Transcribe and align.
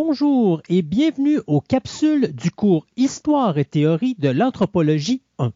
Bonjour 0.00 0.62
et 0.68 0.82
bienvenue 0.82 1.40
aux 1.48 1.60
capsules 1.60 2.32
du 2.32 2.52
cours 2.52 2.86
Histoire 2.96 3.58
et 3.58 3.64
théorie 3.64 4.14
de 4.16 4.28
l'anthropologie 4.28 5.22
1. 5.40 5.50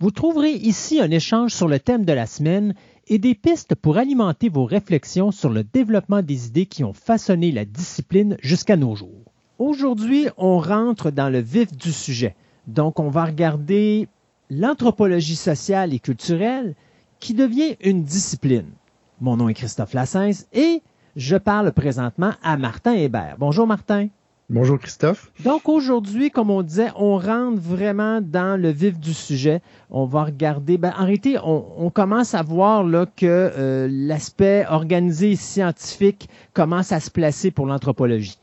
Vous 0.00 0.10
trouverez 0.10 0.50
ici 0.50 1.00
un 1.00 1.12
échange 1.12 1.54
sur 1.54 1.68
le 1.68 1.78
thème 1.78 2.04
de 2.04 2.12
la 2.12 2.26
semaine 2.26 2.74
et 3.06 3.18
des 3.18 3.36
pistes 3.36 3.76
pour 3.76 3.96
alimenter 3.96 4.48
vos 4.48 4.64
réflexions 4.64 5.30
sur 5.30 5.50
le 5.50 5.62
développement 5.62 6.20
des 6.20 6.48
idées 6.48 6.66
qui 6.66 6.82
ont 6.82 6.92
façonné 6.92 7.52
la 7.52 7.64
discipline 7.64 8.36
jusqu'à 8.42 8.76
nos 8.76 8.96
jours. 8.96 9.32
Aujourd'hui, 9.60 10.26
on 10.36 10.58
rentre 10.58 11.12
dans 11.12 11.28
le 11.28 11.38
vif 11.38 11.70
du 11.70 11.92
sujet. 11.92 12.34
Donc, 12.66 12.98
on 12.98 13.08
va 13.08 13.24
regarder 13.24 14.08
l'anthropologie 14.50 15.36
sociale 15.36 15.94
et 15.94 16.00
culturelle 16.00 16.74
qui 17.20 17.34
devient 17.34 17.76
une 17.80 18.02
discipline. 18.02 18.72
Mon 19.20 19.36
nom 19.36 19.48
est 19.48 19.54
Christophe 19.54 19.94
Lassens 19.94 20.46
et 20.52 20.82
je 21.16 21.36
parle 21.36 21.72
présentement 21.72 22.32
à 22.42 22.56
Martin 22.56 22.92
Hébert. 22.92 23.36
Bonjour 23.38 23.66
Martin. 23.66 24.08
Bonjour 24.48 24.80
Christophe. 24.80 25.30
Donc 25.44 25.68
aujourd'hui, 25.68 26.32
comme 26.32 26.50
on 26.50 26.62
disait, 26.62 26.88
on 26.96 27.18
rentre 27.18 27.60
vraiment 27.60 28.20
dans 28.20 28.60
le 28.60 28.70
vif 28.70 28.98
du 28.98 29.14
sujet. 29.14 29.62
On 29.90 30.06
va 30.06 30.24
regarder. 30.24 30.76
Ben, 30.76 30.92
en 30.98 31.04
réalité, 31.04 31.36
on, 31.40 31.88
commence 31.90 32.34
à 32.34 32.42
voir 32.42 32.82
là 32.82 33.06
que 33.06 33.26
euh, 33.26 33.86
l'aspect 33.88 34.66
organisé 34.68 35.32
et 35.32 35.36
scientifique 35.36 36.28
commence 36.52 36.90
à 36.90 36.98
se 36.98 37.12
placer 37.12 37.52
pour 37.52 37.66
l'anthropologie. 37.66 38.40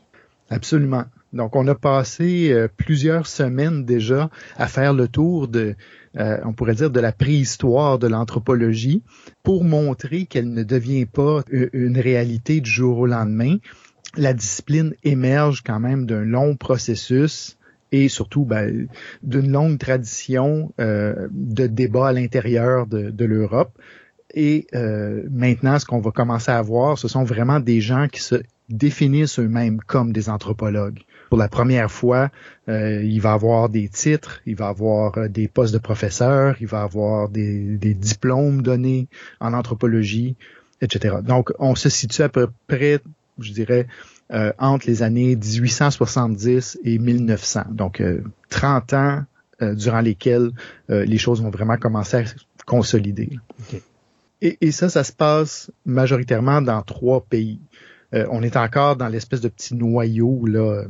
Absolument. 0.48 1.04
Donc, 1.34 1.54
on 1.54 1.66
a 1.66 1.74
passé 1.74 2.52
euh, 2.52 2.68
plusieurs 2.74 3.26
semaines 3.26 3.84
déjà 3.84 4.30
à 4.56 4.66
faire 4.66 4.94
le 4.94 5.08
tour 5.08 5.46
de, 5.46 5.76
euh, 6.18 6.38
on 6.44 6.52
pourrait 6.52 6.74
dire, 6.74 6.90
de 6.90 7.00
la 7.00 7.12
préhistoire 7.12 7.98
de 7.98 8.06
l'anthropologie 8.06 9.02
pour 9.42 9.64
montrer 9.64 10.26
qu'elle 10.26 10.52
ne 10.52 10.62
devient 10.62 11.06
pas 11.06 11.42
une 11.50 11.98
réalité 11.98 12.60
du 12.60 12.70
jour 12.70 12.98
au 12.98 13.06
lendemain. 13.06 13.56
La 14.16 14.32
discipline 14.32 14.94
émerge 15.04 15.62
quand 15.62 15.80
même 15.80 16.06
d'un 16.06 16.24
long 16.24 16.56
processus 16.56 17.56
et 17.92 18.08
surtout 18.08 18.44
ben, 18.44 18.88
d'une 19.22 19.50
longue 19.50 19.78
tradition 19.78 20.72
euh, 20.80 21.28
de 21.30 21.66
débat 21.66 22.08
à 22.08 22.12
l'intérieur 22.12 22.86
de, 22.86 23.10
de 23.10 23.24
l'Europe. 23.24 23.72
Et 24.34 24.66
maintenant, 25.30 25.78
ce 25.78 25.86
qu'on 25.86 26.00
va 26.00 26.10
commencer 26.10 26.50
à 26.50 26.60
voir, 26.60 26.98
ce 26.98 27.08
sont 27.08 27.24
vraiment 27.24 27.60
des 27.60 27.80
gens 27.80 28.08
qui 28.08 28.20
se 28.20 28.36
définissent 28.68 29.38
eux-mêmes 29.38 29.80
comme 29.80 30.12
des 30.12 30.28
anthropologues 30.28 31.00
pour 31.28 31.38
la 31.38 31.48
première 31.48 31.90
fois, 31.90 32.30
euh, 32.68 33.02
il 33.02 33.20
va 33.20 33.32
avoir 33.32 33.68
des 33.68 33.88
titres, 33.88 34.40
il 34.46 34.56
va 34.56 34.68
avoir 34.68 35.18
euh, 35.18 35.28
des 35.28 35.48
postes 35.48 35.74
de 35.74 35.78
professeur, 35.78 36.56
il 36.60 36.66
va 36.66 36.82
avoir 36.82 37.28
des, 37.28 37.76
diplômes 37.94 38.62
donnés 38.62 39.08
en 39.40 39.52
anthropologie, 39.52 40.36
etc. 40.80 41.16
Donc, 41.22 41.52
on 41.58 41.74
se 41.74 41.88
situe 41.88 42.22
à 42.22 42.28
peu 42.28 42.48
près, 42.66 43.00
je 43.38 43.52
dirais, 43.52 43.86
euh, 44.32 44.52
entre 44.58 44.86
les 44.86 45.02
années 45.02 45.36
1870 45.36 46.78
et 46.84 46.98
1900. 46.98 47.64
Donc, 47.70 48.02
30 48.50 48.92
ans 48.94 49.24
durant 49.60 50.00
lesquels 50.00 50.52
les 50.88 51.18
choses 51.18 51.42
vont 51.42 51.50
vraiment 51.50 51.76
commencer 51.76 52.18
à 52.18 52.26
se 52.26 52.34
consolider. 52.64 53.40
Et, 54.40 54.56
et, 54.60 54.70
ça, 54.70 54.88
ça 54.88 55.02
se 55.02 55.12
passe 55.12 55.72
majoritairement 55.84 56.62
dans 56.62 56.80
trois 56.82 57.22
pays. 57.22 57.58
Euh, 58.14 58.26
on 58.30 58.42
est 58.42 58.56
encore 58.56 58.96
dans 58.96 59.08
l'espèce 59.08 59.40
de 59.40 59.48
petit 59.48 59.74
noyau 59.74 60.46
là, 60.46 60.84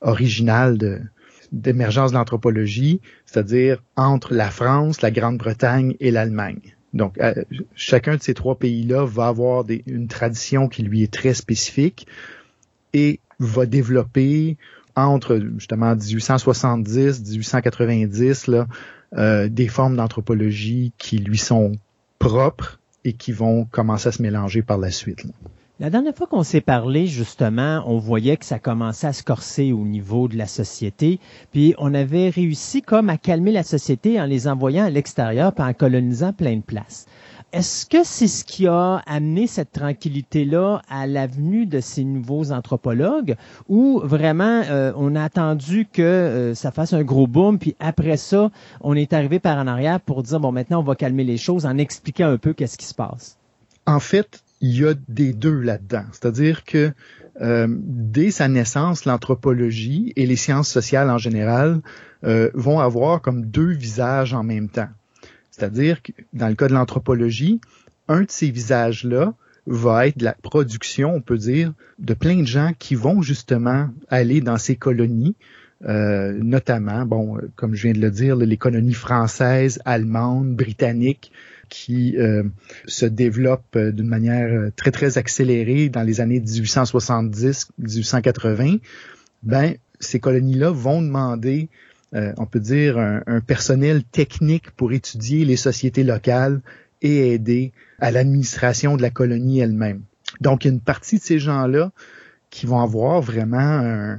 original 0.00 1.10
d'émergence 1.52 2.10
de 2.10 2.16
l'anthropologie, 2.16 3.00
c'est-à-dire 3.26 3.82
entre 3.96 4.34
la 4.34 4.50
France, 4.50 5.02
la 5.02 5.10
Grande-Bretagne 5.10 5.94
et 6.00 6.10
l'Allemagne. 6.10 6.76
Donc, 6.94 7.18
euh, 7.18 7.34
chacun 7.74 8.16
de 8.16 8.22
ces 8.22 8.34
trois 8.34 8.58
pays-là 8.58 9.04
va 9.04 9.26
avoir 9.26 9.64
une 9.86 10.08
tradition 10.08 10.68
qui 10.68 10.82
lui 10.82 11.02
est 11.02 11.12
très 11.12 11.34
spécifique 11.34 12.06
et 12.92 13.20
va 13.40 13.66
développer 13.66 14.56
entre 14.96 15.40
justement 15.58 15.96
1870, 15.96 17.20
1890 17.20 18.46
là, 18.46 18.66
euh, 19.16 19.48
des 19.48 19.66
formes 19.66 19.96
d'anthropologie 19.96 20.92
qui 20.98 21.18
lui 21.18 21.38
sont 21.38 21.72
propres 22.20 22.78
et 23.04 23.12
qui 23.12 23.32
vont 23.32 23.64
commencer 23.64 24.08
à 24.08 24.12
se 24.12 24.22
mélanger 24.22 24.62
par 24.62 24.78
la 24.78 24.92
suite. 24.92 25.26
La 25.80 25.90
dernière 25.90 26.14
fois 26.14 26.28
qu'on 26.28 26.44
s'est 26.44 26.60
parlé, 26.60 27.08
justement, 27.08 27.82
on 27.86 27.98
voyait 27.98 28.36
que 28.36 28.44
ça 28.44 28.60
commençait 28.60 29.08
à 29.08 29.12
se 29.12 29.24
corser 29.24 29.72
au 29.72 29.84
niveau 29.84 30.28
de 30.28 30.36
la 30.36 30.46
société, 30.46 31.18
puis 31.50 31.74
on 31.78 31.94
avait 31.94 32.28
réussi 32.28 32.80
comme 32.80 33.10
à 33.10 33.18
calmer 33.18 33.50
la 33.50 33.64
société 33.64 34.20
en 34.20 34.24
les 34.26 34.46
envoyant 34.46 34.84
à 34.84 34.90
l'extérieur 34.90 35.52
puis 35.52 35.64
en 35.64 35.72
colonisant 35.72 36.32
plein 36.32 36.54
de 36.54 36.62
places. 36.62 37.06
Est-ce 37.52 37.86
que 37.86 38.04
c'est 38.04 38.28
ce 38.28 38.44
qui 38.44 38.68
a 38.68 39.02
amené 39.06 39.48
cette 39.48 39.72
tranquillité-là 39.72 40.80
à 40.88 41.08
l'avenue 41.08 41.66
de 41.66 41.80
ces 41.80 42.04
nouveaux 42.04 42.52
anthropologues 42.52 43.34
ou 43.68 44.00
vraiment 44.04 44.62
euh, 44.70 44.92
on 44.94 45.16
a 45.16 45.24
attendu 45.24 45.88
que 45.92 46.02
euh, 46.02 46.54
ça 46.54 46.70
fasse 46.70 46.92
un 46.92 47.02
gros 47.02 47.26
boom 47.26 47.58
puis 47.58 47.74
après 47.80 48.16
ça, 48.16 48.52
on 48.80 48.94
est 48.94 49.12
arrivé 49.12 49.40
par 49.40 49.58
en 49.58 49.66
arrière 49.66 49.98
pour 50.00 50.22
dire 50.22 50.38
bon 50.38 50.52
maintenant 50.52 50.78
on 50.78 50.84
va 50.84 50.94
calmer 50.94 51.24
les 51.24 51.36
choses 51.36 51.66
en 51.66 51.78
expliquant 51.78 52.28
un 52.28 52.38
peu 52.38 52.52
qu'est-ce 52.52 52.78
qui 52.78 52.86
se 52.86 52.94
passe? 52.94 53.38
En 53.86 54.00
fait, 54.00 54.43
il 54.64 54.80
y 54.80 54.86
a 54.86 54.94
des 55.08 55.34
deux 55.34 55.60
là-dedans. 55.60 56.04
C'est-à-dire 56.12 56.64
que 56.64 56.92
euh, 57.42 57.66
dès 57.68 58.30
sa 58.30 58.48
naissance, 58.48 59.04
l'anthropologie 59.04 60.14
et 60.16 60.24
les 60.24 60.36
sciences 60.36 60.70
sociales 60.70 61.10
en 61.10 61.18
général 61.18 61.82
euh, 62.24 62.48
vont 62.54 62.80
avoir 62.80 63.20
comme 63.20 63.44
deux 63.44 63.72
visages 63.72 64.32
en 64.32 64.42
même 64.42 64.70
temps. 64.70 64.88
C'est-à-dire 65.50 66.00
que 66.00 66.12
dans 66.32 66.48
le 66.48 66.54
cas 66.54 66.68
de 66.68 66.72
l'anthropologie, 66.72 67.60
un 68.08 68.22
de 68.22 68.30
ces 68.30 68.50
visages-là 68.50 69.34
va 69.66 70.06
être 70.06 70.22
la 70.22 70.32
production, 70.32 71.14
on 71.14 71.20
peut 71.20 71.38
dire, 71.38 71.74
de 71.98 72.14
plein 72.14 72.40
de 72.40 72.46
gens 72.46 72.72
qui 72.78 72.94
vont 72.94 73.20
justement 73.20 73.90
aller 74.08 74.40
dans 74.40 74.58
ces 74.58 74.76
colonies, 74.76 75.36
euh, 75.84 76.38
notamment, 76.42 77.04
bon, 77.04 77.36
comme 77.56 77.74
je 77.74 77.82
viens 77.82 77.92
de 77.92 78.00
le 78.00 78.10
dire, 78.10 78.36
les 78.36 78.56
colonies 78.56 78.94
françaises, 78.94 79.78
allemandes, 79.84 80.54
britanniques, 80.54 81.32
qui 81.68 82.16
euh, 82.16 82.42
se 82.86 83.06
développe 83.06 83.76
euh, 83.76 83.92
d'une 83.92 84.08
manière 84.08 84.52
euh, 84.52 84.72
très 84.74 84.90
très 84.90 85.18
accélérée 85.18 85.88
dans 85.88 86.02
les 86.02 86.20
années 86.20 86.40
1870-1880, 86.40 88.80
ben 89.42 89.74
ces 90.00 90.18
colonies-là 90.20 90.70
vont 90.70 91.00
demander, 91.00 91.70
on 92.12 92.44
peut 92.46 92.60
dire, 92.60 92.98
un, 92.98 93.40
personnel 93.40 94.04
technique 94.04 94.70
pour 94.72 94.92
étudier 94.92 95.46
les 95.46 95.56
sociétés 95.56 96.04
locales 96.04 96.60
et 97.00 97.32
aider 97.32 97.72
à 98.00 98.10
l'administration 98.10 98.96
de 98.96 99.02
la 99.02 99.10
colonie 99.10 99.60
elle-même. 99.60 100.02
Donc, 100.40 100.64
il 100.64 100.68
y 100.68 100.70
a 100.70 100.74
une 100.74 100.80
partie 100.80 101.18
de 101.18 101.22
ces 101.22 101.38
gens-là 101.38 101.92
qui 102.50 102.66
vont 102.66 102.80
avoir 102.80 103.22
vraiment 103.22 104.18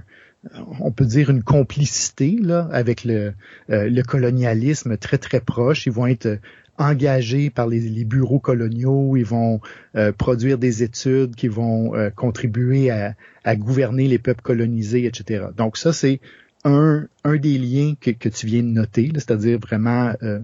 on 0.79 0.91
peut 0.91 1.05
dire 1.05 1.29
une 1.29 1.43
complicité 1.43 2.39
là 2.41 2.67
avec 2.71 3.03
le, 3.03 3.33
le 3.67 4.01
colonialisme 4.01 4.97
très 4.97 5.19
très 5.19 5.41
proche. 5.41 5.85
Ils 5.85 5.93
vont 5.93 6.07
être 6.07 6.39
engagés 6.77 7.49
par 7.49 7.67
les, 7.67 8.05
bureaux 8.05 8.39
coloniaux, 8.39 9.15
ils 9.15 9.25
vont 9.25 9.61
euh, 9.95 10.11
produire 10.11 10.57
des 10.57 10.83
études 10.83 11.35
qui 11.35 11.47
vont 11.47 11.95
euh, 11.95 12.09
contribuer 12.09 12.91
à, 12.91 13.15
gouverner 13.55 14.07
les 14.07 14.17
peuples 14.17 14.41
colonisés, 14.41 15.05
etc. 15.05 15.45
Donc 15.55 15.77
ça, 15.77 15.93
c'est 15.93 16.19
un, 16.63 17.07
des 17.23 17.57
liens 17.57 17.93
que, 17.99 18.29
tu 18.29 18.47
viens 18.47 18.63
de 18.63 18.69
noter, 18.69 19.11
c'est-à-dire 19.13 19.59
vraiment 19.59 20.13
euh, 20.23 20.39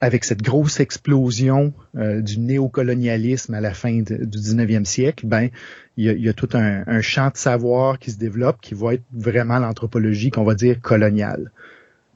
avec 0.00 0.24
cette 0.24 0.42
grosse 0.42 0.78
explosion 0.80 1.72
du 1.94 2.38
néocolonialisme 2.38 3.54
à 3.54 3.62
la 3.62 3.72
fin 3.72 4.02
du 4.02 4.26
19e 4.26 4.84
siècle, 4.84 5.26
ben 5.26 5.48
il 5.96 6.04
y 6.04 6.28
a, 6.28 6.32
tout 6.34 6.50
un, 6.52 6.82
un, 6.86 7.00
champ 7.00 7.30
de 7.30 7.38
savoir 7.38 7.98
qui 7.98 8.10
se 8.10 8.18
développe 8.18 8.58
qui 8.60 8.74
va 8.74 8.94
être 8.94 9.04
vraiment 9.14 9.58
l'anthropologie 9.58 10.30
qu'on 10.30 10.44
va 10.44 10.54
dire 10.54 10.82
coloniale. 10.82 11.50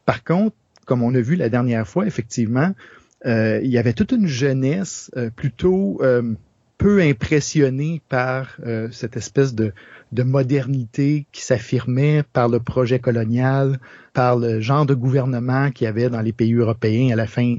Par 0.04 0.24
contre, 0.24 0.54
comme 0.84 1.02
on 1.02 1.14
a 1.14 1.20
vu 1.20 1.36
la 1.36 1.48
dernière 1.48 1.86
fois, 1.86 2.06
effectivement, 2.06 2.74
il 3.24 3.70
y 3.70 3.78
avait 3.78 3.92
toute 3.92 4.12
une 4.12 4.26
jeunesse 4.26 5.10
euh, 5.16 5.30
plutôt 5.30 5.98
euh, 6.02 6.34
peu 6.76 7.00
impressionnée 7.00 8.00
par 8.08 8.56
cette 8.92 9.16
espèce 9.16 9.52
de, 9.52 9.72
de 10.12 10.22
modernité 10.22 11.26
qui 11.32 11.42
s'affirmait 11.42 12.22
par 12.32 12.48
le 12.48 12.60
projet 12.60 13.00
colonial, 13.00 13.80
par 14.12 14.36
le 14.36 14.60
genre 14.60 14.86
de 14.86 14.94
gouvernement 14.94 15.72
qu'il 15.72 15.86
y 15.86 15.88
avait 15.88 16.08
dans 16.08 16.20
les 16.20 16.30
pays 16.30 16.54
européens 16.54 17.12
à 17.12 17.16
la 17.16 17.26
fin 17.26 17.56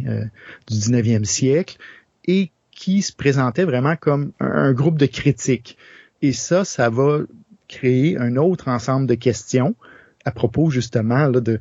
du 0.68 0.74
19e 0.74 1.26
siècle 1.26 1.76
et 2.24 2.50
qui 2.72 3.02
se 3.02 3.12
présentait 3.12 3.66
vraiment 3.66 3.98
comme 3.98 4.32
un, 4.40 4.72
groupe 4.72 4.98
de 4.98 5.06
critiques. 5.06 5.78
Et 6.22 6.32
ça, 6.32 6.64
ça 6.64 6.90
va 6.90 7.20
créer 7.68 8.18
un 8.18 8.38
autre 8.38 8.70
ensemble 8.70 9.06
de 9.06 9.16
questions 9.16 9.76
à 10.24 10.32
propos 10.32 10.70
justement 10.70 11.28
là, 11.28 11.42
de, 11.42 11.60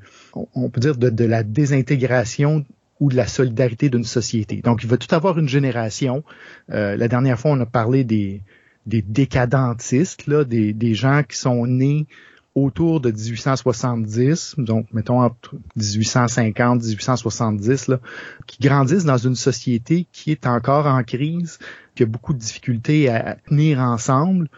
on 0.54 0.70
peut 0.70 0.80
dire, 0.80 0.96
de, 0.96 1.10
de 1.10 1.24
la 1.24 1.42
désintégration 1.42 2.64
ou 3.00 3.10
de 3.10 3.16
la 3.16 3.26
solidarité 3.26 3.90
d'une 3.90 4.04
société. 4.04 4.60
Donc, 4.62 4.82
il 4.82 4.88
va 4.88 4.96
tout 4.96 5.12
avoir 5.14 5.38
une 5.38 5.48
génération. 5.48 6.24
Euh, 6.70 6.96
la 6.96 7.08
dernière 7.08 7.38
fois, 7.38 7.52
on 7.52 7.60
a 7.60 7.66
parlé 7.66 8.04
des, 8.04 8.42
décadentistes, 8.86 10.26
là, 10.26 10.44
des, 10.44 10.72
des 10.72 10.94
gens 10.94 11.22
qui 11.22 11.36
sont 11.36 11.66
nés 11.66 12.06
autour 12.54 13.00
de 13.00 13.10
1870, 13.10 14.56
donc 14.58 14.86
mettons 14.92 15.22
entre 15.22 15.54
1850 15.76 16.82
1870, 16.82 17.88
là, 17.88 18.00
qui 18.46 18.58
grandissent 18.60 19.04
dans 19.04 19.18
une 19.18 19.36
société 19.36 20.06
qui 20.12 20.32
est 20.32 20.46
encore 20.46 20.86
en 20.86 21.02
crise, 21.04 21.58
qui 21.94 22.02
a 22.02 22.06
beaucoup 22.06 22.32
de 22.32 22.38
difficultés 22.38 23.08
à 23.08 23.36
tenir 23.48 23.78
ensemble 23.80 24.48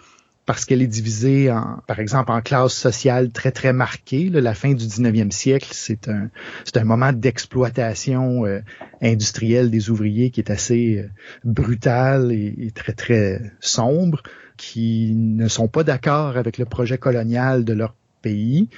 parce 0.50 0.64
qu'elle 0.64 0.82
est 0.82 0.88
divisée 0.88 1.48
en, 1.48 1.78
par 1.86 2.00
exemple, 2.00 2.32
en 2.32 2.40
classes 2.40 2.74
sociales 2.74 3.30
très 3.30 3.52
très 3.52 3.72
marquées. 3.72 4.28
la 4.30 4.52
fin 4.52 4.74
du 4.74 4.84
19e 4.84 5.30
siècle, 5.30 5.68
c'est 5.70 6.08
un 6.08 6.28
c'est 6.64 6.76
un 6.76 6.82
moment 6.82 7.12
d'exploitation 7.12 8.44
euh, 8.46 8.58
industrielle 9.00 9.70
des 9.70 9.90
ouvriers 9.90 10.30
qui 10.30 10.40
est 10.40 10.50
assez 10.50 11.04
euh, 11.04 11.08
brutal 11.44 12.32
et, 12.32 12.52
et, 12.58 12.72
très 12.72 12.94
très 12.94 13.52
sombre, 13.60 14.24
qui 14.56 15.14
ne 15.14 15.46
sont 15.46 15.68
pas 15.68 15.84
d'accord 15.84 16.36
avec 16.36 16.58
le 16.58 16.64
projet 16.64 16.98
colonial 16.98 17.64
de 17.64 17.72
leur 17.72 17.94
pays 18.20 18.68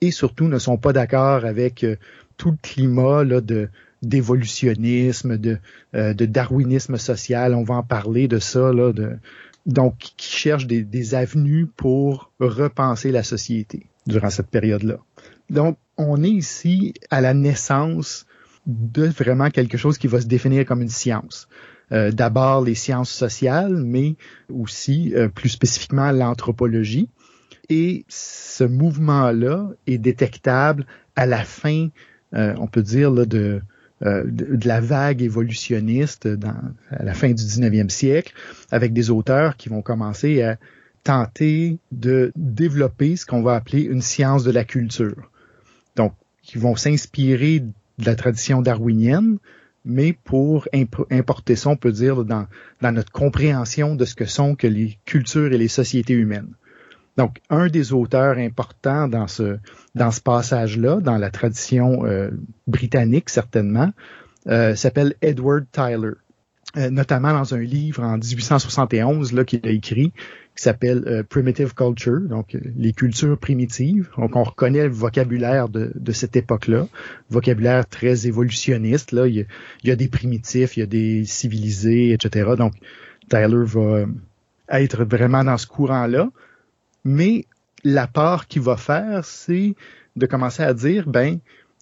et 0.00 0.12
surtout 0.12 0.46
ne 0.46 0.60
sont 0.60 0.76
pas 0.76 0.92
d'accord 0.92 1.44
avec 1.44 1.82
euh, 1.82 1.96
tout 2.36 2.52
le 2.52 2.58
climat 2.62 3.24
là, 3.24 3.40
de 3.40 3.68
d'évolutionnisme, 4.02 5.36
de, 5.36 5.58
de 5.92 6.24
darwinisme 6.24 6.96
social. 6.98 7.52
On 7.52 7.64
va 7.64 7.74
en 7.74 7.82
parler 7.82 8.28
de 8.28 8.38
ça 8.38 8.72
là, 8.72 8.92
de 8.92 9.18
donc 9.68 9.98
qui 10.16 10.32
cherchent 10.32 10.66
des, 10.66 10.82
des, 10.82 11.14
avenues 11.14 11.66
pour 11.66 12.32
repenser 12.40 13.12
la 13.12 13.22
société 13.22 13.86
durant 14.06 14.30
cette 14.30 14.48
période-là. 14.48 14.98
Donc, 15.50 15.78
on 15.96 16.22
est 16.24 16.30
ici 16.30 16.94
à 17.10 17.20
la 17.20 17.34
naissance 17.34 18.26
de 18.66 19.06
vraiment 19.06 19.50
quelque 19.50 19.78
chose 19.78 19.98
qui 19.98 20.08
va 20.08 20.20
se 20.20 20.26
définir 20.26 20.64
comme 20.64 20.82
une 20.82 20.88
science. 20.88 21.48
Euh, 21.92 22.10
D'abord 22.10 22.64
les 22.64 22.74
sciences 22.74 23.10
sociales, 23.10 23.76
mais 23.76 24.16
aussi 24.48 25.14
euh, 25.14 25.28
plus 25.28 25.48
spécifiquement 25.50 26.10
l'anthropologie. 26.12 27.08
Et 27.68 28.04
ce 28.08 28.64
mouvement-là 28.64 29.70
est 29.86 29.98
détectable 29.98 30.86
à 31.16 31.26
la 31.26 31.44
fin, 31.44 31.88
euh, 32.34 32.54
on 32.58 32.66
peut 32.66 32.82
dire, 32.82 33.10
là, 33.10 33.26
de, 33.26 33.60
euh, 34.04 34.22
de, 34.26 34.68
la 34.68 34.80
vague 34.80 35.22
évolutionniste 35.22 36.28
dans, 36.28 36.54
à 36.90 37.02
la 37.02 37.14
fin 37.14 37.28
du 37.28 37.42
19e 37.42 37.88
siècle, 37.88 38.32
avec 38.70 38.92
des 38.92 39.10
auteurs 39.10 39.56
qui 39.56 39.68
vont 39.68 39.82
commencer 39.82 40.42
à 40.42 40.56
tenter 41.02 41.78
de 41.90 42.32
développer 42.36 43.16
ce 43.16 43.26
qu'on 43.26 43.42
va 43.42 43.54
appeler 43.54 43.82
une 43.82 44.02
science 44.02 44.44
de 44.44 44.50
la 44.50 44.64
culture. 44.64 45.30
Donc, 45.96 46.12
qui 46.42 46.58
vont 46.58 46.76
s'inspirer 46.76 47.60
de 47.60 48.04
la 48.04 48.14
tradition 48.14 48.62
darwinienne, 48.62 49.38
mais 49.84 50.12
pour 50.12 50.68
importer 51.10 51.56
ça, 51.56 51.70
on 51.70 51.76
peut 51.76 51.92
dire, 51.92 52.24
dans, 52.24 52.46
dans 52.80 52.92
notre 52.92 53.10
compréhension 53.10 53.94
de 53.94 54.04
ce 54.04 54.14
que 54.14 54.26
sont 54.26 54.54
que 54.54 54.66
les 54.66 54.98
cultures 55.06 55.52
et 55.52 55.58
les 55.58 55.68
sociétés 55.68 56.14
humaines. 56.14 56.54
Donc, 57.18 57.40
un 57.50 57.66
des 57.66 57.92
auteurs 57.92 58.38
importants 58.38 59.08
dans 59.08 59.26
ce, 59.26 59.58
passage-là, 60.22 61.00
dans 61.00 61.18
la 61.18 61.30
tradition 61.30 62.06
euh, 62.06 62.30
britannique 62.68 63.28
certainement, 63.28 63.92
euh, 64.46 64.76
s'appelle 64.76 65.14
Edward 65.20 65.64
Tyler, 65.72 66.12
euh, 66.76 66.90
notamment 66.90 67.32
dans 67.32 67.54
un 67.54 67.60
livre 67.60 68.04
en 68.04 68.18
1871 68.18 69.32
là 69.32 69.44
qu'il 69.44 69.66
a 69.66 69.70
écrit 69.70 70.12
qui 70.54 70.64
s'appelle 70.64 71.24
Primitive 71.28 71.72
Culture, 71.72 72.20
donc 72.20 72.56
les 72.76 72.92
cultures 72.92 73.38
primitives. 73.38 74.10
Donc, 74.16 74.34
on 74.34 74.42
reconnaît 74.42 74.84
le 74.84 74.92
vocabulaire 74.92 75.68
de, 75.68 75.92
de 75.94 76.12
cette 76.12 76.34
époque-là, 76.34 76.88
vocabulaire 77.30 77.86
très 77.86 78.26
évolutionniste. 78.26 79.12
Là, 79.12 79.28
il 79.28 79.36
y, 79.36 79.40
a, 79.40 79.44
il 79.84 79.88
y, 79.88 79.92
a, 79.92 79.96
des 79.96 80.08
primitifs, 80.08 80.76
il 80.76 80.80
y 80.80 80.82
a 80.82 80.86
des 80.86 81.24
civilisés, 81.24 82.12
etc. 82.12 82.54
Donc, 82.58 82.74
Tyler 83.28 83.64
va 83.64 84.06
être 84.68 85.04
vraiment 85.04 85.44
dans 85.44 85.58
ce 85.58 85.68
courant-là 85.68 86.28
mais 87.04 87.46
la 87.84 88.06
part 88.06 88.46
qu'il 88.46 88.62
va 88.62 88.76
faire, 88.76 89.24
c'est 89.24 89.74
de 90.16 90.26
commencer 90.26 90.62
à 90.62 90.74
dire, 90.74 91.08
ben, 91.08 91.38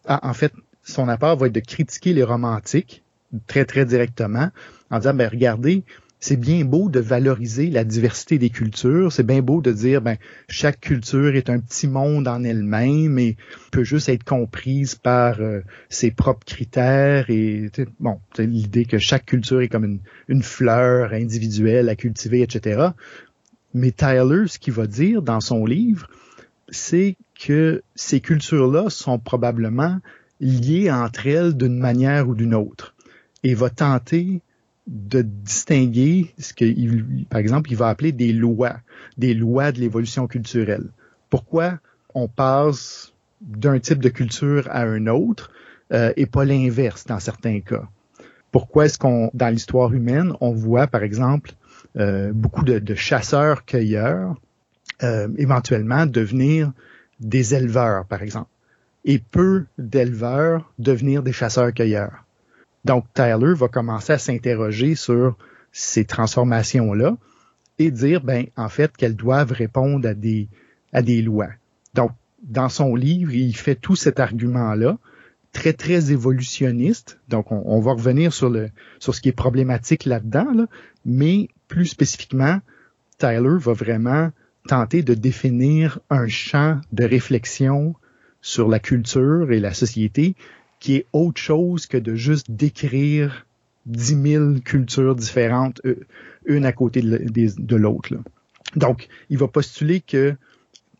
en 0.07 0.35
fait, 0.35 0.53
son 0.83 1.09
apport 1.09 1.37
va 1.37 1.47
être 1.47 1.53
de 1.53 1.61
critiquer 1.61 2.13
les 2.13 2.23
romantiques 2.23 3.03
très, 3.47 3.65
très 3.65 3.85
directement, 3.85 4.51
en 4.91 4.99
disant, 4.99 5.15
ben, 5.15 5.29
regardez, 5.29 5.85
c'est 6.19 6.37
bien 6.37 6.65
beau 6.65 6.89
de 6.89 6.99
valoriser 6.99 7.71
la 7.71 7.85
diversité 7.85 8.39
des 8.39 8.51
cultures, 8.51 9.13
c'est 9.13 9.27
bien 9.27 9.43
beau 9.43 9.61
de 9.61 9.71
dire, 9.71 10.01
ben, 10.01 10.17
chaque 10.49 10.81
culture 10.81 11.37
est 11.37 11.51
un 11.51 11.61
petit 11.61 11.87
monde 11.87 12.27
en 12.27 12.43
elle-même 12.43 13.19
et 13.19 13.37
peut 13.71 13.85
juste 13.85 14.09
être 14.09 14.25
comprise 14.25 14.95
par 14.95 15.41
euh, 15.41 15.61
ses 15.89 16.11
propres 16.11 16.47
critères 16.47 17.29
et, 17.29 17.71
bon, 18.01 18.19
l'idée 18.39 18.87
que 18.87 18.99
chaque 18.99 19.27
culture 19.27 19.61
est 19.61 19.69
comme 19.69 19.85
une, 19.85 20.01
une 20.29 20.43
fleur 20.43 21.13
individuelle 21.13 21.89
à 21.89 21.97
cultiver, 21.97 22.43
etc. 22.43 22.89
Mais 23.77 23.93
Tyler, 23.93 24.47
ce 24.47 24.59
qu'il 24.59 24.73
va 24.73 24.87
dire 24.87 25.21
dans 25.21 25.43
son 25.43 25.67
livre, 25.67 26.09
c'est 26.71 27.19
que 27.39 27.83
ces 27.95 28.21
cultures-là 28.21 28.89
sont 28.89 29.19
probablement 29.19 29.99
liées 30.41 30.91
entre 30.91 31.27
elles 31.27 31.55
d'une 31.55 31.79
manière 31.79 32.27
ou 32.27 32.35
d'une 32.35 32.55
autre. 32.55 32.95
Et 33.43 33.53
va 33.53 33.69
tenter 33.69 34.41
de 34.87 35.21
distinguer 35.21 36.33
ce 36.39 36.55
que, 36.55 36.65
par 37.25 37.39
exemple, 37.39 37.71
il 37.71 37.77
va 37.77 37.89
appeler 37.89 38.13
des 38.13 38.33
lois, 38.33 38.77
des 39.19 39.35
lois 39.35 39.73
de 39.73 39.81
l'évolution 39.81 40.27
culturelle. 40.27 40.89
Pourquoi 41.29 41.79
on 42.15 42.29
passe 42.29 43.13
d'un 43.43 43.79
type 43.79 43.99
de 43.99 44.09
culture 44.09 44.67
à 44.71 44.85
un 44.85 45.07
autre 45.07 45.51
euh, 45.93 46.15
et 46.17 46.25
pas 46.25 46.47
l'inverse 46.47 47.05
dans 47.05 47.21
certains 47.21 47.61
cas? 47.61 47.87
Pourquoi 48.53 48.87
est-ce 48.87 48.99
qu'on, 48.99 49.31
dans 49.35 49.51
l'histoire 49.51 49.93
humaine, 49.93 50.33
on 50.41 50.53
voit, 50.53 50.87
par 50.87 51.03
exemple, 51.03 51.53
beaucoup 52.33 52.65
de, 52.65 52.95
chasseurs-cueilleurs 52.95 54.35
euh, 55.03 55.29
éventuellement 55.37 56.07
devenir 56.07 56.73
des 57.21 57.55
éleveurs, 57.55 58.07
par 58.07 58.23
exemple, 58.23 58.49
et 59.05 59.19
peu 59.19 59.67
d'éleveurs 59.79 60.73
devenir 60.79 61.23
des 61.23 61.33
chasseurs-cueilleurs. 61.33 62.25
Donc, 62.85 63.05
Tyler 63.15 63.55
va 63.55 63.69
commencer 63.69 64.13
à 64.13 64.19
s'interroger 64.19 64.95
sur 64.95 65.37
ces 65.73 66.05
transformations-là 66.05 67.17
et 67.79 67.91
dire, 67.91 68.23
ben, 68.23 68.47
en 68.57 68.69
fait, 68.69 68.97
qu'elles 68.97 69.17
doivent 69.17 69.53
répondre 69.53 70.09
à 70.09 70.15
des, 70.15 70.49
à 70.93 71.03
des 71.03 71.21
lois. 71.23 71.51
Donc, 71.95 72.13
dans 72.43 72.69
son 72.69 72.95
livre, 72.95 73.35
il 73.35 73.57
fait 73.57 73.75
tout 73.75 73.97
cet 73.97 74.21
argument-là, 74.21 74.99
très, 75.53 75.73
très 75.73 76.13
évolutionniste. 76.13 77.19
Donc, 77.29 77.51
on, 77.51 77.81
va 77.81 77.93
revenir 77.93 78.33
sur, 78.33 78.51
le, 78.51 78.71
sur 78.99 79.15
ce 79.15 79.21
qui 79.21 79.31
est 79.31 79.33
problématique 79.33 80.05
là-dedans, 80.05 80.53
là, 80.55 80.67
mais 81.07 81.49
plus 81.69 81.87
spécifiquement, 81.87 82.61
Tyler 83.19 83.57
va 83.59 83.73
vraiment 83.73 84.31
tenter 84.69 85.03
de 85.03 85.15
définir 85.15 86.01
un 86.11 86.27
champ 86.27 86.81
de 86.93 87.05
réflexion 87.05 87.95
sur 88.43 88.69
la 88.69 88.81
culture 88.81 89.53
et 89.53 89.61
la 89.61 89.73
société 89.73 90.35
qui 90.81 90.97
est 90.97 91.07
autre 91.13 91.41
chose 91.41 91.87
que 91.87 91.97
de 91.97 92.15
juste 92.15 92.51
décrire 92.51 93.47
dix 93.87 94.17
mille 94.17 94.61
cultures 94.65 95.15
différentes, 95.15 95.81
euh, 95.87 96.01
une 96.45 96.67
à 96.67 96.73
côté 96.73 97.01
de 97.03 97.77
l'autre. 97.77 98.15
Donc, 98.75 99.09
il 99.31 99.39
va 99.39 99.49
postuler 99.49 100.01
que, 100.01 100.35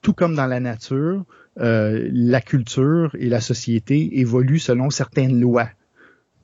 tout 0.03 0.15
comme 0.15 0.37
dans 0.37 0.47
la 0.47 0.61
nature, 0.61 1.25
euh, 1.59 2.09
la 2.13 2.41
culture 2.41 3.15
et 3.19 3.29
la 3.29 3.41
société 3.41 4.21
évoluent 4.21 4.61
selon 4.61 4.91
certaines 4.91 5.41
lois. 5.41 5.69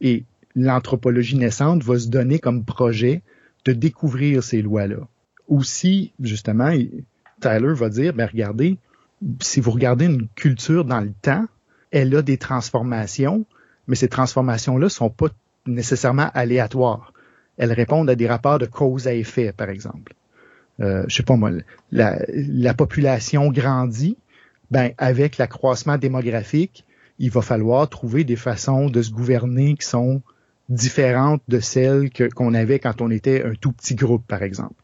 Et 0.00 0.24
l'anthropologie 0.56 1.36
naissante 1.36 1.82
va 1.84 1.98
se 1.98 2.08
donner 2.08 2.38
comme 2.38 2.64
projet 2.64 3.22
de 3.64 3.72
découvrir 3.72 4.42
ces 4.42 4.62
lois-là. 4.62 5.08
Aussi, 5.48 6.12
justement, 6.20 6.72
Tyler 7.40 7.74
va 7.74 7.88
dire, 7.88 8.12
ben 8.12 8.26
regardez, 8.26 8.78
si 9.40 9.60
vous 9.60 9.70
regardez 9.70 10.06
une 10.06 10.28
culture 10.34 10.84
dans 10.84 11.00
le 11.00 11.12
temps, 11.22 11.46
elle 11.90 12.14
a 12.16 12.22
des 12.22 12.38
transformations, 12.38 13.44
mais 13.86 13.96
ces 13.96 14.08
transformations-là 14.08 14.88
sont 14.88 15.10
pas 15.10 15.28
nécessairement 15.66 16.30
aléatoires. 16.34 17.12
Elles 17.58 17.72
répondent 17.72 18.08
à 18.08 18.14
des 18.14 18.26
rapports 18.26 18.58
de 18.58 18.66
cause 18.66 19.06
à 19.06 19.14
effet, 19.14 19.52
par 19.52 19.68
exemple. 19.68 20.14
Euh, 20.80 21.04
je 21.06 21.16
sais 21.16 21.22
pas 21.22 21.36
moi, 21.36 21.50
la, 21.90 22.18
la 22.28 22.74
population 22.74 23.50
grandit, 23.50 24.16
ben 24.70 24.92
avec 24.96 25.36
l'accroissement 25.36 25.98
démographique, 25.98 26.84
il 27.18 27.30
va 27.30 27.42
falloir 27.42 27.88
trouver 27.88 28.24
des 28.24 28.36
façons 28.36 28.88
de 28.88 29.02
se 29.02 29.10
gouverner 29.10 29.74
qui 29.74 29.86
sont 29.86 30.22
différentes 30.72 31.42
de 31.48 31.60
celles 31.60 32.10
qu'on 32.34 32.54
avait 32.54 32.78
quand 32.78 33.00
on 33.02 33.10
était 33.10 33.44
un 33.44 33.54
tout 33.54 33.72
petit 33.72 33.94
groupe, 33.94 34.26
par 34.26 34.42
exemple. 34.42 34.74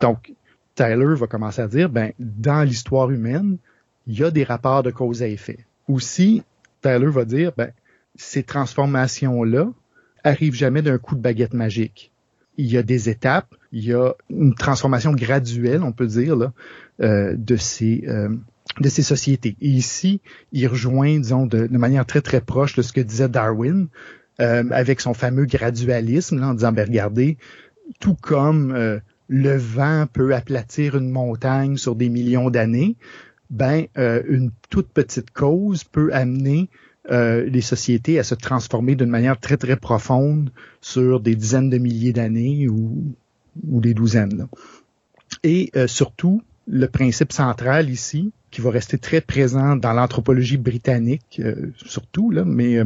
Donc, 0.00 0.34
Tyler 0.74 1.14
va 1.16 1.26
commencer 1.26 1.62
à 1.62 1.68
dire, 1.68 1.88
ben, 1.88 2.12
dans 2.18 2.62
l'histoire 2.62 3.10
humaine, 3.10 3.56
il 4.06 4.18
y 4.18 4.24
a 4.24 4.30
des 4.30 4.44
rapports 4.44 4.82
de 4.82 4.90
cause 4.90 5.22
à 5.22 5.28
effet. 5.28 5.58
Aussi, 5.88 6.42
Tyler 6.82 7.08
va 7.08 7.24
dire, 7.24 7.52
ben, 7.56 7.70
ces 8.14 8.42
transformations-là 8.42 9.70
arrivent 10.22 10.54
jamais 10.54 10.82
d'un 10.82 10.98
coup 10.98 11.14
de 11.14 11.20
baguette 11.20 11.54
magique. 11.54 12.12
Il 12.58 12.66
y 12.66 12.76
a 12.76 12.82
des 12.82 13.08
étapes, 13.08 13.54
il 13.72 13.84
y 13.84 13.94
a 13.94 14.12
une 14.28 14.54
transformation 14.54 15.12
graduelle, 15.12 15.82
on 15.82 15.92
peut 15.92 16.06
dire, 16.06 16.52
euh, 17.00 17.34
de 17.36 17.56
ces 17.56 18.04
euh, 18.06 18.34
de 18.80 18.88
ces 18.88 19.02
sociétés. 19.02 19.56
Et 19.60 19.68
ici, 19.68 20.20
il 20.52 20.66
rejoint, 20.66 21.18
disons, 21.18 21.46
de, 21.46 21.66
de 21.66 21.78
manière 21.78 22.04
très 22.04 22.20
très 22.20 22.40
proche 22.40 22.74
de 22.74 22.82
ce 22.82 22.92
que 22.92 23.00
disait 23.00 23.28
Darwin, 23.28 23.88
euh, 24.40 24.64
avec 24.70 25.00
son 25.00 25.14
fameux 25.14 25.46
gradualisme, 25.46 26.38
là, 26.38 26.48
en 26.48 26.54
disant, 26.54 26.72
ben 26.72 26.86
regardez, 26.86 27.38
tout 28.00 28.16
comme 28.20 28.70
euh, 28.72 28.98
le 29.28 29.56
vent 29.56 30.06
peut 30.12 30.34
aplatir 30.34 30.94
une 30.94 31.08
montagne 31.08 31.78
sur 31.78 31.94
des 31.94 32.10
millions 32.10 32.50
d'années, 32.50 32.96
ben 33.48 33.86
euh, 33.96 34.22
une 34.28 34.50
toute 34.68 34.88
petite 34.88 35.30
cause 35.30 35.84
peut 35.84 36.10
amener 36.12 36.68
les 37.08 37.60
sociétés 37.60 38.18
à 38.18 38.24
se 38.24 38.34
transformer 38.34 38.96
d'une 38.96 39.10
manière 39.10 39.38
très 39.38 39.56
très 39.56 39.76
profonde 39.76 40.50
sur 40.80 41.20
des 41.20 41.36
dizaines 41.36 41.70
de 41.70 41.78
milliers 41.78 42.12
d'années 42.12 42.66
ou, 42.66 43.14
ou 43.70 43.80
des 43.80 43.94
douzaines. 43.94 44.48
Et 45.44 45.70
surtout, 45.86 46.42
le 46.66 46.88
principe 46.88 47.30
central 47.30 47.90
ici, 47.90 48.32
qui 48.50 48.60
va 48.60 48.70
rester 48.72 48.98
très 48.98 49.20
présent 49.20 49.76
dans 49.76 49.92
l'anthropologie 49.92 50.56
britannique, 50.56 51.40
surtout, 51.76 52.32
là, 52.32 52.44
mais 52.44 52.82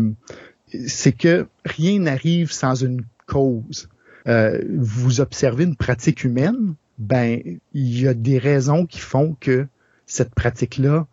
c'est 0.86 1.12
que 1.12 1.46
rien 1.64 2.00
n'arrive 2.00 2.52
sans 2.52 2.74
une 2.74 3.02
cause. 3.26 3.88
Euh, 4.28 4.60
vous 4.76 5.20
observez 5.20 5.64
une 5.64 5.76
pratique 5.76 6.24
humaine, 6.24 6.74
ben 6.98 7.40
il 7.72 8.00
y 8.00 8.06
a 8.06 8.14
des 8.14 8.38
raisons 8.38 8.86
qui 8.86 8.98
font 8.98 9.36
que 9.40 9.66
cette 10.06 10.34
pratique-là, 10.34 11.06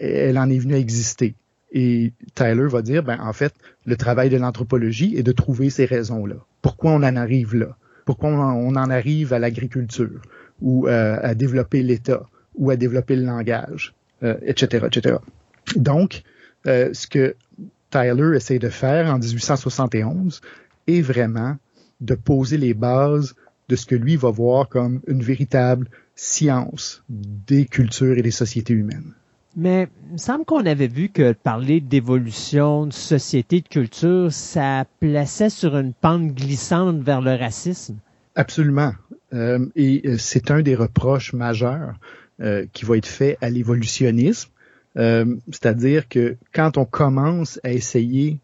elle 0.00 0.38
en 0.38 0.48
est 0.48 0.58
venue 0.58 0.74
à 0.74 0.78
exister. 0.78 1.34
Et 1.72 2.12
Tyler 2.34 2.68
va 2.68 2.82
dire, 2.82 3.02
ben 3.02 3.18
en 3.20 3.32
fait, 3.32 3.52
le 3.84 3.96
travail 3.96 4.30
de 4.30 4.36
l'anthropologie 4.36 5.16
est 5.16 5.22
de 5.22 5.32
trouver 5.32 5.70
ces 5.70 5.84
raisons-là. 5.84 6.36
Pourquoi 6.62 6.92
on 6.92 7.02
en 7.02 7.16
arrive 7.16 7.54
là? 7.54 7.76
Pourquoi 8.06 8.30
on 8.30 8.76
en 8.76 8.90
arrive 8.90 9.32
à 9.32 9.38
l'agriculture 9.38 10.22
ou 10.60 10.86
euh, 10.86 11.18
à 11.20 11.34
développer 11.34 11.82
l'État 11.82 12.26
ou 12.54 12.70
à 12.70 12.76
développer 12.76 13.16
le 13.16 13.24
langage, 13.24 13.94
euh, 14.22 14.36
etc., 14.42 14.86
etc. 14.86 15.16
Donc, 15.76 16.22
ce 16.64 17.06
que 17.06 17.34
Tyler 17.94 18.36
essaie 18.36 18.58
de 18.58 18.68
faire 18.68 19.06
en 19.06 19.18
1871 19.18 20.40
est 20.88 21.00
vraiment 21.00 21.56
de 22.00 22.16
poser 22.16 22.58
les 22.58 22.74
bases 22.74 23.36
de 23.68 23.76
ce 23.76 23.86
que 23.86 23.94
lui 23.94 24.16
va 24.16 24.30
voir 24.30 24.68
comme 24.68 25.00
une 25.06 25.22
véritable 25.22 25.88
science 26.16 27.04
des 27.08 27.66
cultures 27.66 28.18
et 28.18 28.22
des 28.22 28.32
sociétés 28.32 28.74
humaines. 28.74 29.14
Mais 29.56 29.86
il 30.08 30.14
me 30.14 30.18
semble 30.18 30.44
qu'on 30.44 30.66
avait 30.66 30.88
vu 30.88 31.08
que 31.08 31.32
parler 31.32 31.80
d'évolution 31.80 32.86
de 32.86 32.92
société, 32.92 33.60
de 33.60 33.68
culture, 33.68 34.32
ça 34.32 34.84
plaçait 34.98 35.50
sur 35.50 35.76
une 35.76 35.92
pente 35.92 36.34
glissante 36.34 37.00
vers 37.00 37.20
le 37.20 37.36
racisme. 37.36 37.96
Absolument. 38.34 38.92
Euh, 39.32 39.64
et 39.76 40.02
euh, 40.04 40.18
c'est 40.18 40.50
un 40.50 40.62
des 40.62 40.74
reproches 40.74 41.32
majeurs 41.32 41.94
euh, 42.40 42.66
qui 42.72 42.84
va 42.84 42.96
être 42.96 43.06
fait 43.06 43.38
à 43.40 43.50
l'évolutionnisme 43.50 44.50
euh, 44.96 45.36
c'est-à-dire 45.50 46.08
que 46.08 46.36
quand 46.52 46.78
on 46.78 46.84
commence 46.84 47.60
à 47.64 47.72
essayer 47.72 48.38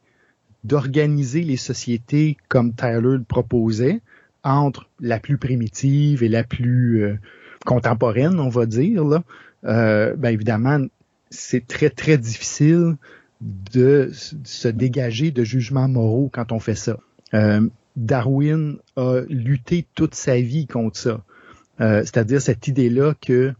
d'organiser 0.64 1.42
les 1.42 1.56
sociétés 1.56 2.36
comme 2.48 2.74
Tyler 2.74 3.00
le 3.00 3.22
proposait, 3.22 4.00
entre 4.42 4.88
la 5.00 5.18
plus 5.18 5.36
primitive 5.36 6.22
et 6.22 6.28
la 6.28 6.44
plus 6.44 7.04
euh, 7.04 7.18
contemporaine, 7.66 8.40
on 8.40 8.48
va 8.48 8.66
dire, 8.66 9.04
là, 9.04 9.22
euh, 9.64 10.14
ben 10.16 10.30
évidemment, 10.30 10.78
c'est 11.30 11.66
très, 11.66 11.90
très 11.90 12.18
difficile 12.18 12.96
de 13.40 14.10
se 14.44 14.68
dégager 14.68 15.30
de 15.30 15.44
jugements 15.44 15.88
moraux 15.88 16.30
quand 16.32 16.52
on 16.52 16.58
fait 16.58 16.74
ça. 16.74 16.98
Darwin 17.96 18.76
a 18.96 19.20
lutté 19.28 19.86
toute 19.94 20.14
sa 20.14 20.40
vie 20.40 20.66
contre 20.66 20.98
ça. 20.98 21.24
C'est-à-dire 21.78 22.42
cette 22.42 22.68
idée-là 22.68 23.14
que 23.20 23.54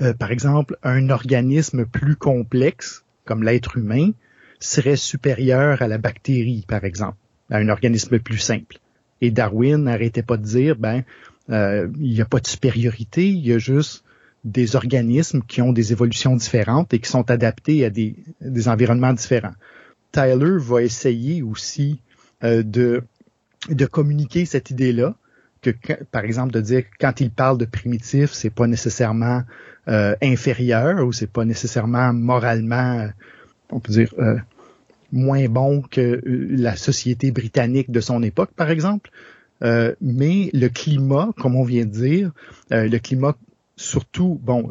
euh, 0.00 0.14
par 0.14 0.30
exemple, 0.30 0.76
un 0.82 1.10
organisme 1.10 1.84
plus 1.84 2.16
complexe, 2.16 3.04
comme 3.24 3.42
l'être 3.42 3.76
humain, 3.76 4.10
serait 4.58 4.96
supérieur 4.96 5.82
à 5.82 5.88
la 5.88 5.98
bactérie, 5.98 6.64
par 6.66 6.84
exemple, 6.84 7.16
à 7.50 7.58
un 7.58 7.68
organisme 7.68 8.18
plus 8.18 8.38
simple. 8.38 8.78
Et 9.20 9.30
Darwin 9.30 9.84
n'arrêtait 9.84 10.22
pas 10.22 10.36
de 10.36 10.44
dire, 10.44 10.76
ben, 10.76 11.02
euh, 11.50 11.88
il 11.98 12.12
n'y 12.12 12.20
a 12.20 12.26
pas 12.26 12.40
de 12.40 12.46
supériorité, 12.46 13.28
il 13.28 13.46
y 13.46 13.52
a 13.52 13.58
juste 13.58 14.04
des 14.44 14.76
organismes 14.76 15.42
qui 15.46 15.60
ont 15.60 15.72
des 15.72 15.92
évolutions 15.92 16.34
différentes 16.36 16.94
et 16.94 16.98
qui 16.98 17.10
sont 17.10 17.30
adaptés 17.30 17.84
à 17.84 17.90
des, 17.90 18.16
des 18.40 18.68
environnements 18.68 19.12
différents. 19.12 19.54
Tyler 20.12 20.56
va 20.58 20.82
essayer 20.82 21.42
aussi 21.42 22.00
euh, 22.42 22.62
de, 22.62 23.02
de 23.68 23.86
communiquer 23.86 24.46
cette 24.46 24.70
idée-là, 24.70 25.14
que 25.60 25.70
par 26.10 26.24
exemple 26.24 26.52
de 26.52 26.60
dire 26.60 26.82
que 26.82 26.94
quand 26.98 27.20
il 27.20 27.30
parle 27.30 27.58
de 27.58 27.64
primitif, 27.64 28.32
c'est 28.32 28.50
pas 28.50 28.66
nécessairement 28.66 29.42
euh, 29.88 30.14
inférieur 30.22 31.04
ou 31.04 31.12
c'est 31.12 31.26
pas 31.26 31.44
nécessairement 31.44 32.12
moralement, 32.12 33.00
euh, 33.00 33.08
on 33.70 33.80
peut 33.80 33.92
dire, 33.92 34.14
euh, 34.18 34.36
moins 35.10 35.48
bon 35.48 35.82
que 35.82 36.20
la 36.24 36.76
société 36.76 37.32
britannique 37.32 37.90
de 37.90 38.00
son 38.00 38.22
époque, 38.22 38.50
par 38.54 38.70
exemple. 38.70 39.10
mais 39.62 40.48
le 40.52 40.68
climat, 40.68 41.30
comme 41.38 41.56
on 41.56 41.64
vient 41.64 41.84
de 41.84 41.90
dire, 41.90 42.30
le 42.70 42.98
climat 42.98 43.34
surtout, 43.76 44.40
bon, 44.42 44.70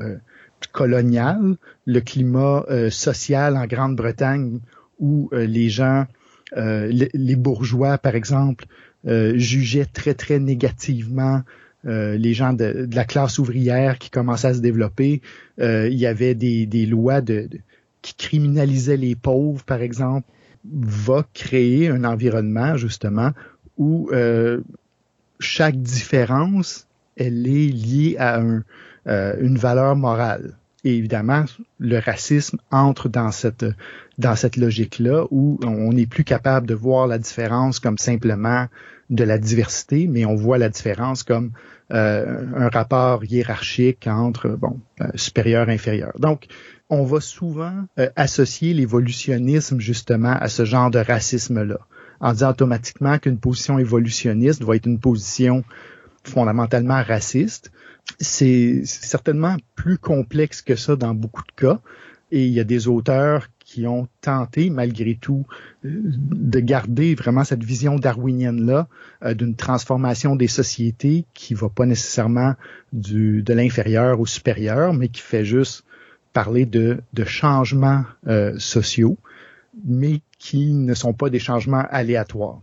colonial, 0.71 1.57
le 1.85 1.99
climat 1.99 2.65
social 2.89 3.57
en 3.57 3.67
Grande-Bretagne 3.67 4.59
où 4.99 5.29
les 5.33 5.69
gens, 5.69 6.05
les 6.55 7.35
bourgeois, 7.35 7.97
par 7.97 8.15
exemple, 8.15 8.65
jugeaient 9.05 9.85
très, 9.85 10.13
très 10.13 10.39
négativement 10.39 11.41
euh, 11.85 12.17
les 12.17 12.33
gens 12.33 12.51
de, 12.51 12.89
la 12.93 13.05
classe 13.05 13.39
ouvrière 13.39 13.99
qui 13.99 14.09
commençaient 14.09 14.47
à 14.47 14.53
se 14.53 14.59
développer. 14.59 15.21
Euh, 15.61 15.87
il 15.87 15.97
y 15.97 16.05
avait 16.05 16.35
des, 16.35 16.85
lois 16.85 17.21
de, 17.21 17.47
qui 18.01 18.15
criminalisaient 18.15 18.97
les 18.97 19.15
pauvres, 19.15 19.63
par 19.63 19.81
exemple, 19.81 20.27
va 20.69 21.25
créer 21.33 21.87
un 21.87 22.03
environnement 22.03 22.75
justement 22.75 23.31
où 23.77 24.09
euh, 24.11 24.59
chaque 25.39 25.81
différence, 25.81 26.85
elle 27.15 27.47
est 27.47 27.69
liée 27.69 28.17
à 28.19 28.41
un, 28.41 28.63
une 29.39 29.57
valeur 29.57 29.95
morale. 29.95 30.57
Et 30.83 30.95
évidemment, 30.95 31.45
le 31.77 31.99
racisme 31.99 32.57
entre 32.71 33.09
dans 33.09 33.31
cette 33.31 33.65
dans 34.17 34.35
cette 34.35 34.57
logique-là 34.57 35.25
où 35.31 35.59
on 35.63 35.93
n'est 35.93 36.05
plus 36.05 36.23
capable 36.23 36.67
de 36.67 36.73
voir 36.73 37.07
la 37.07 37.17
différence 37.17 37.79
comme 37.79 37.97
simplement 37.97 38.67
de 39.09 39.23
la 39.23 39.37
diversité, 39.37 40.07
mais 40.07 40.25
on 40.25 40.35
voit 40.35 40.57
la 40.57 40.69
différence 40.69 41.23
comme 41.23 41.51
euh, 41.91 42.45
un 42.55 42.69
rapport 42.69 43.23
hiérarchique 43.25 44.07
entre 44.07 44.49
bon 44.49 44.79
euh, 45.01 45.07
supérieur 45.15 45.69
inférieur. 45.69 46.11
Donc, 46.19 46.45
on 46.89 47.03
va 47.03 47.19
souvent 47.19 47.73
euh, 47.97 48.09
associer 48.15 48.73
l'évolutionnisme 48.73 49.79
justement 49.79 50.33
à 50.33 50.49
ce 50.49 50.65
genre 50.65 50.91
de 50.91 50.99
racisme-là, 50.99 51.79
en 52.19 52.33
disant 52.33 52.51
automatiquement 52.51 53.17
qu'une 53.17 53.39
position 53.39 53.79
évolutionniste 53.79 54.63
va 54.63 54.75
être 54.75 54.85
une 54.85 54.99
position 54.99 55.63
fondamentalement 56.23 57.01
raciste. 57.01 57.71
C'est 58.19 58.81
certainement 58.85 59.57
plus 59.75 59.97
complexe 59.97 60.61
que 60.61 60.75
ça 60.75 60.95
dans 60.95 61.13
beaucoup 61.13 61.43
de 61.43 61.51
cas. 61.55 61.79
Et 62.31 62.45
il 62.45 62.53
y 62.53 62.59
a 62.59 62.63
des 62.63 62.87
auteurs 62.87 63.47
qui 63.59 63.85
ont 63.87 64.07
tenté, 64.21 64.69
malgré 64.69 65.15
tout, 65.15 65.45
euh, 65.85 65.89
de 66.03 66.59
garder 66.59 67.15
vraiment 67.15 67.43
cette 67.43 67.63
vision 67.63 67.97
darwinienne-là 67.97 68.87
euh, 69.23 69.33
d'une 69.33 69.55
transformation 69.55 70.35
des 70.35 70.47
sociétés 70.47 71.25
qui 71.33 71.53
va 71.53 71.69
pas 71.69 71.85
nécessairement 71.85 72.55
du, 72.93 73.43
de 73.43 73.53
l'inférieur 73.53 74.19
au 74.19 74.25
supérieur, 74.25 74.93
mais 74.93 75.09
qui 75.09 75.21
fait 75.21 75.45
juste 75.45 75.83
parler 76.33 76.65
de, 76.65 77.01
changements 77.25 78.05
euh, 78.27 78.57
sociaux, 78.57 79.17
mais 79.85 80.21
qui 80.37 80.73
ne 80.73 80.93
sont 80.93 81.13
pas 81.13 81.29
des 81.29 81.39
changements 81.39 81.85
aléatoires. 81.89 82.61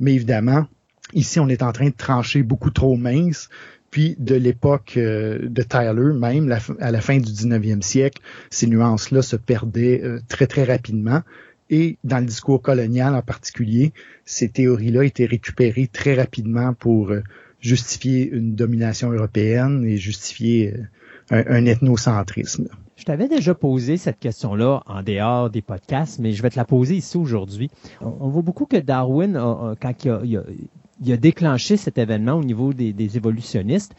Mais 0.00 0.14
évidemment, 0.14 0.66
ici, 1.12 1.38
on 1.38 1.48
est 1.48 1.62
en 1.62 1.72
train 1.72 1.88
de 1.88 1.94
trancher 1.94 2.42
beaucoup 2.42 2.70
trop 2.70 2.96
mince, 2.96 3.48
puis 3.94 4.16
de 4.18 4.34
l'époque 4.34 4.94
euh, 4.96 5.38
de 5.48 5.62
Tyler, 5.62 6.12
même 6.18 6.52
à 6.80 6.90
la 6.90 7.00
fin 7.00 7.16
du 7.18 7.30
19e 7.30 7.80
siècle, 7.80 8.20
ces 8.50 8.66
nuances-là 8.66 9.22
se 9.22 9.36
perdaient 9.36 10.00
euh, 10.02 10.18
très 10.26 10.48
très 10.48 10.64
rapidement. 10.64 11.20
Et 11.70 11.96
dans 12.02 12.18
le 12.18 12.24
discours 12.24 12.60
colonial 12.60 13.14
en 13.14 13.22
particulier, 13.22 13.92
ces 14.24 14.48
théories-là 14.48 15.04
étaient 15.04 15.26
récupérées 15.26 15.86
très 15.86 16.14
rapidement 16.14 16.74
pour 16.74 17.12
euh, 17.12 17.22
justifier 17.60 18.28
une 18.28 18.56
domination 18.56 19.12
européenne 19.12 19.84
et 19.84 19.96
justifier 19.96 20.74
un, 21.30 21.64
ethnocentrisme. 21.64 22.66
Je 22.96 23.04
t'avais 23.04 23.28
déjà 23.28 23.54
posé 23.54 23.96
cette 23.96 24.18
question-là 24.18 24.82
en 24.86 25.04
dehors 25.04 25.50
des 25.50 25.62
podcasts, 25.62 26.18
mais 26.18 26.32
je 26.32 26.42
vais 26.42 26.50
te 26.50 26.56
la 26.56 26.64
poser 26.64 26.96
ici 26.96 27.16
aujourd'hui. 27.16 27.70
On, 28.00 28.28
voit 28.28 28.42
beaucoup 28.42 28.66
que 28.66 28.76
Darwin, 28.76 29.34
quand 29.80 30.04
il 30.04 30.10
a, 30.10 30.40
a 30.40 30.42
déclenché 31.16 31.76
cet 31.76 31.98
événement 31.98 32.34
au 32.34 32.44
niveau 32.44 32.72
des, 32.72 33.16
évolutionnistes. 33.16 33.94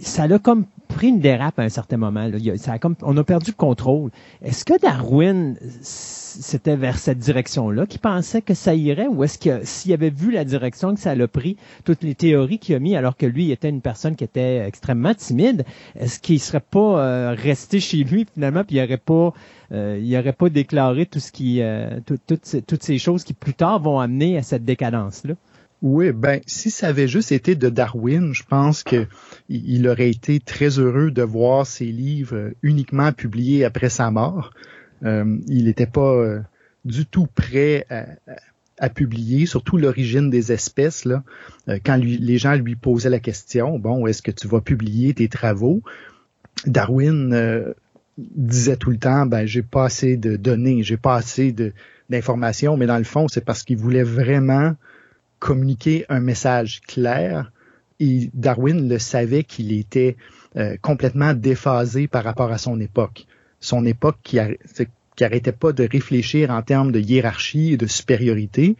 Ça 0.00 0.26
l'a 0.26 0.38
comme 0.38 0.66
pris 0.88 1.08
une 1.08 1.20
dérape 1.20 1.58
à 1.58 1.62
un 1.62 1.68
certain 1.68 1.96
moment. 1.96 2.30
Ça 2.56 2.72
a 2.72 2.78
comme, 2.78 2.94
on 3.02 3.16
a 3.16 3.24
perdu 3.24 3.50
le 3.50 3.56
contrôle. 3.56 4.10
Est-ce 4.42 4.64
que 4.64 4.80
Darwin, 4.80 5.56
c'était 5.82 6.76
vers 6.76 6.98
cette 6.98 7.18
direction-là 7.18 7.86
qu'il 7.86 8.00
pensait 8.00 8.42
que 8.42 8.54
ça 8.54 8.74
irait, 8.74 9.08
ou 9.08 9.24
est-ce 9.24 9.38
que 9.38 9.64
s'il 9.64 9.92
avait 9.92 10.10
vu 10.10 10.30
la 10.30 10.44
direction 10.44 10.94
que 10.94 11.00
ça 11.00 11.14
l'a 11.14 11.28
pris, 11.28 11.56
toutes 11.84 12.02
les 12.02 12.14
théories 12.14 12.58
qu'il 12.58 12.74
a 12.74 12.78
mis, 12.78 12.96
alors 12.96 13.16
que 13.16 13.26
lui 13.26 13.50
était 13.50 13.68
une 13.68 13.80
personne 13.80 14.16
qui 14.16 14.24
était 14.24 14.58
extrêmement 14.66 15.14
timide, 15.14 15.64
est-ce 15.98 16.20
qu'il 16.20 16.40
serait 16.40 16.60
pas 16.60 17.00
euh, 17.00 17.34
resté 17.36 17.80
chez 17.80 18.04
lui 18.04 18.26
finalement, 18.32 18.64
puis 18.64 18.76
il 18.76 18.82
aurait 18.82 18.96
pas, 18.96 19.34
euh, 19.72 20.00
il 20.02 20.16
aurait 20.16 20.32
pas 20.32 20.48
déclaré 20.48 21.06
tout 21.06 21.20
ce 21.20 21.32
qui, 21.32 21.62
euh, 21.62 22.00
toutes 22.06 22.82
ces 22.82 22.98
choses 22.98 23.24
qui 23.24 23.34
plus 23.34 23.54
tard 23.54 23.80
vont 23.80 23.98
amener 23.98 24.38
à 24.38 24.42
cette 24.42 24.64
décadence-là? 24.64 25.34
Oui, 25.82 26.12
ben 26.12 26.40
si 26.46 26.70
ça 26.70 26.88
avait 26.88 27.08
juste 27.08 27.32
été 27.32 27.54
de 27.54 27.68
Darwin, 27.70 28.34
je 28.34 28.42
pense 28.42 28.82
que 28.82 29.06
il 29.48 29.88
aurait 29.88 30.10
été 30.10 30.38
très 30.38 30.78
heureux 30.78 31.10
de 31.10 31.22
voir 31.22 31.66
ses 31.66 31.86
livres 31.86 32.50
uniquement 32.62 33.12
publiés 33.12 33.64
après 33.64 33.88
sa 33.88 34.10
mort. 34.10 34.52
Euh, 35.04 35.38
il 35.46 35.64
n'était 35.64 35.86
pas 35.86 36.12
euh, 36.12 36.40
du 36.84 37.06
tout 37.06 37.26
prêt 37.26 37.86
à, 37.88 38.04
à 38.80 38.88
publier, 38.88 39.46
surtout 39.46 39.76
l'origine 39.76 40.30
des 40.30 40.52
espèces, 40.52 41.04
là, 41.04 41.22
euh, 41.68 41.78
quand 41.84 41.96
les 41.96 42.38
gens 42.38 42.54
lui 42.54 42.74
posaient 42.74 43.10
la 43.10 43.20
question, 43.20 43.78
bon, 43.78 44.06
est-ce 44.06 44.22
que 44.22 44.30
tu 44.30 44.48
vas 44.48 44.60
publier 44.60 45.14
tes 45.14 45.28
travaux? 45.28 45.82
Darwin 46.66 47.32
euh, 47.32 47.74
disait 48.18 48.76
tout 48.76 48.90
le 48.90 48.96
temps, 48.96 49.26
ben, 49.26 49.46
j'ai 49.46 49.62
pas 49.62 49.84
assez 49.84 50.16
de 50.16 50.36
données, 50.36 50.82
j'ai 50.82 50.96
pas 50.96 51.14
assez 51.14 51.54
d'informations, 52.08 52.76
mais 52.76 52.86
dans 52.86 52.98
le 52.98 53.04
fond, 53.04 53.28
c'est 53.28 53.44
parce 53.44 53.62
qu'il 53.62 53.76
voulait 53.76 54.02
vraiment 54.02 54.74
communiquer 55.40 56.06
un 56.08 56.20
message 56.20 56.80
clair. 56.86 57.50
Et 57.98 58.30
Darwin 58.32 58.88
le 58.88 58.98
savait 58.98 59.44
qu'il 59.44 59.72
était 59.72 60.16
euh, 60.56 60.76
complètement 60.80 61.34
déphasé 61.34 62.06
par 62.06 62.24
rapport 62.24 62.52
à 62.52 62.58
son 62.58 62.80
époque. 62.80 63.26
Son 63.58 63.84
époque 63.84 64.16
qui, 64.22 64.38
qui 65.16 65.24
arrêtait 65.24 65.52
pas 65.52 65.72
de 65.72 65.86
réfléchir 65.90 66.50
en 66.50 66.62
termes 66.62 66.92
de 66.92 67.00
hiérarchie 67.00 67.74
et 67.74 67.76
de 67.76 67.86
supériorité, 67.86 68.76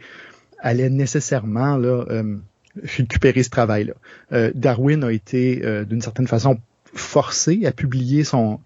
allait 0.61 0.89
nécessairement 0.89 1.77
là, 1.77 2.05
euh, 2.09 2.37
récupérer 2.83 3.43
ce 3.43 3.49
travail-là. 3.49 3.93
Euh, 4.31 4.51
Darwin 4.55 5.03
a 5.03 5.11
été 5.11 5.65
euh, 5.65 5.83
d'une 5.83 6.01
certaine 6.01 6.27
façon 6.27 6.59
forcé 6.93 7.65
à 7.65 7.71
publier 7.71 8.23
son 8.23 8.59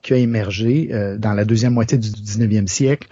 qui 0.01 0.13
a 0.13 0.17
émergé 0.17 0.89
euh, 0.91 1.17
dans 1.17 1.33
la 1.33 1.45
deuxième 1.45 1.73
moitié 1.73 1.97
du 1.97 2.09
19e 2.09 2.67
siècle, 2.67 3.07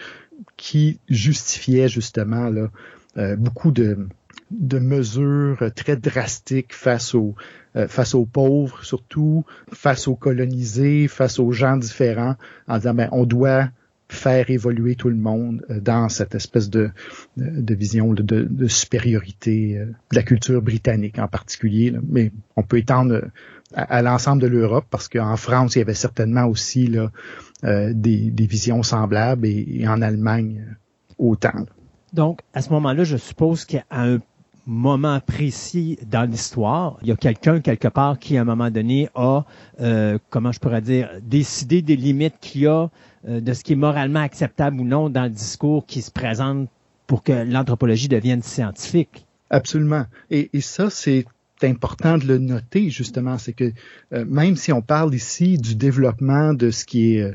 qui 0.57 0.99
justifiait 1.07 1.87
justement 1.87 2.51
euh, 3.17 3.35
beaucoup 3.35 3.71
de 3.71 4.07
mesures 4.79 5.71
très 5.75 5.95
drastiques 5.95 6.73
face 6.73 7.15
aux 7.15 7.35
euh, 7.79 7.88
face 7.88 8.13
aux 8.13 8.25
pauvres, 8.25 8.83
surtout 8.83 9.45
face 9.71 10.07
aux 10.07 10.15
colonisés, 10.15 11.07
face 11.07 11.39
aux 11.39 11.51
gens 11.51 11.77
différents, 11.77 12.36
en 12.67 12.77
disant 12.77 12.93
ben 12.93 13.09
on 13.12 13.25
doit 13.25 13.69
faire 14.07 14.50
évoluer 14.50 14.95
tout 14.95 15.09
le 15.09 15.15
monde 15.15 15.65
euh, 15.69 15.79
dans 15.79 16.09
cette 16.09 16.36
espèce 16.36 16.69
de, 16.69 16.91
de, 17.38 17.74
vision 17.74 18.13
de, 18.13 18.24
de, 18.24 18.67
supériorité 18.67 19.75
de 19.77 20.15
la 20.15 20.24
culture 20.24 20.62
britannique 20.62 21.19
en 21.19 21.27
particulier, 21.27 21.93
mais 22.07 22.31
on 22.55 22.63
peut 22.63 22.77
étendre 22.77 23.21
à, 23.74 24.01
l'ensemble 24.01 24.41
de 24.41 24.48
l'Europe 24.48 24.86
parce 24.89 25.07
qu'en 25.07 25.36
France 25.38 25.75
il 25.75 25.79
y 25.79 25.81
avait 25.81 25.93
certainement 25.93 26.45
aussi 26.45 26.88
là, 26.88 27.12
euh, 27.65 27.91
des, 27.93 28.31
visions 28.38 28.83
semblables 28.83 29.45
et, 29.45 29.86
en 29.88 30.01
Allemagne 30.01 30.65
euh, 30.65 30.74
autant. 31.17 31.65
Donc, 32.13 32.39
à 32.53 32.62
ce 32.62 32.69
moment-là, 32.71 33.03
je 33.03 33.17
suppose 33.17 33.65
qu'à 33.65 33.83
un 33.92 34.20
moment 34.70 35.20
précis 35.20 35.98
dans 36.05 36.29
l'histoire, 36.29 36.98
il 37.01 37.10
y 37.10 37.12
a 37.12 37.16
quelqu'un 37.16 37.60
quelque 37.60 37.88
part 37.88 38.20
qui, 38.20 38.38
à 38.38 38.42
un 38.42 38.46
moment 38.46 38.70
donné, 38.72 39.10
a, 39.16 39.44
euh, 39.82 40.18
comment 40.29 40.51
je 40.51 40.60
pourrais 40.60 40.82
dire, 40.82 41.10
décidé 41.22 41.82
des 41.82 41.96
limites 41.96 42.36
qu'il 42.40 42.62
y 42.62 42.68
a 42.68 42.90
de 43.27 43.53
ce 43.53 43.64
qui 43.66 43.74
est 43.74 43.75
moralement 43.75 44.22
acceptable 44.22 44.79
ou 44.79 44.86
non 44.86 45.10
dans 45.10 45.24
le 45.24 45.29
discours 45.29 45.86
qui 45.86 46.01
se 46.01 46.10
présente 46.10 46.70
pour 47.05 47.24
que 47.24 47.34
l'anthropologie 47.34 48.08
devienne 48.08 48.44
scientifique. 48.44 49.25
Absolument. 49.50 50.05
Et, 50.29 50.50
et 50.53 50.62
ça, 50.62 50.90
c'est 50.90 51.25
important 51.64 52.18
de 52.18 52.25
le 52.25 52.38
noter 52.38 52.90
justement, 52.90 53.38
c'est 53.38 53.53
que 53.53 53.72
euh, 54.14 54.25
même 54.25 54.55
si 54.55 54.72
on 54.72 54.82
parle 54.82 55.14
ici 55.14 55.58
du 55.58 55.75
développement 55.75 56.53
de 56.53 56.72
ce 56.72 56.86
qui 56.86 57.16
est 57.16 57.24
euh, 57.24 57.34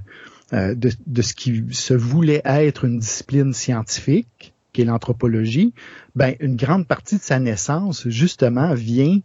euh, 0.52 0.74
de, 0.74 0.90
de, 1.06 1.22
ce 1.22 1.34
qui 1.34 1.64
se 1.72 1.94
voulait 1.94 2.42
être 2.44 2.84
une 2.84 2.98
discipline 2.98 3.52
scientifique, 3.52 4.53
qui 4.74 4.82
est 4.82 4.84
l'anthropologie, 4.84 5.72
ben 6.14 6.34
une 6.40 6.56
grande 6.56 6.86
partie 6.86 7.16
de 7.16 7.22
sa 7.22 7.38
naissance 7.38 8.06
justement 8.08 8.74
vient 8.74 9.20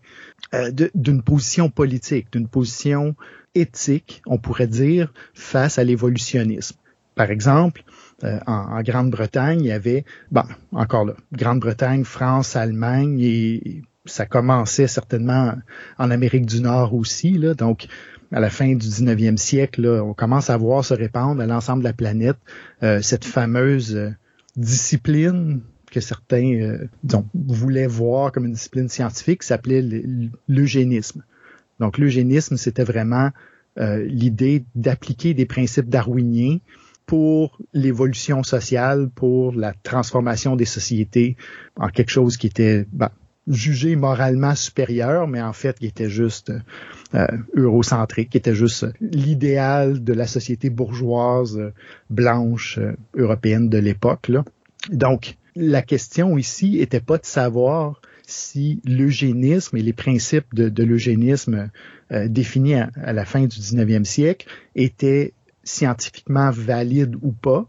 d'une 0.96 1.22
position 1.22 1.70
politique, 1.70 2.32
d'une 2.32 2.48
position 2.48 3.16
éthique, 3.56 4.22
on 4.26 4.38
pourrait 4.38 4.68
dire, 4.68 5.12
face 5.34 5.78
à 5.78 5.84
l'évolutionnisme. 5.84 6.78
Par 7.16 7.32
exemple, 7.32 7.84
en, 8.24 8.40
en 8.46 8.82
Grande-Bretagne, 8.82 9.60
il 9.60 9.68
y 9.68 9.72
avait, 9.72 10.06
bon, 10.32 10.44
encore 10.72 11.04
là, 11.04 11.16
Grande-Bretagne, 11.34 12.06
France, 12.06 12.56
Allemagne 12.56 13.20
et 13.20 13.82
ça 14.06 14.26
commençait 14.26 14.88
certainement 14.88 15.54
en 15.98 16.12
Amérique 16.12 16.46
du 16.46 16.62
Nord 16.62 16.94
aussi. 16.94 17.32
Là, 17.32 17.54
donc, 17.54 17.88
à 18.32 18.40
la 18.40 18.50
fin 18.50 18.68
du 18.68 18.88
19e 18.88 19.38
siècle, 19.38 19.82
là, 19.82 20.04
on 20.04 20.14
commence 20.14 20.50
à 20.50 20.58
voir 20.58 20.84
se 20.86 20.94
répandre 20.94 21.42
à 21.42 21.46
l'ensemble 21.46 21.84
de 21.84 21.88
la 21.88 21.94
planète 21.94 22.38
euh, 22.84 23.02
cette 23.02 23.26
fameuse 23.26 23.96
euh, 23.96 24.12
discipline 24.56 25.62
que 25.92 26.00
certains 26.00 26.54
euh, 26.54 26.88
voulaient 27.34 27.88
voir 27.88 28.32
comme 28.32 28.46
une 28.46 28.54
discipline 28.54 28.90
scientifique, 28.90 29.44
s'appelait 29.44 29.84
l'eugénisme. 30.48 31.24
Donc 31.80 31.98
l'eugénisme, 31.98 32.58
c'était 32.58 32.84
vraiment 32.84 33.32
l'idée 33.78 34.66
d'appliquer 34.76 35.34
des 35.34 35.46
principes 35.46 35.88
darwiniens 35.88 36.58
pour 37.10 37.58
l'évolution 37.74 38.44
sociale, 38.44 39.10
pour 39.10 39.52
la 39.54 39.74
transformation 39.74 40.56
des 40.56 40.66
sociétés 40.66 41.38
en 41.76 41.88
quelque 41.88 42.12
chose 42.12 42.38
qui 42.38 42.46
était 42.46 42.86
ben, 42.92 43.10
jugé 43.50 43.96
moralement 43.96 44.56
supérieur, 44.56 45.28
mais 45.28 45.42
en 45.42 45.54
fait, 45.54 45.78
il 45.82 45.88
était 45.88 46.10
juste 46.10 46.54
euh, 47.16 47.28
eurocentrique, 47.56 48.30
qui 48.30 48.38
était 48.38 48.56
juste 48.56 48.86
l'idéal 49.02 50.04
de 50.04 50.14
la 50.14 50.28
société 50.28 50.70
bourgeoise 50.70 51.58
euh, 51.58 51.74
blanche 52.10 52.78
euh, 52.78 52.94
européenne 53.16 53.70
de 53.70 53.80
l'époque. 53.80 54.32
Donc, 54.92 55.36
la 55.56 55.82
question 55.82 56.38
ici 56.38 56.80
était 56.80 57.02
pas 57.02 57.18
de 57.18 57.26
savoir 57.26 58.02
si 58.28 58.80
l'eugénisme 58.86 59.76
et 59.78 59.82
les 59.82 59.94
principes 59.94 60.54
de, 60.54 60.84
l'eugénisme 60.84 61.72
euh, 62.12 62.28
définis 62.28 62.76
à, 62.76 62.92
à, 63.04 63.12
la 63.12 63.26
fin 63.26 63.42
du 63.42 63.48
19e 63.48 64.04
siècle 64.04 64.48
étaient 64.76 65.34
scientifiquement 65.64 66.52
valides 66.52 67.16
ou 67.22 67.32
pas, 67.32 67.68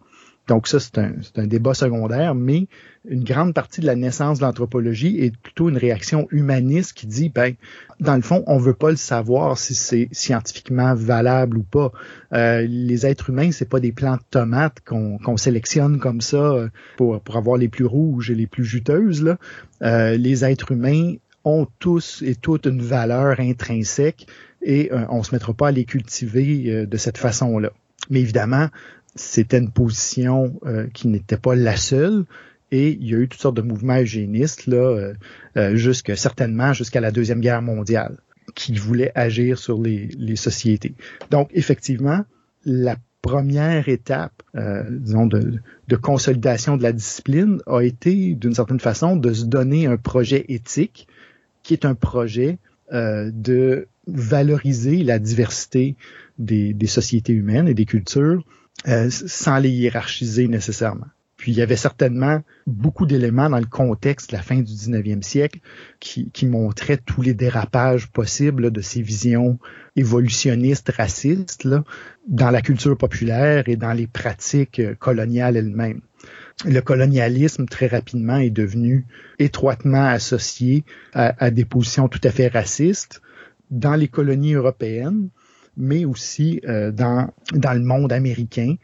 donc 0.50 0.66
ça, 0.66 0.80
c'est 0.80 0.98
un, 0.98 1.12
un, 1.36 1.46
débat 1.46 1.74
secondaire, 1.74 2.34
mais 2.34 2.66
une 3.08 3.22
grande 3.22 3.54
partie 3.54 3.80
de 3.80 3.86
la 3.86 3.94
naissance 3.94 4.40
de 4.40 4.44
l'anthropologie 4.44 5.16
est 5.20 5.36
plutôt 5.36 5.68
une 5.68 5.76
réaction 5.76 6.26
humaniste 6.32 6.92
qui 6.92 7.06
dit, 7.06 7.28
ben, 7.28 7.54
dans 8.00 8.16
le 8.16 8.22
fond, 8.22 8.42
on 8.48 8.58
veut 8.58 8.74
pas 8.74 8.90
le 8.90 8.96
savoir 8.96 9.56
si 9.58 9.76
c'est 9.76 10.08
scientifiquement 10.10 10.92
valable 10.96 11.56
ou 11.56 11.62
pas. 11.62 11.92
Euh, 12.32 12.66
les 12.68 13.06
êtres 13.06 13.30
humains, 13.30 13.52
c'est 13.52 13.68
pas 13.68 13.78
des 13.78 13.92
plants 13.92 14.16
de 14.16 14.22
tomates 14.28 14.80
qu'on 14.84 15.36
sélectionne 15.36 16.00
comme 16.00 16.20
ça 16.20 16.38
euh, 16.38 16.68
pour, 16.96 17.20
pour 17.20 17.36
avoir 17.36 17.56
les 17.56 17.68
plus 17.68 17.86
rouges 17.86 18.32
et 18.32 18.34
les 18.34 18.48
plus 18.48 18.64
juteuses. 18.64 19.22
Là. 19.22 19.38
Euh, 19.82 20.16
les 20.16 20.44
êtres 20.44 20.72
humains 20.72 21.14
ont 21.44 21.68
tous 21.78 22.24
et 22.26 22.34
toutes 22.34 22.66
une 22.66 22.82
valeur 22.82 23.38
intrinsèque 23.38 24.26
et 24.62 24.92
euh, 24.92 25.04
on 25.10 25.22
se 25.22 25.32
mettra 25.32 25.54
pas 25.54 25.68
à 25.68 25.70
les 25.70 25.84
cultiver 25.84 26.86
de 26.86 26.96
cette 26.96 27.18
façon-là. 27.18 27.70
Mais 28.08 28.20
évidemment, 28.20 28.68
c'était 29.14 29.58
une 29.58 29.70
position 29.70 30.60
euh, 30.64 30.86
qui 30.92 31.08
n'était 31.08 31.36
pas 31.36 31.54
la 31.54 31.76
seule. 31.76 32.24
Et 32.72 32.90
il 32.90 33.08
y 33.08 33.14
a 33.14 33.18
eu 33.18 33.28
toutes 33.28 33.40
sortes 33.40 33.56
de 33.56 33.62
mouvements 33.62 33.98
eugénistes, 33.98 34.66
là, 34.66 34.76
euh, 34.76 35.14
euh, 35.56 35.74
jusque, 35.74 36.16
certainement 36.16 36.72
jusqu'à 36.72 37.00
la 37.00 37.10
Deuxième 37.10 37.40
Guerre 37.40 37.62
mondiale, 37.62 38.18
qui 38.54 38.74
voulaient 38.74 39.10
agir 39.16 39.58
sur 39.58 39.80
les, 39.82 40.08
les 40.16 40.36
sociétés. 40.36 40.94
Donc, 41.30 41.50
effectivement, 41.52 42.24
la 42.64 42.96
première 43.22 43.88
étape, 43.88 44.42
disons, 44.88 45.26
de, 45.26 45.58
de, 45.88 45.96
consolidation 45.96 46.76
de 46.78 46.82
la 46.82 46.92
discipline 46.92 47.60
a 47.66 47.80
été, 47.80 48.34
d'une 48.34 48.54
certaine 48.54 48.80
façon, 48.80 49.16
de 49.16 49.32
se 49.32 49.44
donner 49.44 49.86
un 49.86 49.98
projet 49.98 50.46
éthique, 50.48 51.06
qui 51.62 51.74
est 51.74 51.84
un 51.84 51.94
projet 51.94 52.58
de 52.90 53.88
valoriser 54.06 55.02
la 55.02 55.18
diversité 55.18 55.96
des, 56.38 56.72
des 56.72 56.86
sociétés 56.86 57.34
humaines 57.34 57.68
et 57.68 57.74
des 57.74 57.84
cultures 57.84 58.42
euh, 58.88 59.10
sans 59.10 59.58
les 59.58 59.70
hiérarchiser 59.70 60.48
nécessairement. 60.48 61.06
Puis 61.40 61.52
il 61.52 61.58
y 61.58 61.62
avait 61.62 61.76
certainement 61.76 62.42
beaucoup 62.66 63.06
d'éléments 63.06 63.48
dans 63.48 63.58
le 63.58 63.64
contexte 63.64 64.30
de 64.30 64.36
la 64.36 64.42
fin 64.42 64.56
du 64.56 64.64
19e 64.64 65.22
siècle 65.22 65.60
qui, 65.98 66.28
montraient 66.44 66.98
tous 66.98 67.22
les 67.22 67.32
dérapages 67.32 68.08
possibles 68.08 68.70
de 68.70 68.82
ces 68.82 69.00
visions 69.00 69.58
évolutionnistes 69.96 70.90
racistes 70.90 71.66
dans 72.28 72.50
la 72.50 72.60
culture 72.60 72.94
populaire 72.94 73.70
et 73.70 73.76
dans 73.76 73.94
les 73.94 74.06
pratiques 74.06 74.82
coloniales 74.98 75.56
elles-mêmes. 75.56 76.02
Le 76.66 76.80
colonialisme, 76.80 77.64
très 77.64 77.86
rapidement, 77.86 78.36
est 78.36 78.50
devenu 78.50 79.06
étroitement 79.38 80.04
associé 80.04 80.84
à, 81.14 81.42
à 81.42 81.50
des 81.50 81.64
positions 81.64 82.08
tout 82.08 82.20
à 82.22 82.30
fait 82.30 82.48
racistes 82.48 83.22
dans 83.70 83.94
les 83.94 84.08
colonies 84.08 84.54
européennes, 84.54 85.30
mais 85.76 86.04
aussi 86.04 86.60
euh, 86.68 86.90
dans, 86.90 87.30
dans 87.52 87.72
le 87.72 87.80
monde 87.80 88.12
américain, 88.12 88.74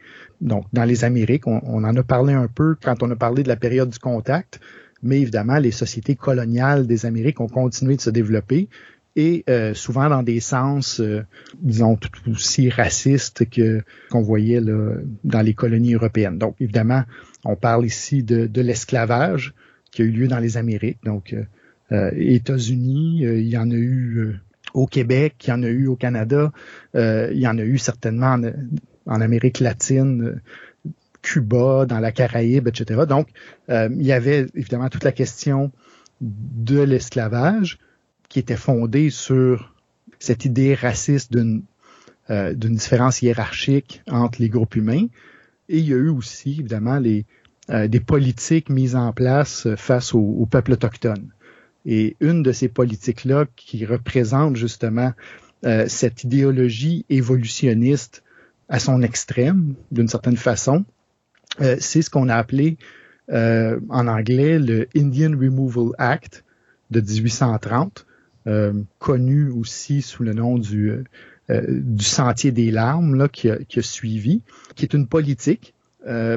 donc 0.41 0.65
dans 0.73 0.83
les 0.83 1.03
Amériques. 1.03 1.47
On, 1.47 1.83
en 1.83 1.95
a 1.95 2.03
parlé 2.03 2.33
un 2.33 2.47
peu 2.47 2.75
quand 2.81 3.03
on 3.03 3.11
a 3.11 3.15
parlé 3.15 3.43
de 3.43 3.47
la 3.47 3.55
période 3.55 3.89
du 3.89 3.99
contact, 3.99 4.59
mais 5.03 5.21
évidemment, 5.21 5.57
les 5.57 5.71
sociétés 5.71 6.15
coloniales 6.15 6.87
des 6.87 7.05
Amériques 7.05 7.39
ont 7.39 7.47
continué 7.47 7.95
de 7.95 8.01
se 8.01 8.09
développer 8.09 8.69
et 9.15 9.43
euh, 9.49 9.73
souvent 9.73 10.09
dans 10.09 10.21
des 10.21 10.39
sens, 10.39 10.99
euh, 10.99 11.23
disons, 11.59 11.95
tout 11.95 12.11
aussi 12.29 12.69
racistes 12.69 13.49
que 13.49 13.81
qu'on 14.11 14.21
voyait 14.21 14.61
là, 14.61 14.93
dans 15.23 15.41
les 15.41 15.55
colonies 15.55 15.95
européennes. 15.95 16.37
Donc, 16.37 16.55
évidemment, 16.59 17.03
on 17.43 17.55
parle 17.55 17.85
ici 17.85 18.21
de, 18.23 18.45
de 18.45 18.61
l'esclavage 18.61 19.55
qui 19.91 20.03
a 20.03 20.05
eu 20.05 20.11
lieu 20.11 20.27
dans 20.27 20.37
les 20.37 20.57
Amériques. 20.57 20.99
Donc, 21.03 21.35
euh, 21.91 22.11
États-Unis, 22.15 23.23
il 23.23 23.47
y 23.47 23.57
en 23.57 23.71
a 23.71 23.75
eu 23.75 24.39
au 24.73 24.85
Québec, 24.85 25.35
il 25.43 25.49
y 25.49 25.53
en 25.53 25.63
a 25.63 25.67
eu 25.67 25.87
au 25.87 25.95
Canada, 25.95 26.51
euh, 26.95 27.29
il 27.31 27.39
y 27.39 27.47
en 27.47 27.57
a 27.57 27.63
eu 27.63 27.77
certainement 27.77 28.37
en, 29.05 29.21
Amérique 29.21 29.59
latine, 29.59 30.41
Cuba, 31.21 31.85
dans 31.85 31.99
la 31.99 32.11
Caraïbe, 32.11 32.67
etc. 32.67 33.03
Donc, 33.07 33.29
euh, 33.69 33.89
il 33.91 34.05
y 34.05 34.11
avait 34.11 34.47
évidemment 34.55 34.89
toute 34.89 35.03
la 35.03 35.11
question 35.11 35.71
de 36.21 36.79
l'esclavage 36.79 37.79
qui 38.29 38.39
était 38.39 38.57
fondée 38.57 39.09
sur 39.09 39.73
cette 40.19 40.45
idée 40.45 40.73
raciste 40.73 41.31
d'une 41.31 41.63
euh, 42.29 42.53
différence 42.53 43.21
hiérarchique 43.21 44.01
entre 44.09 44.41
les 44.41 44.49
groupes 44.49 44.75
humains. 44.75 45.07
Et 45.69 45.79
il 45.79 45.87
y 45.87 45.93
a 45.93 45.97
eu 45.97 46.09
aussi, 46.09 46.57
évidemment, 46.59 46.99
les, 46.99 47.25
des 47.69 47.99
politiques 47.99 48.69
mises 48.69 48.95
en 48.95 49.11
place 49.11 49.67
face 49.75 50.13
aux, 50.13 50.19
aux 50.19 50.45
peuples 50.45 50.71
autochtones. 50.71 51.29
Et 51.87 52.17
une 52.19 52.43
de 52.43 52.51
ces 52.51 52.67
politiques-là 52.67 53.45
qui 53.55 53.85
représente 53.85 54.57
justement 54.57 55.13
euh, 55.65 55.85
cette 55.87 56.25
idéologie 56.25 57.05
évolutionniste 57.09 58.23
à 58.67 58.77
son 58.79 59.01
extrême, 59.01 59.73
d'une 59.89 60.09
certaine 60.09 60.35
façon, 60.35 60.83
euh, 61.61 61.77
c'est 61.79 62.01
ce 62.01 62.09
qu'on 62.09 62.27
a 62.27 62.35
appelé 62.35 62.77
euh, 63.31 63.79
en 63.87 64.07
anglais 64.07 64.59
le 64.59 64.89
Indian 64.97 65.31
Removal 65.31 65.93
Act 65.97 66.43
de 66.91 66.99
1830, 66.99 68.05
connu 68.99 69.49
aussi 69.49 70.01
sous 70.01 70.23
le 70.23 70.31
nom 70.31 70.57
du, 70.57 71.03
du 71.49 72.03
Sentier 72.05 72.53
des 72.53 72.71
larmes 72.71 73.15
là, 73.15 73.27
qui, 73.27 73.49
a, 73.49 73.57
qui 73.57 73.79
a 73.79 73.81
suivi, 73.81 74.41
qui 74.75 74.85
est 74.85 74.93
une 74.93 75.05
politique 75.05 75.73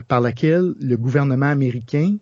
par 0.08 0.20
laquelle 0.20 0.74
le 0.80 0.96
gouvernement 0.96 1.46
américain 1.46 2.16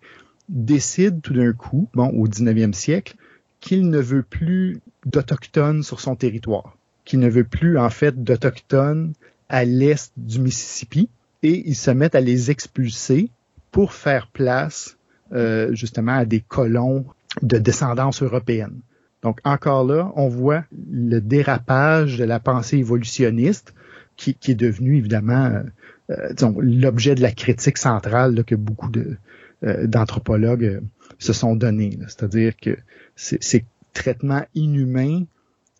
décide 0.49 1.21
tout 1.23 1.35
d'un 1.35 1.53
coup, 1.53 1.89
bon, 1.95 2.09
au 2.09 2.27
19e 2.27 2.73
siècle, 2.73 3.17
qu'il 3.61 3.91
ne 3.91 3.99
veut 3.99 4.23
plus 4.23 4.81
d'Autochtones 5.07 5.83
sur 5.83 6.01
son 6.01 6.17
territoire, 6.17 6.77
qu'il 7.05 7.21
ne 7.21 7.29
veut 7.29 7.45
plus, 7.45 7.79
en 7.79 7.91
fait, 7.91 8.23
d'Autochtones 8.23 9.13
à 9.49 9.65
l'est 9.65 10.13
du 10.17 10.41
Mississippi, 10.41 11.09
et 11.43 11.69
ils 11.69 11.77
se 11.77 11.91
mettent 11.91 12.15
à 12.15 12.21
les 12.21 12.51
expulser 12.51 13.31
pour 13.71 13.93
faire 13.93 14.29
place, 14.29 14.97
euh, 15.33 15.75
justement, 15.75 16.17
à 16.17 16.25
des 16.25 16.41
colons 16.41 17.05
de 17.43 17.59
descendance 17.59 18.23
européenne. 18.23 18.81
Donc, 19.23 19.41
encore 19.45 19.85
là, 19.85 20.13
on 20.17 20.29
voit 20.29 20.65
le 20.91 21.21
dérapage 21.21 22.19
de 22.19 22.25
la 22.25 22.41
pensée 22.41 22.79
évolutionniste 22.79 23.75
qui, 24.17 24.37
est 24.49 24.55
devenu, 24.55 24.97
évidemment, 24.97 25.63
euh, 26.11 26.53
l'objet 26.59 27.15
de 27.15 27.23
la 27.23 27.33
critique 27.33 27.79
centrale 27.79 28.43
que 28.45 28.55
beaucoup 28.55 28.91
de, 28.91 29.01
euh, 29.01 29.17
d'anthropologues 29.62 30.64
euh, 30.64 30.81
se 31.18 31.33
sont 31.33 31.57
donnés. 31.57 31.99
C'est-à-dire 32.07 32.57
que 32.57 32.77
ces 33.16 33.64
traitements 33.92 34.44
inhumains 34.55 35.25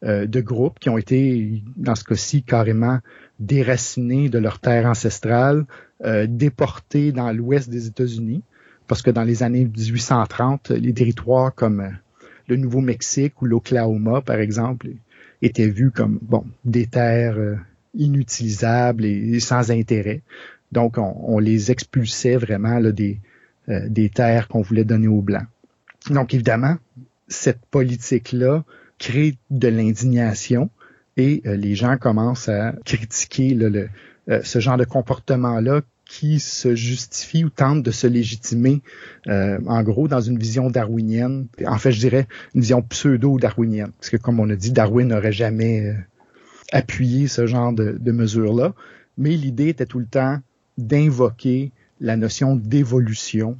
euh, 0.05 0.27
de 0.27 0.41
groupes 0.41 0.79
qui 0.79 0.91
ont 0.91 0.99
été, 0.99 1.63
dans 1.77 1.95
ce 1.95 2.05
cas-ci, 2.05 2.43
carrément 2.43 2.99
déracinés 3.39 4.29
de 4.29 4.39
leur 4.39 4.59
terre 4.59 4.87
ancestrale, 4.87 5.65
déportés 6.29 7.11
dans 7.11 7.33
l'ouest 7.33 7.69
des 7.69 7.89
États-Unis, 7.89 8.43
parce 8.87 9.03
que 9.03 9.11
dans 9.11 9.25
les 9.25 9.43
années 9.43 9.65
1830, 9.65 10.71
les 10.71 10.93
territoires 10.95 11.53
comme 11.55 11.97
le 12.47 12.57
Nouveau-Mexique 12.57 13.43
ou 13.43 13.47
l'Oklahoma, 13.47 14.21
par 14.21 14.39
exemple, 14.39 14.89
étaient 15.43 15.69
vus 15.69 15.91
comme 15.91 16.19
bon 16.23 16.45
des 16.65 16.87
terres 16.87 17.59
inutilisables 17.95 19.05
et, 19.05 19.41
sans 19.41 19.71
intérêt. 19.71 20.23
Donc, 20.73 20.97
on, 20.99 21.39
les 21.39 21.71
expulsait 21.71 22.37
vraiment 22.37 22.79
là, 22.79 22.93
des, 22.93 23.13
euh, 23.15 23.28
des 23.69 24.09
terres 24.09 24.49
qu'on 24.49 24.63
voulait 24.63 24.85
donner 24.85 25.09
aux 25.09 25.21
Blancs. 25.21 25.47
Donc 26.11 26.35
évidemment, 26.35 26.77
cette 27.29 27.61
politique-là 27.71 28.65
crée 28.99 29.37
de 29.51 29.69
l'indignation 29.69 30.71
et 31.17 31.43
euh, 31.47 31.57
les 31.57 31.75
gens 31.75 31.97
commencent 31.99 32.49
à 32.49 32.75
critiquer 32.85 33.57
euh, 33.61 34.41
ce 34.43 34.59
genre 34.59 34.77
de 34.77 34.85
comportement-là 34.85 35.83
qui 36.07 36.41
se 36.41 36.75
justifie 36.75 37.45
ou 37.45 37.51
tente 37.51 37.83
de 37.83 37.91
se 37.91 38.07
légitimer, 38.07 38.81
en 39.27 39.83
gros, 39.83 40.09
dans 40.09 40.23
une 40.23 40.39
vision 40.39 40.71
darwinienne. 40.71 41.49
En 41.67 41.77
fait, 41.77 41.93
je 41.93 42.01
dirais 42.01 42.27
une 42.55 42.63
vision 42.63 42.81
pseudo-darwinienne, 42.81 43.91
parce 44.01 44.09
que 44.09 44.17
comme 44.17 44.41
on 44.41 44.49
a 44.49 44.57
dit, 44.57 44.73
Darwin 44.73 45.09
n'aurait 45.09 45.33
jamais 45.33 45.95
appuyé 46.73 47.29
ce 47.29 47.47
genre 47.47 47.75
de, 47.75 47.99
de 48.01 48.13
mesures-là. 48.13 48.73
Mais 49.19 49.37
l'idée 49.37 49.69
était 49.69 49.85
tout 49.85 49.99
le 49.99 50.07
temps 50.07 50.39
d'invoquer 50.79 51.73
la 52.01 52.17
notion 52.17 52.57
d'évolution 52.57 53.57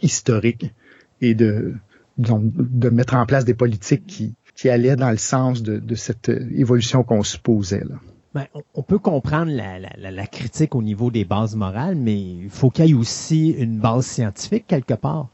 historique 0.00 0.72
et 1.20 1.34
de, 1.34 1.74
de 2.18 2.88
mettre 2.90 3.14
en 3.14 3.26
place 3.26 3.44
des 3.44 3.54
politiques 3.54 4.06
qui, 4.06 4.34
qui 4.54 4.68
allaient 4.68 4.96
dans 4.96 5.10
le 5.10 5.16
sens 5.16 5.62
de, 5.62 5.78
de 5.78 5.94
cette 5.94 6.28
évolution 6.28 7.04
qu'on 7.04 7.22
supposait. 7.22 7.84
Là. 7.84 7.96
Ben, 8.34 8.46
on 8.72 8.82
peut 8.82 8.98
comprendre 8.98 9.52
la, 9.52 9.78
la, 9.78 10.10
la, 10.10 10.26
critique 10.26 10.74
au 10.74 10.82
niveau 10.82 11.10
des 11.10 11.26
bases 11.26 11.54
morales, 11.54 11.96
mais 11.96 12.18
il 12.18 12.48
faut 12.48 12.70
qu'il 12.70 12.86
y 12.86 12.90
ait 12.90 12.94
aussi 12.94 13.50
une 13.50 13.78
base 13.78 14.06
scientifique 14.06 14.66
quelque 14.66 14.94
part. 14.94 15.28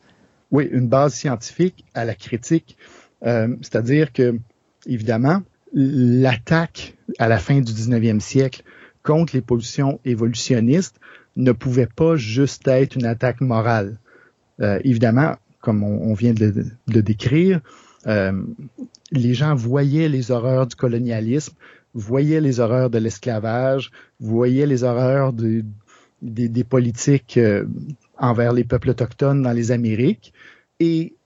Oui, 0.51 0.69
une 0.73 0.89
base 0.89 1.15
scientifique 1.15 1.85
à 1.95 2.05
la 2.05 2.17
critique. 2.17 2.77
Euh, 3.25 3.55
C'est-à-dire 3.63 4.13
que, 4.13 4.41
évidemment, 4.87 5.43
l'attaque 5.73 6.97
à 7.19 7.29
la 7.29 7.39
fin 7.39 7.61
du 7.61 7.73
19e 7.73 8.19
siècle 8.19 8.63
contre 9.05 9.37
les 9.37 9.43
positions 9.43 10.01
évolutionnistes 10.05 10.99
ne 11.39 11.53
pouvait 11.53 11.87
pas 11.87 12.17
juste 12.17 12.69
être 12.69 12.97
une 12.97 13.07
attaque 13.07 13.41
morale. 13.41 13.99
Euh, 14.61 14.81
évidemment, 14.85 15.37
comme 15.61 15.83
on, 15.83 16.13
vient 16.15 16.35
de, 16.35 16.67
le 16.89 17.03
décrire, 17.03 17.61
euh, 18.07 18.33
les 19.13 19.35
gens 19.35 19.55
voyaient 19.55 20.09
les 20.09 20.31
horreurs 20.31 20.67
du 20.67 20.77
colonialisme, 20.77 21.55
voyaient 21.95 22.41
les 22.41 22.61
horreurs 22.61 22.91
de 22.91 22.99
l'esclavage, 22.99 23.91
voyaient 24.21 24.67
les 24.67 24.83
horreurs 24.83 25.33
des, 25.33 26.65
politiques 26.65 27.39
euh, 27.39 27.65
envers 28.19 28.53
les 28.53 28.65
peuples 28.65 28.91
autochtones 28.91 29.43
dans 29.43 29.53
les 29.53 29.71
Amériques 29.71 30.33
et 30.81 31.17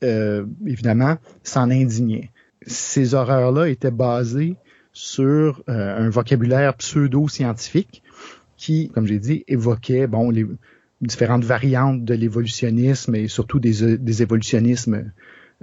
évidemment 0.67 1.17
s'en 1.43 1.71
indignaient. 1.71 2.31
Ces 2.67 3.13
horreurs-là 3.13 3.69
étaient 3.69 3.91
basées 3.91 4.57
sur 4.95 5.63
un 5.67 6.09
vocabulaire 6.09 6.75
pseudo-scientifique 6.75 8.02
qui, 8.63 8.91
comme 8.95 9.09
j'ai 9.09 9.19
dit, 9.19 9.43
évoquait 9.49 10.07
bon 10.07 10.31
les 10.31 10.47
différentes 11.01 11.45
variantes 11.45 12.05
de 12.05 12.15
l'évolutionnisme 12.15 13.13
et 13.17 13.27
surtout 13.27 13.59
des, 13.59 13.99
des 13.99 14.23
évolutionnismes 14.23 15.11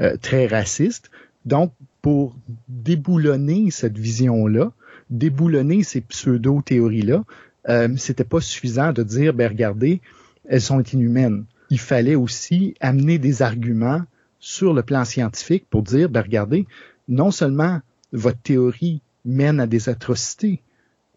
euh, 0.02 0.18
très 0.18 0.48
racistes. 0.48 1.10
Donc, 1.46 1.72
pour 2.02 2.36
déboulonner 2.68 3.72
cette 3.72 3.98
vision-là, 3.98 4.74
déboulonner 5.10 5.84
ces 5.84 6.02
pseudo-théories-là, 6.02 7.24
euh, 7.70 7.88
c'était 7.96 8.26
pas 8.26 8.42
suffisant 8.42 8.92
de 8.92 9.04
dire, 9.04 9.34
ben 9.34 9.48
regardez, 9.48 10.02
elles 10.50 10.60
sont 10.60 10.84
inhumaines. 10.84 11.46
Il 11.70 11.80
fallait 11.80 12.16
aussi 12.16 12.74
amener 12.82 13.18
des 13.18 13.42
arguments 13.42 14.02
sur 14.42 14.74
le 14.74 14.84
plan 14.84 15.06
scientifique 15.06 15.66
pour 15.70 15.84
dire, 15.84 16.10
ben 16.10 16.22
regardez, 16.22 16.68
non 17.08 17.32
seulement 17.32 17.80
votre 18.12 18.40
théorie 18.40 19.02
mène 19.24 19.62
à 19.62 19.68
des 19.68 19.88
atrocités, 19.88 20.60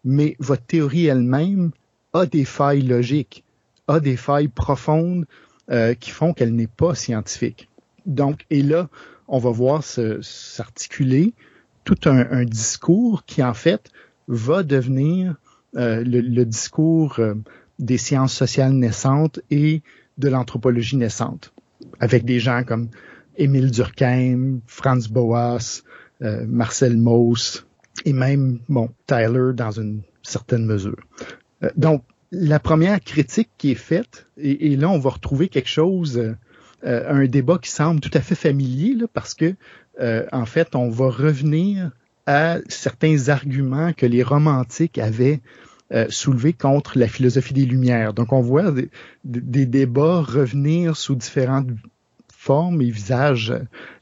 mais 0.03 0.35
votre 0.39 0.65
théorie 0.65 1.05
elle-même 1.05 1.71
a 2.13 2.25
des 2.25 2.45
failles 2.45 2.81
logiques, 2.81 3.43
a 3.87 3.99
des 3.99 4.17
failles 4.17 4.47
profondes 4.47 5.25
euh, 5.71 5.93
qui 5.93 6.11
font 6.11 6.33
qu'elle 6.33 6.55
n'est 6.55 6.67
pas 6.67 6.95
scientifique. 6.95 7.69
Donc, 8.05 8.45
et 8.49 8.61
là, 8.61 8.89
on 9.27 9.39
va 9.39 9.51
voir 9.51 9.83
s'articuler 9.83 11.33
tout 11.83 11.97
un, 12.05 12.45
discours 12.45 13.25
qui, 13.25 13.43
en 13.43 13.53
fait, 13.53 13.91
va 14.27 14.63
devenir 14.63 15.35
euh, 15.75 16.03
le, 16.05 16.45
discours 16.45 17.19
euh, 17.19 17.33
des 17.79 17.97
sciences 17.97 18.33
sociales 18.33 18.73
naissantes 18.73 19.41
et 19.49 19.81
de 20.17 20.29
l'anthropologie 20.29 20.97
naissante, 20.97 21.53
avec 21.99 22.25
des 22.25 22.39
gens 22.39 22.63
comme 22.63 22.89
Émile 23.37 23.71
Durkheim, 23.71 24.59
Franz 24.67 25.09
Boas, 25.09 25.81
euh, 26.21 26.45
Marcel 26.47 26.97
Mauss 26.97 27.65
et 28.05 28.13
même 28.13 28.59
bon 28.69 28.89
Tyler 29.07 29.51
dans 29.53 29.71
une 29.71 30.01
certaine 30.21 30.65
mesure. 30.65 30.97
Euh, 31.63 31.69
donc 31.75 32.03
la 32.31 32.59
première 32.59 32.99
critique 32.99 33.49
qui 33.57 33.71
est 33.71 33.75
faite, 33.75 34.27
et, 34.37 34.75
là 34.75 34.89
on 34.89 34.97
va 34.97 35.11
retrouver 35.11 35.49
quelque 35.49 35.69
chose, 35.69 36.17
euh, 36.17 36.33
un 36.83 37.25
débat 37.25 37.59
qui 37.61 37.69
semble 37.69 37.99
tout 37.99 38.11
à 38.13 38.21
fait 38.21 38.35
familier 38.35 38.95
là, 38.95 39.05
parce 39.11 39.33
que 39.33 39.55
en 40.31 40.45
fait 40.47 40.75
on 40.75 40.89
va 40.89 41.11
revenir 41.11 41.91
à 42.25 42.57
certains 42.67 43.29
arguments 43.29 43.93
que 43.93 44.07
les 44.07 44.23
romantiques 44.23 44.97
avaient 44.97 45.39
soulevés 46.09 46.53
contre 46.53 46.97
la 46.97 47.07
philosophie 47.07 47.53
des 47.53 47.65
Lumières. 47.65 48.15
Donc 48.15 48.33
on 48.33 48.41
voit 48.41 48.73
des 49.23 49.65
débats 49.67 50.21
revenir 50.21 50.97
sous 50.97 51.13
différentes 51.13 51.67
formes 52.43 52.81
et 52.81 52.89
visages 52.89 53.53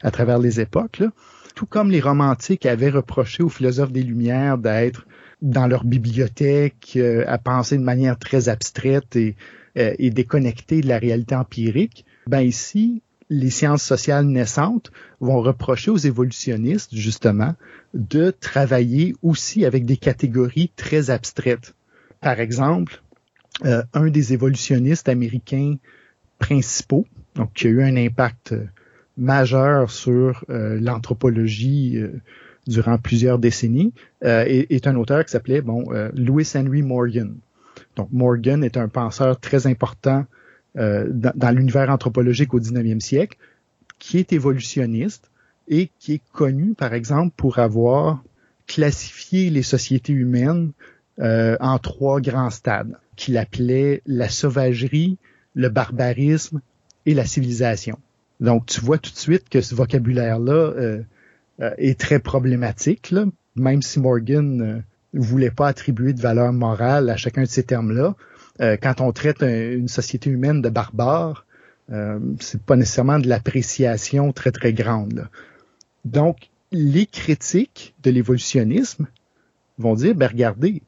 à 0.02 0.10
travers 0.10 0.38
les 0.38 0.60
époques. 0.60 0.98
Là 0.98 1.08
tout 1.54 1.66
comme 1.66 1.90
les 1.90 2.00
romantiques 2.00 2.66
avaient 2.66 2.90
reproché 2.90 3.42
aux 3.42 3.48
philosophes 3.48 3.92
des 3.92 4.02
Lumières 4.02 4.58
d'être 4.58 5.06
dans 5.42 5.66
leur 5.66 5.84
bibliothèque, 5.84 6.94
euh, 6.96 7.24
à 7.26 7.38
penser 7.38 7.76
de 7.76 7.82
manière 7.82 8.18
très 8.18 8.48
abstraite 8.48 9.16
et, 9.16 9.36
euh, 9.76 9.94
et 9.98 10.10
déconnectée 10.10 10.80
de 10.80 10.88
la 10.88 10.98
réalité 10.98 11.34
empirique, 11.34 12.06
ben 12.26 12.40
ici, 12.40 13.02
les 13.28 13.50
sciences 13.50 13.82
sociales 13.82 14.26
naissantes 14.26 14.92
vont 15.20 15.40
reprocher 15.40 15.90
aux 15.90 15.96
évolutionnistes, 15.96 16.94
justement, 16.94 17.54
de 17.94 18.30
travailler 18.30 19.14
aussi 19.22 19.64
avec 19.64 19.84
des 19.84 19.96
catégories 19.96 20.70
très 20.76 21.10
abstraites. 21.10 21.74
Par 22.20 22.38
exemple, 22.38 23.02
euh, 23.64 23.82
un 23.94 24.08
des 24.08 24.32
évolutionnistes 24.32 25.08
américains 25.08 25.76
principaux, 26.38 27.06
donc 27.34 27.52
qui 27.54 27.66
a 27.66 27.70
eu 27.70 27.82
un 27.82 27.96
impact 27.96 28.54
majeur 29.16 29.90
sur 29.90 30.44
euh, 30.50 30.78
l'anthropologie 30.80 31.96
euh, 31.96 32.20
durant 32.66 32.98
plusieurs 32.98 33.38
décennies, 33.38 33.92
euh, 34.24 34.44
est, 34.46 34.86
un 34.86 34.96
auteur 34.96 35.24
qui 35.24 35.32
s'appelait 35.32 35.62
bon 35.62 35.84
Louis 36.14 36.48
Henry 36.54 36.82
Morgan. 36.82 37.34
Donc 37.96 38.08
Morgan 38.12 38.62
est 38.62 38.76
un 38.76 38.88
penseur 38.88 39.40
très 39.40 39.66
important 39.66 40.26
dans, 40.76 41.32
dans 41.34 41.50
l'univers 41.50 41.90
anthropologique 41.90 42.54
au 42.54 42.60
19e 42.60 43.00
siècle, 43.00 43.36
qui 43.98 44.18
est 44.18 44.32
évolutionniste 44.32 45.28
et 45.68 45.90
qui 45.98 46.14
est 46.14 46.22
connu, 46.32 46.74
par 46.74 46.94
exemple, 46.94 47.34
pour 47.36 47.58
avoir 47.58 48.22
classifié 48.68 49.50
les 49.50 49.62
sociétés 49.62 50.12
humaines 50.12 50.70
en 51.18 51.78
trois 51.78 52.20
grands 52.20 52.50
stades, 52.50 52.96
qu'il 53.16 53.36
appelait 53.38 54.02
la 54.06 54.28
sauvagerie, 54.28 55.18
le 55.54 55.68
barbarisme 55.68 56.60
et 57.06 57.14
la 57.14 57.24
civilisation. 57.24 57.98
Donc, 58.42 58.66
tu 58.66 58.80
vois 58.80 58.98
tout 58.98 59.12
de 59.12 59.16
suite 59.16 59.48
que 59.48 59.60
ce 59.60 59.74
vocabulaire-là 59.76 60.52
euh, 60.52 61.02
euh, 61.60 61.70
est 61.78 61.98
très 61.98 62.18
problématique, 62.18 63.14
même 63.54 63.82
si 63.82 64.00
Morgan 64.00 64.56
ne 64.56 64.64
euh, 64.64 64.80
voulait 65.14 65.52
pas 65.52 65.68
attribuer 65.68 66.12
de 66.12 66.20
valeur 66.20 66.52
morale 66.52 67.08
à 67.08 67.16
chacun 67.16 67.42
de 67.42 67.48
ces 67.48 67.62
termes-là. 67.62 68.16
quand 68.82 69.00
on 69.00 69.12
traite 69.12 69.42
une 69.42 69.88
société 69.88 70.30
humaine 70.30 70.62
de 70.62 70.70
barbare, 70.70 71.46
c'est 72.40 72.62
pas 72.62 72.76
nécessairement 72.76 73.18
de 73.18 73.28
l'appréciation 73.28 74.32
très 74.32 74.52
très 74.52 74.72
grande. 74.72 75.28
Donc, 76.06 76.48
les 76.70 77.04
critiques 77.04 77.94
de 78.02 78.10
l'évolutionnisme 78.10 79.06
vont 79.78 79.94
dire, 79.94 80.14
ben 80.14 80.28
regardez, 80.28 80.80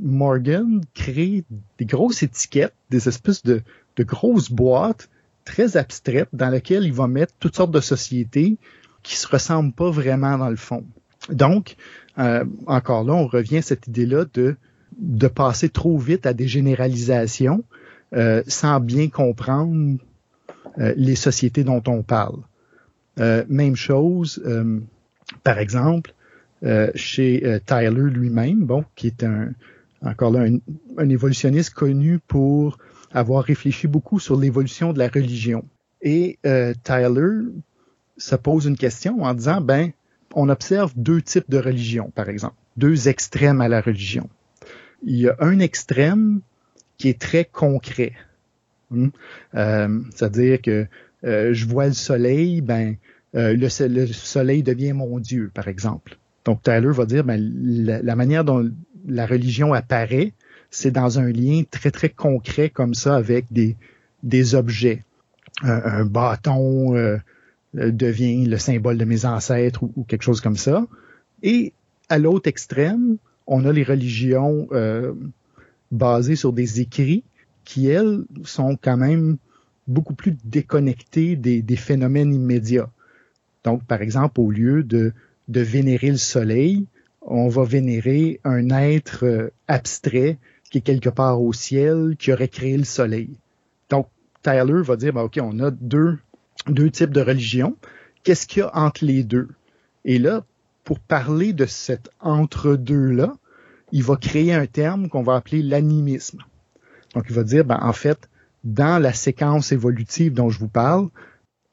Morgan 0.00 0.80
crée 0.94 1.42
des 1.78 1.86
grosses 1.86 2.22
étiquettes, 2.22 2.74
des 2.90 3.08
espèces 3.08 3.42
de 3.42 3.62
grosses 3.98 4.52
boîtes 4.52 5.08
très 5.44 5.76
abstraite 5.76 6.28
dans 6.32 6.50
laquelle 6.50 6.84
il 6.84 6.92
va 6.92 7.06
mettre 7.06 7.34
toutes 7.38 7.56
sortes 7.56 7.70
de 7.70 7.80
sociétés 7.80 8.56
qui 9.02 9.16
se 9.16 9.26
ressemblent 9.28 9.72
pas 9.72 9.90
vraiment 9.90 10.38
dans 10.38 10.50
le 10.50 10.56
fond. 10.56 10.84
Donc, 11.30 11.76
euh, 12.18 12.44
encore 12.66 13.04
là, 13.04 13.14
on 13.14 13.26
revient 13.26 13.58
à 13.58 13.62
cette 13.62 13.86
idée-là 13.86 14.24
de, 14.34 14.56
de 14.98 15.28
passer 15.28 15.68
trop 15.68 15.98
vite 15.98 16.26
à 16.26 16.32
des 16.32 16.48
généralisations 16.48 17.64
euh, 18.14 18.42
sans 18.46 18.80
bien 18.80 19.08
comprendre 19.08 19.98
euh, 20.78 20.94
les 20.96 21.16
sociétés 21.16 21.64
dont 21.64 21.82
on 21.86 22.02
parle. 22.02 22.38
même 23.16 23.76
chose, 23.76 24.42
par 25.44 25.58
exemple, 25.58 26.12
chez 26.94 27.60
Tyler 27.66 28.10
lui-même, 28.10 28.64
bon, 28.64 28.84
qui 28.96 29.06
est 29.08 29.22
un 29.22 29.52
encore 30.02 30.32
là 30.32 30.40
un, 30.40 30.58
un 30.98 31.08
évolutionniste 31.08 31.70
connu 31.70 32.18
pour 32.18 32.78
avoir 33.14 33.44
réfléchi 33.44 33.86
beaucoup 33.86 34.18
sur 34.18 34.38
l'évolution 34.38 34.92
de 34.92 34.98
la 34.98 35.08
religion. 35.08 35.64
Et 36.02 36.38
euh, 36.44 36.74
Tyler 36.82 37.46
se 38.18 38.34
pose 38.34 38.66
une 38.66 38.76
question 38.76 39.22
en 39.22 39.32
disant, 39.32 39.60
ben, 39.60 39.92
on 40.34 40.48
observe 40.48 40.92
deux 40.96 41.22
types 41.22 41.48
de 41.48 41.58
religion, 41.58 42.10
par 42.14 42.28
exemple, 42.28 42.56
deux 42.76 43.08
extrêmes 43.08 43.60
à 43.60 43.68
la 43.68 43.80
religion. 43.80 44.28
Il 45.04 45.16
y 45.16 45.28
a 45.28 45.36
un 45.38 45.60
extrême 45.60 46.40
qui 46.98 47.08
est 47.08 47.20
très 47.20 47.44
concret, 47.44 48.12
hmm? 48.90 49.08
euh, 49.54 50.00
c'est-à-dire 50.14 50.60
que 50.60 50.86
euh, 51.24 51.54
je 51.54 51.66
vois 51.66 51.86
le 51.86 51.92
soleil, 51.92 52.60
ben, 52.60 52.96
le, 53.32 53.54
le, 53.54 54.06
soleil 54.06 54.62
devient 54.62 54.92
mon 54.92 55.18
Dieu, 55.18 55.50
par 55.54 55.68
exemple. 55.68 56.18
Donc 56.44 56.62
Tyler 56.62 56.90
va 56.90 57.06
dire, 57.06 57.24
ben, 57.24 57.40
la 58.02 58.16
manière 58.16 58.44
dont 58.44 58.70
la 59.06 59.26
religion 59.26 59.72
apparaît, 59.72 60.32
c'est 60.74 60.90
dans 60.90 61.20
un 61.20 61.30
lien 61.30 61.62
très, 61.70 61.92
très 61.92 62.08
concret 62.08 62.68
comme 62.68 62.94
ça 62.94 63.14
avec 63.14 63.46
des, 63.52 63.76
des 64.24 64.56
objets. 64.56 65.04
Un, 65.62 66.04
bâton 66.04 66.96
euh, 66.96 67.16
euh, 67.76 67.92
devient 67.92 68.44
le 68.44 68.58
symbole 68.58 68.98
de 68.98 69.04
mes 69.04 69.24
ancêtres 69.24 69.84
ou, 69.84 70.02
quelque 70.02 70.24
chose 70.24 70.40
comme 70.40 70.56
ça. 70.56 70.84
Et 71.44 71.72
à 72.08 72.18
l'autre 72.18 72.48
extrême, 72.48 73.18
on 73.46 73.64
a 73.64 73.72
les 73.72 73.84
religions 73.84 74.66
euh, 74.72 75.14
basées 75.92 76.34
sur 76.34 76.52
des 76.52 76.80
écrits 76.80 77.22
qui, 77.64 77.86
elles, 77.86 78.24
sont 78.42 78.76
quand 78.76 78.96
même 78.96 79.36
beaucoup 79.86 80.14
plus 80.14 80.36
déconnectées 80.42 81.36
des, 81.36 81.62
des 81.62 81.76
phénomènes 81.76 82.34
immédiats. 82.34 82.90
Donc, 83.62 83.84
par 83.84 84.02
exemple, 84.02 84.40
au 84.40 84.50
lieu 84.50 84.82
de, 84.82 85.12
de 85.46 85.60
vénérer 85.60 86.10
le 86.10 86.16
soleil, 86.16 86.84
on 87.22 87.46
va 87.46 87.62
vénérer 87.62 88.40
un 88.42 88.70
être 88.70 89.52
abstrait 89.68 90.36
qui 90.74 90.78
est 90.78 90.80
quelque 90.80 91.08
part 91.08 91.40
au 91.40 91.52
ciel, 91.52 92.16
qui 92.18 92.32
aurait 92.32 92.48
créé 92.48 92.76
le 92.76 92.82
soleil. 92.82 93.38
Donc, 93.90 94.08
Tyler 94.42 94.82
va 94.82 94.96
dire, 94.96 95.12
ben, 95.12 95.20
OK, 95.20 95.38
on 95.40 95.60
a 95.60 95.70
deux, 95.70 96.18
types 96.90 97.12
de 97.12 97.20
religions. 97.20 97.76
Qu'est-ce 98.24 98.48
qu'il 98.48 98.58
y 98.58 98.62
a 98.62 98.76
entre 98.76 99.04
les 99.04 99.22
deux? 99.22 99.50
Et 100.04 100.18
là, 100.18 100.44
pour 100.82 100.98
parler 100.98 101.52
de 101.52 101.64
cet 101.64 102.10
entre-deux-là, 102.18 103.36
il 103.92 104.02
va 104.02 104.16
créer 104.16 104.52
un 104.52 104.66
terme 104.66 105.08
qu'on 105.08 105.22
va 105.22 105.36
appeler 105.36 105.62
l'animisme. 105.62 106.40
Donc, 107.14 107.26
il 107.28 107.36
va 107.36 107.44
dire, 107.44 107.64
ben, 107.64 107.78
en 107.80 107.92
fait, 107.92 108.28
dans 108.64 109.00
la 109.00 109.12
séquence 109.12 109.70
évolutive 109.70 110.34
dont 110.34 110.50
je 110.50 110.58
vous 110.58 110.66
parle, 110.66 111.08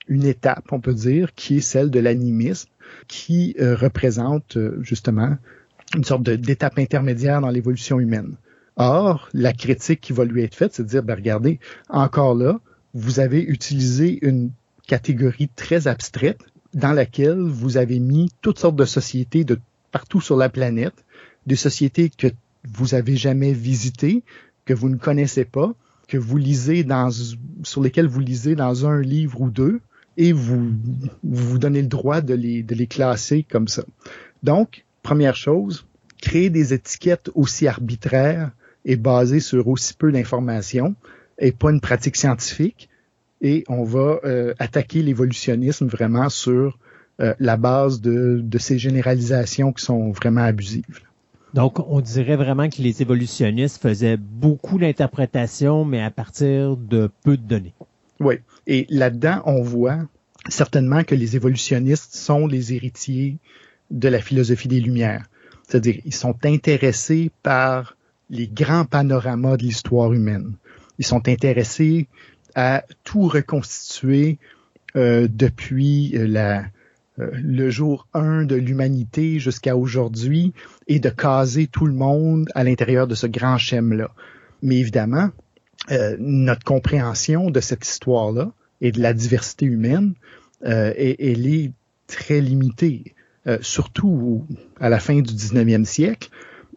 une 0.09 0.25
étape, 0.25 0.71
on 0.71 0.79
peut 0.79 0.93
dire, 0.93 1.33
qui 1.33 1.57
est 1.57 1.61
celle 1.61 1.89
de 1.89 1.99
l'animisme, 1.99 2.69
qui 3.07 3.55
euh, 3.59 3.75
représente 3.75 4.57
euh, 4.57 4.77
justement 4.83 5.37
une 5.95 6.03
sorte 6.03 6.21
d'étape 6.21 6.77
intermédiaire 6.77 7.41
dans 7.41 7.49
l'évolution 7.49 7.99
humaine. 7.99 8.35
Or, 8.77 9.29
la 9.33 9.53
critique 9.53 10.01
qui 10.01 10.13
va 10.13 10.25
lui 10.25 10.43
être 10.43 10.55
faite, 10.55 10.73
c'est 10.73 10.83
de 10.83 10.87
dire, 10.87 11.03
ben, 11.03 11.15
regardez, 11.15 11.59
encore 11.89 12.35
là, 12.35 12.59
vous 12.93 13.19
avez 13.19 13.41
utilisé 13.41 14.19
une 14.25 14.51
catégorie 14.87 15.49
très 15.55 15.87
abstraite 15.87 16.41
dans 16.73 16.93
laquelle 16.93 17.39
vous 17.39 17.77
avez 17.77 17.99
mis 17.99 18.29
toutes 18.41 18.59
sortes 18.59 18.75
de 18.75 18.85
sociétés 18.85 19.43
de 19.43 19.59
partout 19.91 20.21
sur 20.21 20.37
la 20.37 20.49
planète, 20.49 21.05
des 21.45 21.55
sociétés 21.55 22.09
que 22.09 22.27
vous 22.63 22.95
avez 22.95 23.15
jamais 23.15 23.53
visitées, 23.53 24.23
que 24.65 24.73
vous 24.73 24.89
ne 24.89 24.95
connaissez 24.95 25.45
pas, 25.45 25.73
que 26.07 26.17
vous 26.17 26.37
lisez 26.37 26.83
dans, 26.83 27.09
sur 27.63 27.81
lesquelles 27.81 28.07
vous 28.07 28.19
lisez 28.19 28.55
dans 28.55 28.85
un 28.85 29.01
livre 29.01 29.41
ou 29.41 29.49
deux, 29.49 29.81
et 30.17 30.33
vous 30.33 30.71
vous 31.23 31.57
donnez 31.57 31.81
le 31.81 31.87
droit 31.87 32.21
de 32.21 32.33
les, 32.33 32.63
de 32.63 32.75
les 32.75 32.87
classer 32.87 33.43
comme 33.49 33.67
ça. 33.67 33.83
Donc, 34.43 34.85
première 35.03 35.35
chose, 35.35 35.85
créer 36.21 36.49
des 36.49 36.73
étiquettes 36.73 37.31
aussi 37.33 37.67
arbitraires 37.67 38.51
est 38.85 38.95
basé 38.95 39.39
sur 39.39 39.67
aussi 39.67 39.93
peu 39.93 40.11
d'informations 40.11 40.95
et 41.37 41.51
pas 41.51 41.71
une 41.71 41.81
pratique 41.81 42.15
scientifique. 42.15 42.89
Et 43.41 43.63
on 43.67 43.83
va 43.83 44.19
euh, 44.23 44.53
attaquer 44.59 45.01
l'évolutionnisme 45.01 45.87
vraiment 45.87 46.29
sur 46.29 46.77
euh, 47.19 47.33
la 47.39 47.57
base 47.57 48.01
de, 48.01 48.39
de, 48.43 48.57
ces 48.57 48.77
généralisations 48.77 49.73
qui 49.73 49.83
sont 49.83 50.11
vraiment 50.11 50.41
abusives. 50.41 51.01
Donc, 51.53 51.79
on 51.79 51.99
dirait 51.99 52.37
vraiment 52.37 52.69
que 52.69 52.81
les 52.81 53.01
évolutionnistes 53.01 53.81
faisaient 53.81 54.17
beaucoup 54.17 54.77
d'interprétations, 54.77 55.83
mais 55.83 56.01
à 56.01 56.11
partir 56.11 56.77
de 56.77 57.09
peu 57.23 57.35
de 57.35 57.43
données. 57.43 57.73
Oui. 58.19 58.35
Et 58.67 58.85
là-dedans, 58.89 59.41
on 59.45 59.61
voit 59.61 59.99
certainement 60.47 61.03
que 61.03 61.15
les 61.15 61.35
évolutionnistes 61.35 62.15
sont 62.15 62.47
les 62.47 62.73
héritiers 62.73 63.37
de 63.89 64.07
la 64.07 64.19
philosophie 64.19 64.67
des 64.67 64.79
Lumières. 64.79 65.25
C'est-à-dire, 65.67 65.99
ils 66.05 66.13
sont 66.13 66.35
intéressés 66.45 67.31
par 67.43 67.95
les 68.31 68.47
grands 68.47 68.85
panoramas 68.85 69.57
de 69.57 69.63
l'histoire 69.63 70.13
humaine. 70.13 70.53
Ils 70.97 71.05
sont 71.05 71.27
intéressés 71.27 72.07
à 72.55 72.83
tout 73.03 73.27
reconstituer 73.27 74.39
euh, 74.95 75.27
depuis 75.29 76.11
la, 76.15 76.65
le 77.17 77.69
jour 77.69 78.07
1 78.13 78.45
de 78.45 78.55
l'humanité 78.55 79.39
jusqu'à 79.39 79.75
aujourd'hui 79.75 80.53
et 80.87 80.99
de 80.99 81.09
caser 81.09 81.67
tout 81.67 81.85
le 81.85 81.93
monde 81.93 82.49
à 82.55 82.63
l'intérieur 82.63 83.05
de 83.05 83.15
ce 83.15 83.27
grand 83.27 83.57
schème-là. 83.57 84.09
Mais 84.63 84.77
évidemment, 84.77 85.29
notre 86.19 86.63
compréhension 86.63 87.49
de 87.49 87.59
cette 87.59 87.85
histoire-là 87.87 88.51
et 88.81 88.91
de 88.91 89.01
la 89.01 89.13
diversité 89.13 89.65
humaine, 89.65 90.13
elle 90.61 91.47
est 91.47 91.71
très 92.05 92.39
limitée. 92.39 93.15
surtout 93.61 94.45
à 94.79 94.89
la 94.89 94.99
fin 94.99 95.21
du 95.21 95.33
19e 95.33 95.85
siècle, 95.85 96.29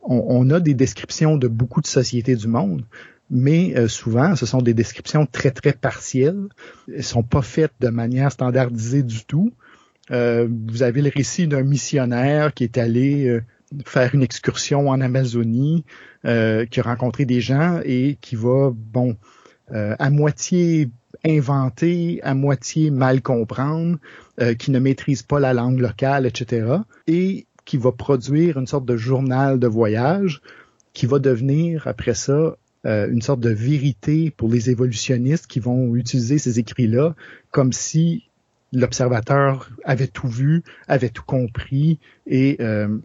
on, 0.05 0.51
a 0.51 0.61
des 0.61 0.75
descriptions 0.75 1.37
de 1.37 1.49
beaucoup 1.49 1.81
de 1.81 1.87
sociétés 1.87 2.37
du 2.37 2.49
monde, 2.49 2.85
mais 3.31 3.77
euh, 3.77 3.89
souvent, 3.89 4.37
ce 4.37 4.47
sont 4.47 4.63
des 4.63 4.75
descriptions 4.75 5.27
très, 5.27 5.51
très 5.51 5.73
partielles. 5.73 6.49
Elles 6.95 7.03
sont 7.03 7.23
pas 7.23 7.43
faites 7.43 7.73
de 7.81 7.89
manière 7.89 8.31
standardisée 8.31 9.03
du 9.03 9.25
tout. 9.25 9.53
Euh, 10.11 10.47
vous 10.67 10.83
avez 10.83 11.01
le 11.01 11.11
récit 11.15 11.49
d'un 11.49 11.63
missionnaire 11.63 12.53
qui 12.53 12.65
est 12.65 12.77
allé 12.77 13.27
euh, 13.27 13.43
faire 13.87 14.15
une 14.15 14.23
excursion 14.23 14.91
en 14.91 15.01
Amazonie, 15.01 15.85
qui 16.25 16.81
a 16.81 16.83
rencontré 16.83 17.27
des 17.27 17.43
gens 17.43 17.81
et 17.85 18.17
qui 18.23 18.35
va, 18.35 18.73
bon, 18.75 19.15
à 19.71 20.09
moitié 20.09 20.89
inventer, 21.23 22.19
à 22.23 22.33
moitié 22.35 22.91
mal 22.91 23.21
comprendre, 23.21 23.99
qui 24.59 24.71
ne 24.71 24.79
maîtrise 24.79 25.23
pas 25.23 25.39
la 25.39 25.53
langue 25.53 25.81
locale, 25.81 26.25
etc. 26.25 26.79
Et 27.07 27.47
qui 27.65 27.77
va 27.77 27.93
produire 27.93 28.59
une 28.59 28.67
sorte 28.67 28.85
de 28.85 28.97
journal 28.97 29.59
de 29.59 29.67
voyage 29.67 30.41
qui 30.93 31.07
va 31.07 31.19
devenir 31.19 31.87
après 31.87 32.15
ça 32.15 32.57
euh, 32.87 33.09
une 33.11 33.23
sorte 33.23 33.41
de 33.41 33.51
vérité 33.51 34.31
pour 34.31 34.49
les 34.49 34.71
évolutionnistes 34.71 35.47
qui 35.47 35.61
vont 35.61 35.95
utiliser 35.97 36.39
ces 36.39 36.59
écrits-là 36.59 37.15
comme 37.51 37.73
si 37.73 38.29
l'observateur 38.73 39.71
avait 39.85 40.09
tout 40.09 40.29
vu, 40.29 40.63
avait 40.87 41.09
tout 41.09 41.23
compris 41.25 41.99
et 42.27 42.57
euh, 42.61 42.99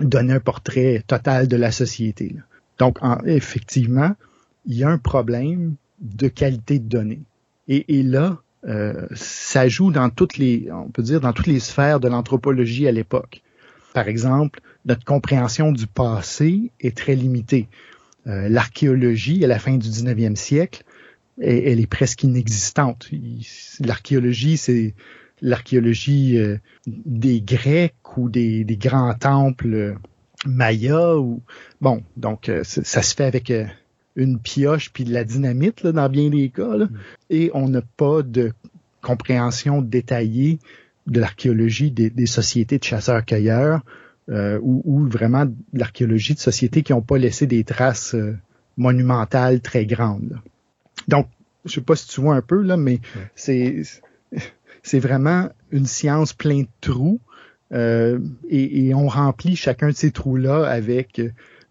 donnait 0.00 0.34
un 0.34 0.40
portrait 0.40 1.02
total 1.06 1.48
de 1.48 1.56
la 1.56 1.72
société. 1.72 2.36
Donc, 2.78 2.98
effectivement, 3.24 4.14
il 4.66 4.76
y 4.76 4.84
a 4.84 4.88
un 4.88 4.98
problème 4.98 5.74
de 6.00 6.28
qualité 6.28 6.78
de 6.78 6.88
données. 6.88 7.22
Et, 7.68 7.98
et 7.98 8.02
là, 8.02 8.40
euh, 8.66 9.06
ça 9.14 9.68
joue 9.68 9.90
dans 9.90 10.10
toutes 10.10 10.38
les, 10.38 10.68
on 10.72 10.88
peut 10.88 11.02
dire, 11.02 11.20
dans 11.20 11.32
toutes 11.32 11.46
les 11.46 11.60
sphères 11.60 12.00
de 12.00 12.08
l'anthropologie 12.08 12.86
à 12.88 12.92
l'époque. 12.92 13.42
Par 13.96 14.08
exemple, 14.08 14.60
notre 14.84 15.06
compréhension 15.06 15.72
du 15.72 15.86
passé 15.86 16.70
est 16.80 16.94
très 16.94 17.14
limitée. 17.14 17.66
Euh, 18.26 18.46
l'archéologie, 18.50 19.42
à 19.42 19.46
la 19.46 19.58
fin 19.58 19.78
du 19.78 19.88
19e 19.88 20.36
siècle, 20.36 20.84
elle 21.40 21.80
est 21.80 21.86
presque 21.86 22.22
inexistante. 22.22 23.08
L'archéologie, 23.80 24.58
c'est 24.58 24.94
l'archéologie 25.40 26.36
euh, 26.36 26.58
des 26.86 27.40
Grecs 27.40 27.94
ou 28.18 28.28
des, 28.28 28.66
grands 28.78 29.14
temples 29.14 29.72
euh, 29.72 29.94
mayas. 30.44 31.16
Ou, 31.16 31.40
bon, 31.80 32.02
donc 32.18 32.50
ça 32.64 33.00
se 33.00 33.14
fait 33.14 33.24
avec 33.24 33.50
une 34.14 34.38
pioche 34.38 34.92
puis 34.92 35.04
de 35.04 35.12
la 35.14 35.24
dynamite 35.24 35.82
là, 35.82 35.92
dans 35.92 36.10
bien 36.10 36.28
des 36.28 36.50
cas. 36.50 36.76
Mm. 36.76 36.90
Et 37.30 37.50
on 37.54 37.70
n'a 37.70 37.80
pas 37.96 38.20
de 38.20 38.52
compréhension 39.00 39.80
détaillée 39.80 40.58
de 41.06 41.20
l'archéologie 41.20 41.90
des, 41.90 42.26
sociétés 42.26 42.78
de 42.78 42.84
chasseurs-cueilleurs 42.84 43.82
euh, 44.28 44.58
ou, 44.60 45.06
vraiment 45.06 45.46
de 45.46 45.54
l'archéologie 45.72 46.34
de 46.34 46.40
sociétés 46.40 46.82
qui 46.82 46.92
n'ont 46.92 47.02
pas 47.02 47.18
laissé 47.18 47.46
des 47.46 47.62
traces 47.62 48.14
euh, 48.14 48.36
monumentales 48.76 49.60
très 49.60 49.86
grandes. 49.86 50.40
Donc, 51.06 51.28
je 51.64 51.74
sais 51.74 51.80
pas 51.80 51.94
si 51.94 52.08
tu 52.08 52.20
vois 52.20 52.34
un 52.34 52.42
peu 52.42 52.60
là, 52.60 52.76
mais 52.76 53.00
c'est 53.34 53.82
c'est 54.82 54.98
vraiment 54.98 55.48
une 55.70 55.86
science 55.86 56.32
plein 56.32 56.62
de 56.62 56.68
trous 56.80 57.20
euh, 57.72 58.20
et, 58.48 58.94
on 58.94 59.08
remplit 59.08 59.56
chacun 59.56 59.88
de 59.88 59.94
ces 59.94 60.10
trous-là 60.10 60.64
avec 60.66 61.20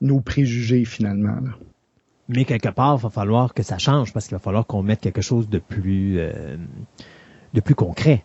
nos 0.02 0.19
préjugés 0.21 0.86
finalement. 0.86 1.38
Mais 2.28 2.43
quelque 2.43 2.69
part, 2.69 2.98
il 3.00 3.04
va 3.04 3.10
falloir 3.10 3.54
que 3.54 3.63
ça 3.63 3.78
change 3.78 4.12
parce 4.12 4.28
qu'il 4.28 4.36
va 4.36 4.39
falloir 4.39 4.65
qu'on 4.65 4.84
mette 4.84 5.00
quelque 5.00 5.21
chose 5.21 5.50
de 5.50 5.60
plus 5.60 6.19
de 7.54 7.62
plus 7.62 7.76
concret. 7.76 8.24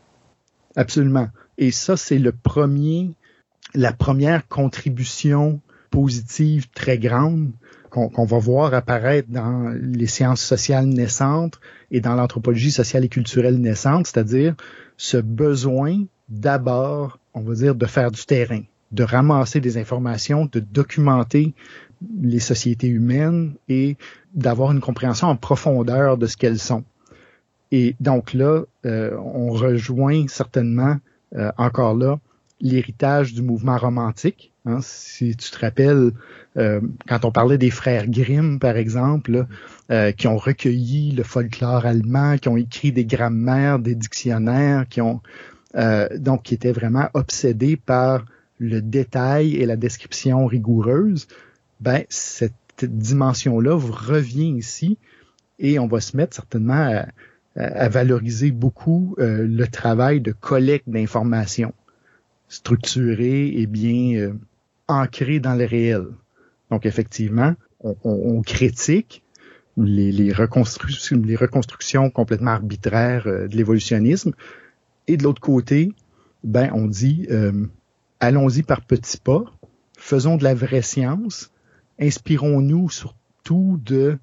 Absolument. 0.76 1.28
Et 1.58 1.70
ça, 1.70 1.96
c'est 1.96 2.18
le 2.18 2.32
premier, 2.32 3.10
la 3.74 3.92
première 3.92 4.46
contribution 4.48 5.60
positive 5.90 6.68
très 6.70 6.98
grande 6.98 7.50
qu'on 7.90 8.24
va 8.24 8.38
voir 8.38 8.72
apparaître 8.72 9.28
dans 9.30 9.74
les 9.80 10.06
sciences 10.06 10.40
sociales 10.40 10.86
naissantes 10.86 11.58
et 11.90 12.00
dans 12.00 12.14
l'anthropologie 12.14 12.70
sociale 12.70 13.04
et 13.04 13.08
culturelle 13.08 13.60
naissante, 13.60 14.06
c'est-à-dire 14.06 14.54
ce 14.96 15.16
besoin 15.16 16.04
d'abord, 16.28 17.18
on 17.34 17.40
va 17.40 17.54
dire, 17.54 17.74
de 17.74 17.86
faire 17.86 18.12
du 18.12 18.24
terrain, 18.24 18.62
de 18.92 19.02
ramasser 19.02 19.60
des 19.60 19.76
informations, 19.76 20.46
de 20.46 20.60
documenter 20.60 21.52
les 22.22 22.38
sociétés 22.38 22.86
humaines 22.86 23.54
et 23.68 23.96
d'avoir 24.34 24.70
une 24.70 24.80
compréhension 24.80 25.26
en 25.26 25.36
profondeur 25.36 26.16
de 26.16 26.26
ce 26.26 26.36
qu'elles 26.36 26.60
sont. 26.60 26.84
Et 27.72 27.94
donc 28.00 28.32
là, 28.34 28.62
euh, 28.86 29.16
on 29.16 29.50
rejoint 29.50 30.26
certainement 30.28 30.96
euh, 31.36 31.52
encore 31.56 31.94
là 31.94 32.18
l'héritage 32.60 33.32
du 33.32 33.42
mouvement 33.42 33.78
romantique. 33.78 34.52
Hein. 34.66 34.80
si 34.82 35.34
tu 35.34 35.50
te 35.50 35.58
rappelles, 35.58 36.10
euh, 36.58 36.82
quand 37.08 37.24
on 37.24 37.32
parlait 37.32 37.56
des 37.56 37.70
frères 37.70 38.06
Grimm, 38.06 38.58
par 38.58 38.76
exemple, 38.76 39.46
qui 40.16 40.28
ont 40.28 40.36
recueilli 40.36 41.10
le 41.10 41.24
folklore 41.24 41.84
allemand, 41.84 42.36
qui 42.36 42.48
ont 42.48 42.56
écrit 42.56 42.92
des 42.92 43.04
grammaires, 43.04 43.80
des 43.80 43.96
dictionnaires, 43.96 44.86
qui 44.88 45.00
ont 45.00 45.20
donc 46.16 46.44
qui 46.44 46.54
étaient 46.54 46.70
vraiment 46.70 47.08
obsédés 47.14 47.76
par 47.76 48.24
le 48.58 48.82
détail 48.82 49.56
et 49.56 49.66
la 49.66 49.76
description 49.76 50.46
rigoureuse, 50.46 51.26
ben 51.80 52.04
cette 52.08 52.54
dimension-là 52.82 53.74
revient 53.74 54.54
ici 54.56 54.96
et 55.58 55.80
on 55.80 55.88
va 55.88 56.00
se 56.00 56.16
mettre 56.16 56.36
certainement 56.36 56.74
à, 56.74 57.06
à 57.56 57.88
valoriser 57.88 58.52
beaucoup 58.52 59.16
euh, 59.18 59.46
le 59.46 59.66
travail 59.66 60.20
de 60.20 60.32
collecte 60.32 60.88
d'informations 60.88 61.74
structuré 62.48 63.48
et 63.48 63.66
bien 63.66 64.18
euh, 64.18 64.32
ancré 64.88 65.40
dans 65.40 65.54
le 65.54 65.64
réel. 65.64 66.06
Donc 66.70 66.86
effectivement, 66.86 67.54
on, 67.80 68.42
critique 68.42 69.24
les, 69.76 70.32
reconstructions, 70.32 71.20
les 71.24 71.36
reconstructions 71.36 72.10
complètement 72.10 72.52
arbitraires 72.52 73.26
euh, 73.26 73.48
de 73.48 73.56
l'évolutionnisme. 73.56 74.32
Et 75.08 75.16
de 75.16 75.24
l'autre 75.24 75.40
côté, 75.40 75.92
ben 76.44 76.70
on 76.72 76.86
dit 76.86 77.26
allons-y 78.20 78.62
par 78.62 78.82
petits 78.82 79.18
pas, 79.18 79.42
faisons 79.98 80.36
de 80.36 80.44
la 80.44 80.54
vraie 80.54 80.82
science, 80.82 81.50
inspirons-nous 81.98 82.90
surtout 82.90 83.80
de 83.84 84.18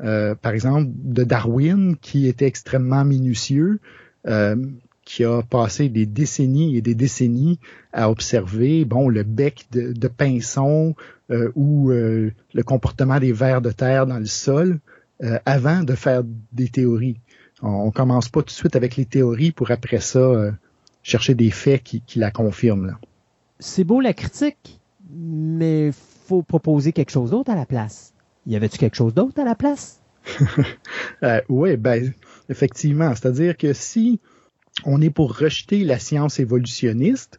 euh, 0.00 0.34
par 0.34 0.52
exemple, 0.52 0.90
de 0.94 1.24
Darwin, 1.24 1.96
qui 1.96 2.26
était 2.26 2.46
extrêmement 2.46 3.04
minutieux, 3.04 3.80
euh, 4.26 4.56
qui 5.04 5.24
a 5.24 5.42
passé 5.42 5.88
des 5.88 6.06
décennies 6.06 6.76
et 6.76 6.80
des 6.80 6.94
décennies 6.94 7.58
à 7.92 8.10
observer, 8.10 8.84
bon, 8.84 9.08
le 9.08 9.24
bec 9.24 9.66
de, 9.72 9.92
de 9.92 10.08
pinson 10.08 10.94
euh, 11.30 11.50
ou 11.56 11.90
le 11.90 12.62
comportement 12.64 13.18
des 13.18 13.32
vers 13.32 13.60
de 13.60 13.70
terre 13.70 14.06
dans 14.06 14.18
le 14.18 14.26
sol 14.26 14.78
avant 15.46 15.84
de 15.84 15.94
faire 15.94 16.24
des 16.52 16.68
théories. 16.68 17.20
On, 17.62 17.86
ne 17.86 17.90
commence 17.92 18.28
pas 18.28 18.40
tout 18.40 18.46
de 18.46 18.50
suite 18.50 18.74
avec 18.74 18.96
les 18.96 19.04
théories 19.04 19.52
pour 19.52 19.70
après 19.70 20.00
ça 20.00 20.52
chercher 21.04 21.34
des 21.34 21.50
faits 21.50 21.82
qui, 21.82 22.00
qui 22.00 22.18
la 22.18 22.32
confirment. 22.32 22.96
C'est 23.60 23.84
beau 23.84 24.00
la 24.00 24.14
critique, 24.14 24.80
mais 25.14 25.90
faut 25.92 26.42
proposer 26.42 26.92
quelque 26.92 27.10
chose 27.10 27.30
d'autre 27.30 27.52
à 27.52 27.54
la 27.54 27.66
place. 27.66 28.11
Y 28.46 28.56
avait-tu 28.56 28.78
quelque 28.78 28.96
chose 28.96 29.14
d'autre 29.14 29.40
à 29.40 29.44
la 29.44 29.54
place? 29.54 30.00
euh, 31.22 31.40
oui, 31.48 31.76
ben, 31.76 32.12
effectivement. 32.48 33.10
C'est-à-dire 33.14 33.56
que 33.56 33.72
si 33.72 34.20
on 34.84 35.00
est 35.00 35.10
pour 35.10 35.36
rejeter 35.36 35.84
la 35.84 35.98
science 35.98 36.40
évolutionniste, 36.40 37.38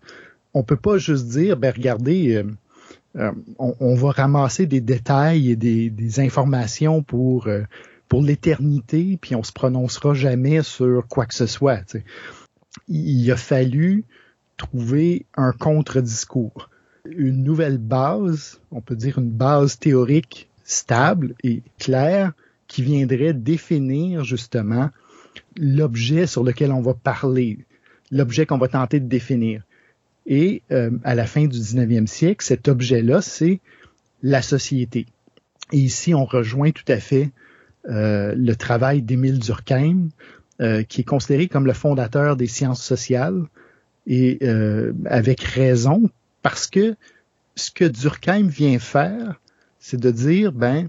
on 0.54 0.64
peut 0.64 0.78
pas 0.78 0.98
juste 0.98 1.28
dire, 1.28 1.58
ben 1.58 1.74
regardez, 1.76 2.36
euh, 2.36 2.44
euh, 3.18 3.32
on, 3.58 3.96
va 3.96 4.12
ramasser 4.12 4.66
des 4.66 4.82
détails 4.82 5.52
et 5.52 5.56
des, 5.56 6.20
informations 6.20 7.04
pour 7.04 7.48
pour 8.08 8.22
l'éternité, 8.22 9.18
puis 9.20 9.36
on 9.36 9.44
se 9.44 9.52
prononcera 9.52 10.14
jamais 10.14 10.62
sur 10.62 11.08
quoi 11.08 11.26
que 11.26 11.34
ce 11.34 11.48
soit. 11.48 11.98
Il 12.88 13.32
a 13.32 13.38
fallu 13.38 14.06
trouver 14.58 15.26
un 15.36 15.52
contre-discours, 15.52 16.70
une 17.06 17.44
nouvelle 17.44 17.78
base, 17.78 18.60
on 18.72 18.82
peut 18.82 18.96
dire 18.96 19.18
une 19.18 19.32
base 19.32 19.80
théorique 19.80 20.50
stable 20.64 21.36
et 21.44 21.62
clair 21.80 22.34
qui 22.68 22.84
viendrait 22.84 23.34
définir 23.34 24.24
justement 24.24 24.90
l'objet 25.58 26.28
sur 26.28 26.44
lequel 26.44 26.72
on 26.72 26.82
va 26.82 26.94
parler, 26.94 27.60
l'objet 28.12 28.46
qu'on 28.46 28.58
va 28.58 28.68
tenter 28.68 29.00
de 29.00 29.08
définir. 29.08 29.64
Et 30.26 30.62
euh, 30.72 30.92
à 31.04 31.16
la 31.16 31.26
fin 31.26 31.46
du 31.46 31.58
19e 31.58 32.08
siècle, 32.08 32.46
cet 32.46 32.68
objet-là, 32.68 33.22
c'est 33.22 33.60
la 34.22 34.42
société. 34.42 35.06
Et 35.72 35.78
ici, 35.78 36.14
on 36.14 36.26
rejoint 36.26 36.72
tout 36.72 36.86
à 36.88 36.98
fait 36.98 37.32
le 37.86 38.54
travail 38.54 39.02
d'Émile 39.02 39.40
Durkheim, 39.40 40.08
qui 40.88 41.02
est 41.02 41.06
considéré 41.06 41.50
comme 41.50 41.66
le 41.66 41.74
fondateur 41.74 42.38
des 42.38 42.48
sciences 42.48 42.82
sociales, 42.82 43.44
et 44.08 44.40
avec 45.06 45.42
raison, 45.42 46.10
parce 46.42 46.68
que 46.68 46.96
ce 47.56 47.72
que 47.72 47.86
Durkheim 47.86 48.48
vient 48.48 48.80
faire, 48.80 49.42
c'est 49.84 50.00
de 50.00 50.12
dire, 50.12 50.54
ben, 50.54 50.88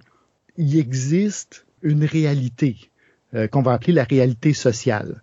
il 0.57 0.79
existe 0.79 1.67
une 1.83 2.05
réalité 2.05 2.93
euh, 3.35 3.49
qu'on 3.49 3.61
va 3.61 3.73
appeler 3.73 3.93
la 3.93 4.05
réalité 4.05 4.53
sociale, 4.53 5.21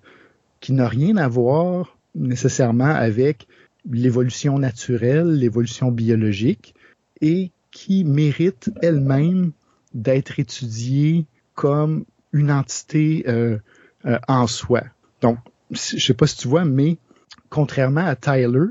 qui 0.59 0.73
n'a 0.73 0.89
rien 0.89 1.15
à 1.15 1.29
voir 1.29 1.97
nécessairement 2.13 2.93
avec 2.93 3.47
l'évolution 3.89 4.59
naturelle, 4.59 5.31
l'évolution 5.35 5.89
biologique, 5.89 6.75
et 7.21 7.51
qui 7.71 8.03
mérite 8.03 8.71
elle-même 8.81 9.53
d'être 9.93 10.37
étudiée 10.37 11.25
comme 11.55 12.03
une 12.33 12.51
entité 12.51 13.23
euh, 13.29 13.57
euh, 14.05 14.19
en 14.27 14.47
soi. 14.47 14.83
Donc, 15.21 15.37
je 15.69 15.97
sais 15.97 16.13
pas 16.13 16.27
si 16.27 16.35
tu 16.35 16.49
vois, 16.49 16.65
mais 16.65 16.97
contrairement 17.49 18.05
à 18.05 18.17
Tyler, 18.17 18.67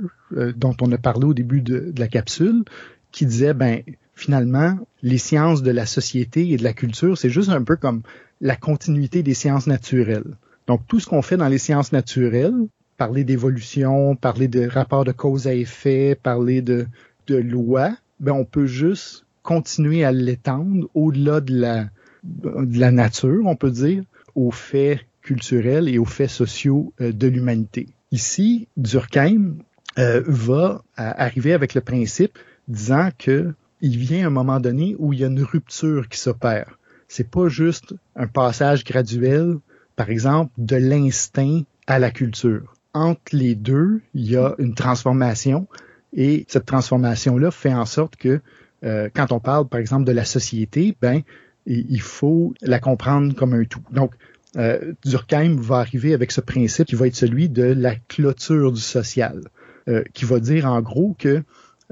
dont 0.56 0.76
on 0.82 0.92
a 0.92 0.98
parlé 0.98 1.24
au 1.24 1.34
début 1.34 1.62
de, 1.62 1.90
de 1.90 2.00
la 2.00 2.06
capsule, 2.06 2.64
qui 3.12 3.24
disait, 3.24 3.54
ben, 3.54 3.82
finalement, 4.20 4.78
les 5.02 5.18
sciences 5.18 5.62
de 5.62 5.70
la 5.70 5.86
société 5.86 6.50
et 6.50 6.56
de 6.56 6.62
la 6.62 6.72
culture, 6.72 7.16
c'est 7.16 7.30
juste 7.30 7.48
un 7.48 7.64
peu 7.64 7.76
comme 7.76 8.02
la 8.40 8.54
continuité 8.54 9.22
des 9.22 9.34
sciences 9.34 9.66
naturelles. 9.66 10.36
Donc, 10.66 10.82
tout 10.86 11.00
ce 11.00 11.06
qu'on 11.06 11.22
fait 11.22 11.36
dans 11.36 11.48
les 11.48 11.58
sciences 11.58 11.92
naturelles, 11.92 12.54
parler 12.96 13.24
d'évolution, 13.24 14.14
parler 14.16 14.46
de 14.46 14.68
rapport 14.68 15.04
de 15.04 15.12
cause 15.12 15.46
à 15.46 15.54
effet, 15.54 16.18
parler 16.22 16.60
de, 16.60 16.86
de 17.26 17.36
loi, 17.36 17.96
ben, 18.20 18.32
on 18.32 18.44
peut 18.44 18.66
juste 18.66 19.24
continuer 19.42 20.04
à 20.04 20.12
l'étendre 20.12 20.88
au-delà 20.94 21.40
de 21.40 21.58
la, 21.58 21.84
de 22.22 22.78
la 22.78 22.90
nature, 22.90 23.46
on 23.46 23.56
peut 23.56 23.70
dire, 23.70 24.02
aux 24.34 24.50
faits 24.50 25.00
culturels 25.22 25.88
et 25.88 25.98
aux 25.98 26.04
faits 26.04 26.30
sociaux 26.30 26.92
euh, 27.00 27.12
de 27.12 27.26
l'humanité. 27.26 27.88
Ici, 28.12 28.68
Durkheim 28.76 29.56
euh, 29.98 30.22
va 30.26 30.82
arriver 30.96 31.52
avec 31.52 31.74
le 31.74 31.80
principe 31.80 32.38
disant 32.68 33.10
que 33.16 33.54
il 33.80 33.96
vient 33.98 34.26
un 34.26 34.30
moment 34.30 34.60
donné 34.60 34.96
où 34.98 35.12
il 35.12 35.20
y 35.20 35.24
a 35.24 35.28
une 35.28 35.42
rupture 35.42 36.08
qui 36.08 36.18
s'opère. 36.18 36.78
C'est 37.08 37.28
pas 37.28 37.48
juste 37.48 37.94
un 38.14 38.26
passage 38.26 38.84
graduel, 38.84 39.56
par 39.96 40.10
exemple, 40.10 40.52
de 40.58 40.76
l'instinct 40.76 41.62
à 41.86 41.98
la 41.98 42.10
culture. 42.10 42.74
Entre 42.92 43.20
les 43.32 43.54
deux, 43.54 44.00
il 44.14 44.30
y 44.30 44.36
a 44.36 44.54
une 44.58 44.74
transformation 44.74 45.66
et 46.12 46.44
cette 46.48 46.66
transformation-là 46.66 47.50
fait 47.50 47.74
en 47.74 47.86
sorte 47.86 48.16
que 48.16 48.40
euh, 48.84 49.08
quand 49.14 49.32
on 49.32 49.40
parle, 49.40 49.68
par 49.68 49.80
exemple, 49.80 50.04
de 50.04 50.12
la 50.12 50.24
société, 50.24 50.96
ben 51.00 51.22
il 51.66 52.00
faut 52.00 52.54
la 52.62 52.80
comprendre 52.80 53.34
comme 53.34 53.52
un 53.52 53.64
tout. 53.64 53.82
Donc, 53.92 54.12
euh, 54.56 54.92
Durkheim 55.04 55.56
va 55.60 55.76
arriver 55.76 56.14
avec 56.14 56.32
ce 56.32 56.40
principe 56.40 56.86
qui 56.86 56.96
va 56.96 57.06
être 57.06 57.14
celui 57.14 57.48
de 57.48 57.62
la 57.62 57.94
clôture 57.94 58.72
du 58.72 58.80
social, 58.80 59.42
euh, 59.88 60.02
qui 60.12 60.24
va 60.24 60.40
dire 60.40 60.66
en 60.66 60.80
gros 60.80 61.14
que 61.18 61.42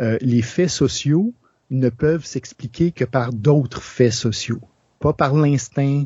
euh, 0.01 0.19
les 0.21 0.43
faits 0.43 0.71
sociaux 0.71 1.33
ne 1.71 1.89
peuvent 1.89 2.25
s'expliquer 2.25 2.93
que 2.93 3.05
par 3.05 3.33
d'autres 3.33 3.83
faits 3.83 4.13
sociaux. 4.13 4.61
Pas 5.01 5.13
par 5.13 5.35
l'instinct, 5.35 6.05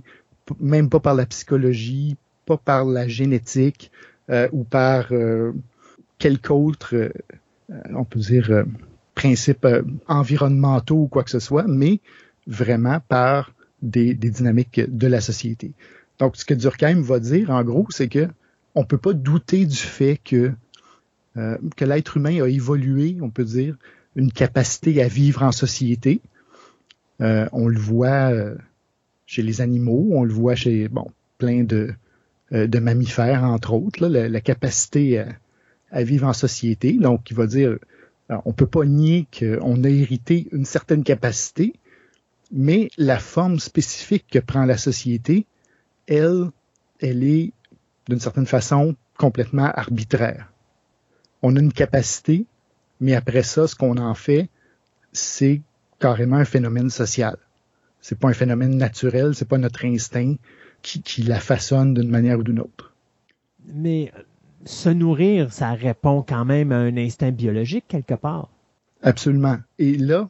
même 0.60 0.88
pas 0.88 1.00
par 1.00 1.14
la 1.14 1.26
psychologie, 1.26 2.16
pas 2.46 2.56
par 2.56 2.84
la 2.84 3.08
génétique 3.08 3.90
euh, 4.30 4.48
ou 4.52 4.64
par 4.64 5.12
euh, 5.12 5.52
quelque 6.18 6.52
autre, 6.52 6.94
euh, 6.94 7.10
on 7.94 8.04
peut 8.04 8.20
dire, 8.20 8.64
principe 9.14 9.66
environnementaux 10.08 11.02
ou 11.02 11.06
quoi 11.06 11.24
que 11.24 11.30
ce 11.30 11.38
soit, 11.38 11.66
mais 11.66 12.00
vraiment 12.46 13.00
par 13.08 13.52
des, 13.82 14.14
des, 14.14 14.30
dynamiques 14.30 14.80
de 14.80 15.06
la 15.06 15.20
société. 15.20 15.72
Donc, 16.18 16.36
ce 16.36 16.44
que 16.44 16.54
Durkheim 16.54 17.02
va 17.02 17.18
dire, 17.18 17.50
en 17.50 17.62
gros, 17.62 17.86
c'est 17.90 18.08
que 18.08 18.28
on 18.74 18.84
peut 18.84 18.98
pas 18.98 19.12
douter 19.12 19.66
du 19.66 19.76
fait 19.76 20.18
que 20.22 20.52
que 21.76 21.86
l'être 21.86 22.18
humain 22.18 22.42
a 22.42 22.46
évolué, 22.46 23.16
on 23.22 23.30
peut 23.30 23.44
dire, 23.44 23.78
une 24.16 24.32
capacité 24.32 25.02
à 25.02 25.08
vivre 25.08 25.42
en 25.42 25.52
société. 25.52 26.20
Euh, 27.20 27.48
on 27.52 27.68
le 27.68 27.78
voit 27.78 28.32
euh, 28.32 28.56
chez 29.26 29.42
les 29.42 29.60
animaux, 29.60 30.08
on 30.12 30.24
le 30.24 30.32
voit 30.32 30.54
chez 30.54 30.88
bon 30.88 31.10
plein 31.38 31.64
de, 31.64 31.94
euh, 32.52 32.66
de 32.66 32.78
mammifères 32.78 33.44
entre 33.44 33.72
autres, 33.74 34.06
la, 34.06 34.40
capacité 34.40 35.24
à, 35.90 36.02
vivre 36.02 36.26
en 36.26 36.32
société. 36.32 36.94
Donc, 36.94 37.30
il 37.30 37.36
va 37.36 37.46
dire, 37.46 37.78
on 38.44 38.52
peut 38.52 38.66
pas 38.66 38.84
nier 38.84 39.26
qu'on 39.38 39.84
a 39.84 39.88
hérité 39.88 40.48
une 40.52 40.64
certaine 40.64 41.04
capacité, 41.04 41.74
mais 42.50 42.88
la 42.96 43.18
forme 43.18 43.58
spécifique 43.58 44.26
que 44.30 44.38
prend 44.38 44.64
la 44.64 44.76
société, 44.78 45.46
elle, 46.06 46.50
elle 47.00 47.24
est 47.24 47.52
d'une 48.08 48.20
certaine 48.20 48.46
façon 48.46 48.96
complètement 49.18 49.70
arbitraire. 49.74 50.52
On 51.42 51.56
a 51.56 51.60
une 51.60 51.72
capacité, 51.72 52.46
mais 53.02 53.14
après 53.14 53.42
ça, 53.42 53.66
ce 53.66 53.74
qu'on 53.74 53.98
en 53.98 54.14
fait, 54.14 54.48
c'est 55.12 55.60
carrément 55.98 56.36
un 56.36 56.44
phénomène 56.44 56.88
social. 56.88 57.36
C'est 58.00 58.18
pas 58.18 58.28
un 58.28 58.32
phénomène 58.32 58.76
naturel, 58.76 59.34
c'est 59.34 59.48
pas 59.48 59.58
notre 59.58 59.84
instinct 59.84 60.36
qui, 60.82 61.02
qui 61.02 61.22
la 61.22 61.40
façonne 61.40 61.94
d'une 61.94 62.08
manière 62.08 62.38
ou 62.38 62.42
d'une 62.44 62.60
autre. 62.60 62.94
Mais 63.66 64.12
se 64.64 64.88
nourrir, 64.88 65.52
ça 65.52 65.72
répond 65.72 66.22
quand 66.22 66.44
même 66.44 66.72
à 66.72 66.78
un 66.78 66.96
instinct 66.96 67.32
biologique 67.32 67.84
quelque 67.88 68.14
part. 68.14 68.48
Absolument. 69.02 69.58
Et 69.78 69.96
là, 69.96 70.28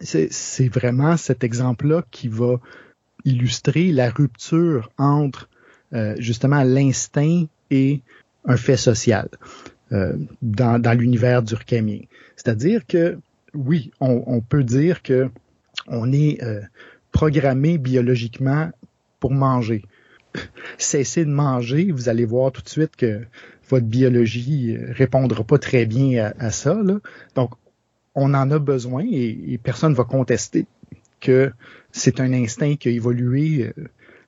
c'est 0.00 0.68
vraiment 0.68 1.16
cet 1.16 1.44
exemple-là 1.44 2.04
qui 2.10 2.28
va 2.28 2.58
illustrer 3.24 3.92
la 3.92 4.10
rupture 4.10 4.90
entre 4.96 5.48
euh, 5.92 6.14
justement 6.18 6.62
l'instinct 6.62 7.44
et 7.70 8.00
un 8.46 8.56
fait 8.56 8.78
social. 8.78 9.28
Euh, 9.92 10.18
dans, 10.42 10.78
dans 10.78 10.92
l'univers 10.92 11.42
durkheimien. 11.42 12.00
C'est-à-dire 12.36 12.84
que, 12.86 13.18
oui, 13.54 13.90
on, 14.00 14.22
on, 14.26 14.42
peut 14.42 14.62
dire 14.62 15.02
que 15.02 15.30
on 15.86 16.12
est 16.12 16.42
euh, 16.42 16.60
programmé 17.10 17.78
biologiquement 17.78 18.70
pour 19.18 19.32
manger. 19.32 19.82
Cessez 20.78 21.24
de 21.24 21.30
manger, 21.30 21.90
vous 21.90 22.10
allez 22.10 22.26
voir 22.26 22.52
tout 22.52 22.60
de 22.60 22.68
suite 22.68 22.96
que 22.96 23.22
votre 23.70 23.86
biologie 23.86 24.76
euh, 24.76 24.92
répondra 24.92 25.42
pas 25.42 25.56
très 25.56 25.86
bien 25.86 26.32
à, 26.38 26.50
ça. 26.50 26.74
Là. 26.74 26.98
Donc, 27.34 27.52
on 28.14 28.34
en 28.34 28.50
a 28.50 28.58
besoin 28.58 29.06
et, 29.10 29.58
personne 29.62 29.92
ne 29.92 29.96
va 29.96 30.04
contester 30.04 30.66
que 31.18 31.50
c'est 31.92 32.20
un 32.20 32.34
instinct 32.34 32.76
qui 32.76 32.88
a 32.88 32.92
évolué 32.92 33.72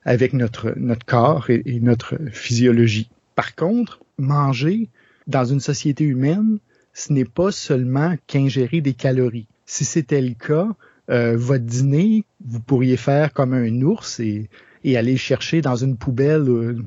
avec 0.05 0.33
notre, 0.33 0.73
notre 0.75 1.05
corps 1.05 1.51
et 1.51 1.79
notre 1.81 2.17
physiologie. 2.31 3.11
Par 3.35 3.53
contre, 3.53 3.99
manger, 4.17 4.89
dans 5.27 5.45
une 5.45 5.59
société 5.59 6.03
humaine, 6.03 6.59
ce 6.93 7.13
n'est 7.13 7.25
pas 7.25 7.51
seulement 7.51 8.15
qu'ingérer 8.27 8.81
des 8.81 8.93
calories. 8.93 9.47
Si 9.65 9.85
c'était 9.85 10.21
le 10.21 10.33
cas, 10.33 10.67
euh, 11.09 11.35
votre 11.37 11.63
dîner, 11.63 12.25
vous 12.45 12.59
pourriez 12.59 12.97
faire 12.97 13.33
comme 13.33 13.53
un 13.53 13.81
ours 13.81 14.19
et, 14.19 14.49
et 14.83 14.97
aller 14.97 15.17
chercher 15.17 15.61
dans 15.61 15.75
une 15.75 15.97
poubelle 15.97 16.49
euh, 16.49 16.77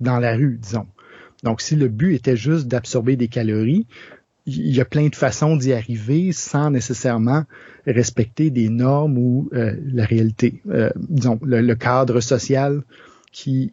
dans 0.00 0.18
la 0.18 0.34
rue, 0.34 0.58
disons. 0.60 0.86
Donc, 1.42 1.60
si 1.60 1.76
le 1.76 1.88
but 1.88 2.14
était 2.14 2.36
juste 2.36 2.66
d'absorber 2.66 3.16
des 3.16 3.28
calories, 3.28 3.86
il 4.46 4.74
y 4.74 4.80
a 4.80 4.84
plein 4.84 5.08
de 5.08 5.14
façons 5.14 5.56
d'y 5.56 5.72
arriver 5.72 6.32
sans 6.32 6.70
nécessairement 6.70 7.44
respecter 7.86 8.50
des 8.50 8.68
normes 8.68 9.18
ou 9.18 9.48
euh, 9.52 9.74
la 9.92 10.04
réalité, 10.04 10.62
disons, 10.96 11.38
le, 11.42 11.74
cadre 11.74 12.20
social 12.20 12.82
qui, 13.32 13.72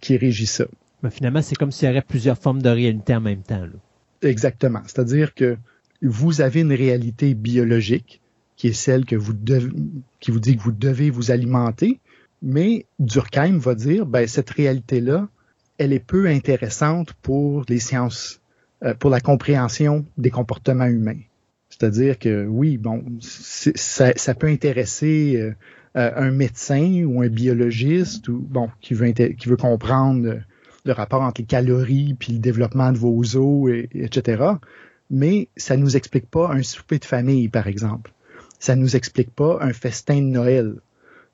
qui 0.00 0.16
régit 0.16 0.46
ça. 0.46 0.64
Mais 1.04 1.10
finalement, 1.10 1.42
c'est 1.42 1.54
comme 1.54 1.70
s'il 1.70 1.84
y 1.84 1.90
avait 1.90 2.00
plusieurs 2.00 2.38
formes 2.38 2.62
de 2.62 2.70
réalité 2.70 3.14
en 3.14 3.20
même 3.20 3.42
temps. 3.42 3.62
Exactement. 4.22 4.80
C'est-à-dire 4.86 5.34
que 5.34 5.58
vous 6.00 6.40
avez 6.40 6.62
une 6.62 6.72
réalité 6.72 7.34
biologique 7.34 8.22
qui 8.56 8.68
est 8.68 8.72
celle 8.72 9.04
que 9.04 9.14
vous 9.14 9.34
qui 10.20 10.30
vous 10.30 10.40
dit 10.40 10.56
que 10.56 10.62
vous 10.62 10.72
devez 10.72 11.10
vous 11.10 11.30
alimenter, 11.30 12.00
mais 12.40 12.86
Durkheim 12.98 13.58
va 13.58 13.74
dire, 13.74 14.06
ben, 14.06 14.26
cette 14.26 14.48
réalité-là, 14.48 15.28
elle 15.76 15.92
est 15.92 16.04
peu 16.04 16.26
intéressante 16.26 17.12
pour 17.20 17.64
les 17.68 17.80
sciences, 17.80 18.40
euh, 18.82 18.94
pour 18.94 19.10
la 19.10 19.20
compréhension 19.20 20.06
des 20.16 20.30
comportements 20.30 20.86
humains. 20.86 21.20
C'est-à-dire 21.68 22.18
que 22.18 22.46
oui, 22.46 22.78
bon, 22.78 23.04
ça, 23.20 24.34
peut 24.34 24.46
intéresser 24.46 25.36
euh, 25.36 25.52
un 26.16 26.30
médecin 26.30 27.04
ou 27.04 27.20
un 27.20 27.28
biologiste 27.28 28.26
ou 28.28 28.38
bon 28.38 28.70
qui 28.80 28.94
veut 28.94 29.10
qui 29.10 29.48
veut 29.50 29.58
comprendre 29.58 30.40
le 30.84 30.92
rapport 30.92 31.22
entre 31.22 31.40
les 31.40 31.46
calories 31.46 32.14
puis 32.14 32.34
le 32.34 32.38
développement 32.38 32.92
de 32.92 32.98
vos 32.98 33.36
os, 33.36 33.70
et, 33.70 33.88
etc. 33.94 34.42
Mais 35.10 35.48
ça 35.56 35.76
nous 35.76 35.96
explique 35.96 36.30
pas 36.30 36.50
un 36.50 36.62
souper 36.62 36.98
de 36.98 37.04
famille, 37.04 37.48
par 37.48 37.66
exemple. 37.66 38.12
Ça 38.58 38.76
nous 38.76 38.96
explique 38.96 39.30
pas 39.30 39.58
un 39.60 39.72
festin 39.72 40.16
de 40.16 40.28
Noël. 40.28 40.76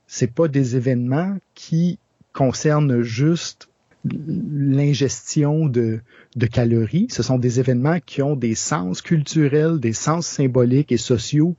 C'est 0.06 0.32
pas 0.32 0.48
des 0.48 0.76
événements 0.76 1.36
qui 1.54 1.98
concernent 2.32 3.02
juste 3.02 3.68
l'ingestion 4.04 5.66
de, 5.66 6.00
de 6.36 6.46
calories. 6.46 7.08
Ce 7.10 7.22
sont 7.22 7.38
des 7.38 7.60
événements 7.60 7.98
qui 8.04 8.22
ont 8.22 8.34
des 8.34 8.54
sens 8.54 9.02
culturels, 9.02 9.78
des 9.78 9.92
sens 9.92 10.26
symboliques 10.26 10.90
et 10.90 10.96
sociaux 10.96 11.54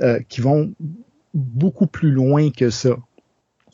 euh, 0.00 0.20
qui 0.28 0.40
vont 0.40 0.72
beaucoup 1.34 1.86
plus 1.86 2.10
loin 2.10 2.50
que 2.50 2.70
ça. 2.70 2.96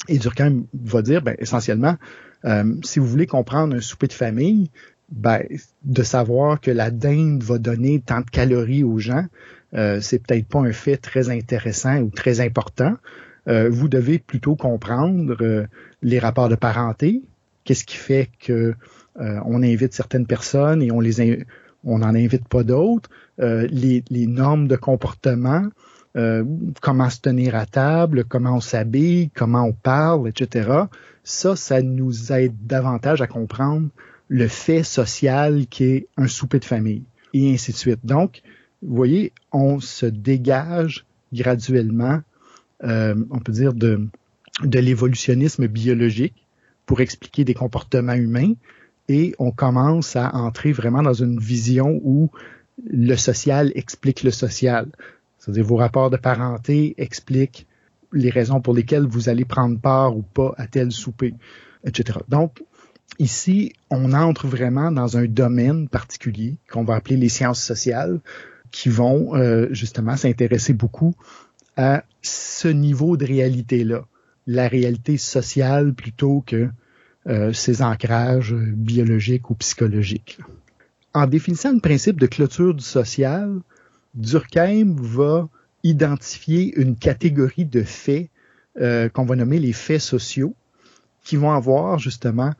Et 0.08 0.18
Durkheim 0.18 0.64
va 0.74 1.02
dire, 1.02 1.22
ben, 1.22 1.36
essentiellement, 1.38 1.96
euh, 2.44 2.74
si 2.82 2.98
vous 2.98 3.06
voulez 3.06 3.26
comprendre 3.26 3.74
un 3.74 3.80
souper 3.80 4.06
de 4.06 4.12
famille, 4.12 4.70
ben, 5.10 5.42
de 5.84 6.02
savoir 6.02 6.60
que 6.60 6.70
la 6.70 6.90
dinde 6.90 7.42
va 7.42 7.58
donner 7.58 8.00
tant 8.00 8.20
de 8.20 8.30
calories 8.30 8.84
aux 8.84 8.98
gens, 8.98 9.24
euh, 9.74 10.00
c'est 10.00 10.18
peut-être 10.18 10.46
pas 10.46 10.60
un 10.60 10.72
fait 10.72 10.96
très 10.96 11.30
intéressant 11.30 11.98
ou 11.98 12.10
très 12.10 12.40
important. 12.40 12.94
Euh, 13.48 13.68
vous 13.70 13.88
devez 13.88 14.18
plutôt 14.18 14.56
comprendre 14.56 15.36
euh, 15.40 15.66
les 16.02 16.18
rapports 16.18 16.48
de 16.48 16.54
parenté, 16.54 17.22
qu'est-ce 17.64 17.84
qui 17.84 17.96
fait 17.96 18.30
que 18.40 18.74
on 19.20 19.64
invite 19.64 19.94
certaines 19.94 20.26
personnes 20.26 20.80
et 20.80 20.92
on 20.92 21.00
les 21.00 21.44
on 21.82 21.98
n'en 21.98 22.14
invite 22.14 22.46
pas 22.46 22.62
d'autres, 22.62 23.10
les, 23.38 24.04
les, 24.10 24.26
normes 24.28 24.68
de 24.68 24.76
comportement, 24.76 25.66
comment 26.80 27.10
se 27.10 27.20
tenir 27.20 27.56
à 27.56 27.66
table, 27.66 28.22
comment 28.22 28.54
on 28.54 28.60
s'habille, 28.60 29.30
comment 29.30 29.64
on 29.64 29.72
parle, 29.72 30.28
etc. 30.28 30.70
Ça, 31.24 31.56
ça 31.56 31.82
nous 31.82 32.32
aide 32.32 32.54
davantage 32.66 33.20
à 33.20 33.26
comprendre 33.26 33.88
le 34.28 34.48
fait 34.48 34.82
social 34.82 35.66
qui 35.66 35.84
est 35.84 36.06
un 36.16 36.28
souper 36.28 36.58
de 36.58 36.64
famille, 36.64 37.02
et 37.34 37.52
ainsi 37.52 37.72
de 37.72 37.76
suite. 37.76 38.00
Donc, 38.04 38.42
vous 38.82 38.94
voyez, 38.94 39.32
on 39.52 39.80
se 39.80 40.06
dégage 40.06 41.04
graduellement, 41.32 42.20
euh, 42.84 43.14
on 43.30 43.38
peut 43.38 43.52
dire, 43.52 43.72
de, 43.72 44.06
de 44.62 44.78
l'évolutionnisme 44.78 45.66
biologique 45.66 46.46
pour 46.86 47.00
expliquer 47.00 47.44
des 47.44 47.54
comportements 47.54 48.14
humains 48.14 48.54
et 49.08 49.34
on 49.38 49.50
commence 49.50 50.16
à 50.16 50.34
entrer 50.34 50.72
vraiment 50.72 51.02
dans 51.02 51.14
une 51.14 51.38
vision 51.38 52.00
où 52.02 52.30
le 52.86 53.16
social 53.16 53.72
explique 53.74 54.22
le 54.22 54.30
social. 54.30 54.88
C'est-à-dire 55.38 55.64
vos 55.64 55.76
rapports 55.76 56.10
de 56.10 56.16
parenté 56.16 56.94
expliquent 56.98 57.66
les 58.12 58.30
raisons 58.30 58.60
pour 58.60 58.74
lesquelles 58.74 59.06
vous 59.06 59.28
allez 59.28 59.44
prendre 59.44 59.78
part 59.78 60.16
ou 60.16 60.22
pas 60.22 60.54
à 60.56 60.66
tel 60.66 60.92
souper, 60.92 61.34
etc. 61.84 62.20
Donc, 62.28 62.62
ici, 63.18 63.72
on 63.90 64.12
entre 64.12 64.46
vraiment 64.46 64.90
dans 64.90 65.16
un 65.16 65.26
domaine 65.26 65.88
particulier 65.88 66.58
qu'on 66.70 66.84
va 66.84 66.96
appeler 66.96 67.16
les 67.16 67.28
sciences 67.28 67.62
sociales, 67.62 68.20
qui 68.70 68.88
vont 68.88 69.34
euh, 69.34 69.68
justement 69.70 70.16
s'intéresser 70.16 70.74
beaucoup 70.74 71.14
à 71.76 72.04
ce 72.22 72.68
niveau 72.68 73.16
de 73.16 73.24
réalité-là, 73.24 74.04
la 74.46 74.68
réalité 74.68 75.16
sociale 75.16 75.94
plutôt 75.94 76.42
que 76.46 76.68
euh, 77.26 77.52
ces 77.52 77.82
ancrages 77.82 78.54
biologiques 78.54 79.50
ou 79.50 79.54
psychologiques. 79.54 80.38
En 81.14 81.26
définissant 81.26 81.72
le 81.72 81.80
principe 81.80 82.20
de 82.20 82.26
clôture 82.26 82.74
du 82.74 82.84
social, 82.84 83.60
Durkheim 84.14 84.96
va 84.98 85.48
identifier 85.82 86.78
une 86.78 86.96
catégorie 86.96 87.64
de 87.64 87.82
faits 87.82 88.30
euh, 88.80 89.08
qu'on 89.08 89.24
va 89.24 89.36
nommer 89.36 89.58
les 89.58 89.72
faits 89.72 90.00
sociaux, 90.00 90.54
qui 91.24 91.36
vont 91.36 91.52
avoir 91.52 91.98
justement 91.98 92.52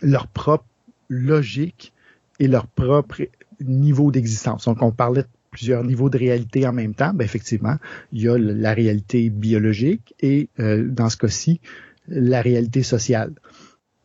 leur 0.00 0.26
propre 0.26 0.64
logique 1.08 1.92
et 2.38 2.48
leur 2.48 2.66
propre 2.66 3.22
niveau 3.60 4.10
d'existence. 4.10 4.64
Donc, 4.64 4.82
on 4.82 4.92
parlait 4.92 5.24
plusieurs 5.50 5.84
niveaux 5.84 6.08
de 6.10 6.18
réalité 6.18 6.66
en 6.66 6.72
même 6.72 6.94
temps, 6.94 7.12
ben 7.14 7.24
effectivement, 7.24 7.76
il 8.12 8.22
y 8.22 8.28
a 8.28 8.38
la 8.38 8.72
réalité 8.72 9.28
biologique 9.28 10.14
et 10.20 10.48
euh, 10.58 10.88
dans 10.88 11.10
ce 11.10 11.16
cas-ci, 11.18 11.60
la 12.08 12.40
réalité 12.40 12.82
sociale. 12.82 13.34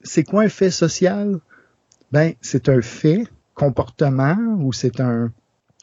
C'est 0.03 0.23
quoi 0.23 0.43
un 0.43 0.49
fait 0.49 0.71
social? 0.71 1.39
Ben, 2.11 2.33
c'est 2.41 2.69
un 2.69 2.81
fait, 2.81 3.25
comportement, 3.55 4.37
ou 4.59 4.71
c'est 4.73 4.99
un, 4.99 5.31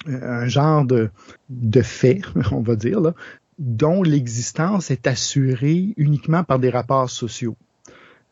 un 0.07 0.47
genre 0.47 0.85
de, 0.85 1.11
de 1.51 1.83
fait, 1.83 2.21
on 2.53 2.61
va 2.61 2.77
dire, 2.77 3.01
dont 3.59 4.03
l'existence 4.03 4.91
est 4.91 5.07
assurée 5.07 5.95
uniquement 5.97 6.45
par 6.45 6.59
des 6.59 6.71
rapports 6.71 7.11
sociaux. 7.11 7.57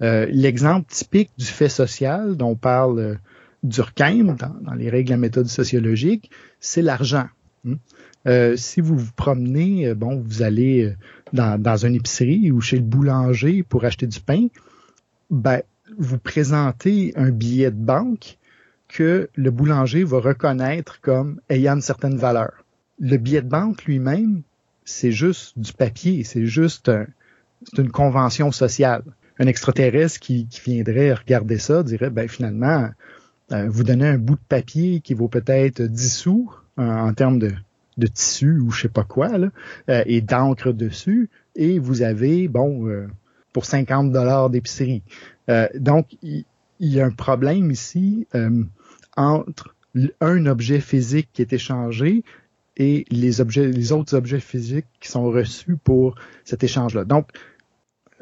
Euh, 0.03 0.27
l'exemple 0.31 0.87
typique 0.91 1.31
du 1.39 1.45
fait 1.45 1.69
social 1.69 2.37
dont 2.37 2.57
parle 2.57 2.99
euh, 2.99 3.15
Durkheim 3.63 4.35
dans, 4.35 4.75
les 4.75 4.91
règles 4.91 5.11
de 5.11 5.15
la 5.15 5.19
méthode 5.19 5.47
sociologique, 5.47 6.31
c'est 6.59 6.83
l'argent. 6.83 7.27
Hmm? 7.65 7.75
Euh, 8.27 8.57
si 8.57 8.81
vous 8.81 8.97
vous 8.97 9.13
promenez, 9.15 9.95
bon, 9.95 10.21
vous 10.25 10.43
allez 10.43 10.95
dans, 11.33 11.61
dans 11.61 11.87
une 11.87 11.95
épicerie 11.95 12.51
ou 12.51 12.61
chez 12.61 12.77
le 12.77 12.83
boulanger 12.83 13.63
pour 13.63 13.85
acheter 13.85 14.07
du 14.07 14.21
pain, 14.21 14.49
ben, 15.31 15.63
vous 15.99 16.19
présentez 16.19 17.13
un 17.17 17.31
billet 17.31 17.71
de 17.71 17.77
banque 17.77 18.39
que 18.93 19.31
le 19.35 19.51
boulanger 19.51 20.05
va 20.05 20.21
reconnaître 20.21 21.01
comme 21.01 21.41
ayant 21.49 21.75
une 21.75 21.81
certaine 21.81 22.17
valeur. 22.17 22.65
Le 23.01 23.17
billet 23.17 23.43
de 23.43 23.49
banque 23.49 23.85
lui-même, 23.85 24.43
c'est 24.85 25.13
juste 25.13 25.59
du 25.59 25.73
papier, 25.73 26.25
c'est 26.25 26.47
juste 26.47 26.91
une 27.79 27.91
convention 27.91 28.53
sociale. 28.53 29.03
Un 29.39 29.47
extraterrestre 29.47 30.21
qui, 30.21 30.47
viendrait 30.65 31.15
regarder 31.15 31.59
ça 31.59 31.83
dirait, 31.83 32.11
ben 32.11 32.29
finalement, 32.29 32.91
euh, 33.53 33.67
vous 33.69 33.83
donnez 33.83 34.09
un 34.09 34.19
bout 34.19 34.35
de 34.35 34.45
papier 34.49 35.01
qui 35.01 35.15
vaut 35.15 35.29
peut-être 35.29 35.83
10 35.83 36.17
sous 36.17 36.55
euh, 36.79 36.83
en 36.83 37.13
termes 37.15 37.39
de, 37.39 37.53
tissu 38.15 38.59
ou 38.59 38.71
je 38.71 38.83
sais 38.83 38.89
pas 38.89 39.05
quoi, 39.05 39.31
euh, 39.31 40.03
et 40.07 40.21
d'encre 40.21 40.73
dessus, 40.73 41.31
et 41.55 41.79
vous 41.79 42.03
avez, 42.03 42.49
bon, 42.49 42.89
pour 43.53 43.65
50 43.65 44.13
dollars 44.13 44.51
d'épicerie. 44.51 45.03
donc, 45.75 46.17
il, 46.23 46.45
y 46.81 47.01
a 47.01 47.07
un 47.07 47.11
problème 47.11 47.71
ici 47.71 48.27
entre 49.17 49.75
un 50.21 50.47
objet 50.47 50.81
physique 50.81 51.29
qui 51.33 51.43
est 51.43 51.53
échangé 51.53 52.25
et 52.77 53.05
les 53.11 53.41
objets, 53.41 53.69
les 53.69 53.93
autres 53.93 54.15
objets 54.17 54.41
physiques 54.41 54.87
qui 55.01 55.09
sont 55.09 55.25
reçus 55.25 55.77
pour 55.77 56.15
cet 56.45 56.65
échange-là. 56.65 57.05
Donc, 57.05 57.29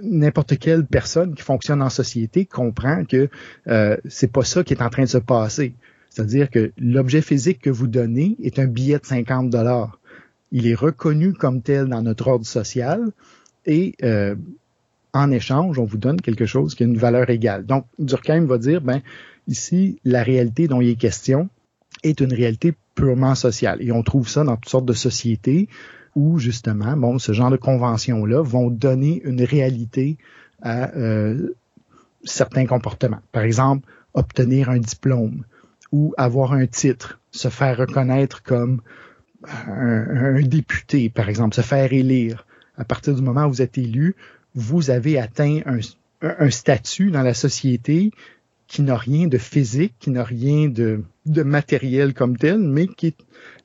n'importe 0.02 0.58
quelle 0.58 0.84
personne 0.84 1.34
qui 1.34 1.42
fonctionne 1.42 1.82
en 1.82 1.90
société 1.90 2.46
comprend 2.46 3.04
que 3.04 3.28
euh, 3.68 3.96
c'est 4.08 4.32
pas 4.32 4.44
ça 4.44 4.64
qui 4.64 4.74
est 4.74 4.82
en 4.82 4.90
train 4.90 5.04
de 5.04 5.08
se 5.08 5.18
passer. 5.18 5.74
C'est-à-dire 6.08 6.50
que 6.50 6.72
l'objet 6.78 7.22
physique 7.22 7.60
que 7.60 7.70
vous 7.70 7.86
donnez 7.86 8.36
est 8.42 8.58
un 8.58 8.66
billet 8.66 8.98
de 8.98 9.06
50 9.06 9.50
dollars. 9.50 10.00
Il 10.50 10.66
est 10.66 10.74
reconnu 10.74 11.32
comme 11.32 11.62
tel 11.62 11.86
dans 11.86 12.02
notre 12.02 12.26
ordre 12.26 12.46
social 12.46 13.12
et 13.66 13.94
euh, 14.02 14.34
en 15.12 15.30
échange, 15.30 15.78
on 15.78 15.84
vous 15.84 15.98
donne 15.98 16.20
quelque 16.20 16.46
chose 16.46 16.74
qui 16.74 16.82
a 16.82 16.86
une 16.86 16.96
valeur 16.96 17.30
égale. 17.30 17.66
Donc, 17.66 17.84
Durkheim 17.98 18.46
va 18.46 18.58
dire, 18.58 18.80
ben, 18.80 19.02
ici, 19.50 19.98
la 20.04 20.22
réalité 20.22 20.68
dont 20.68 20.80
il 20.80 20.88
est 20.88 20.94
question 20.94 21.50
est 22.02 22.20
une 22.20 22.32
réalité 22.32 22.74
purement 22.94 23.34
sociale. 23.34 23.78
Et 23.82 23.92
on 23.92 24.02
trouve 24.02 24.28
ça 24.28 24.44
dans 24.44 24.56
toutes 24.56 24.70
sortes 24.70 24.86
de 24.86 24.94
sociétés 24.94 25.68
où 26.14 26.38
justement, 26.38 26.96
bon, 26.96 27.18
ce 27.18 27.32
genre 27.32 27.50
de 27.50 27.56
conventions-là 27.56 28.42
vont 28.42 28.70
donner 28.70 29.20
une 29.24 29.42
réalité 29.42 30.16
à 30.62 30.90
euh, 30.96 31.54
certains 32.24 32.66
comportements. 32.66 33.20
Par 33.32 33.42
exemple, 33.42 33.86
obtenir 34.14 34.70
un 34.70 34.78
diplôme 34.78 35.44
ou 35.92 36.14
avoir 36.16 36.52
un 36.52 36.66
titre, 36.66 37.20
se 37.30 37.48
faire 37.48 37.76
reconnaître 37.76 38.42
comme 38.42 38.80
un, 39.46 40.40
député, 40.42 41.08
par 41.08 41.28
exemple, 41.28 41.54
se 41.54 41.62
faire 41.62 41.92
élire. 41.92 42.46
À 42.76 42.84
partir 42.84 43.14
du 43.14 43.22
moment 43.22 43.46
où 43.46 43.50
vous 43.50 43.62
êtes 43.62 43.78
élu, 43.78 44.14
vous 44.54 44.90
avez 44.90 45.18
atteint 45.18 45.60
un 46.22 46.50
statut 46.50 47.10
dans 47.10 47.22
la 47.22 47.34
société 47.34 48.10
qui 48.70 48.82
n'a 48.82 48.96
rien 48.96 49.26
de 49.26 49.36
physique, 49.36 49.94
qui 49.98 50.10
n'a 50.10 50.22
rien 50.22 50.68
de, 50.68 51.02
de 51.26 51.42
matériel 51.42 52.14
comme 52.14 52.36
tel, 52.36 52.60
mais 52.60 52.86
qui 52.86 53.08
est 53.08 53.16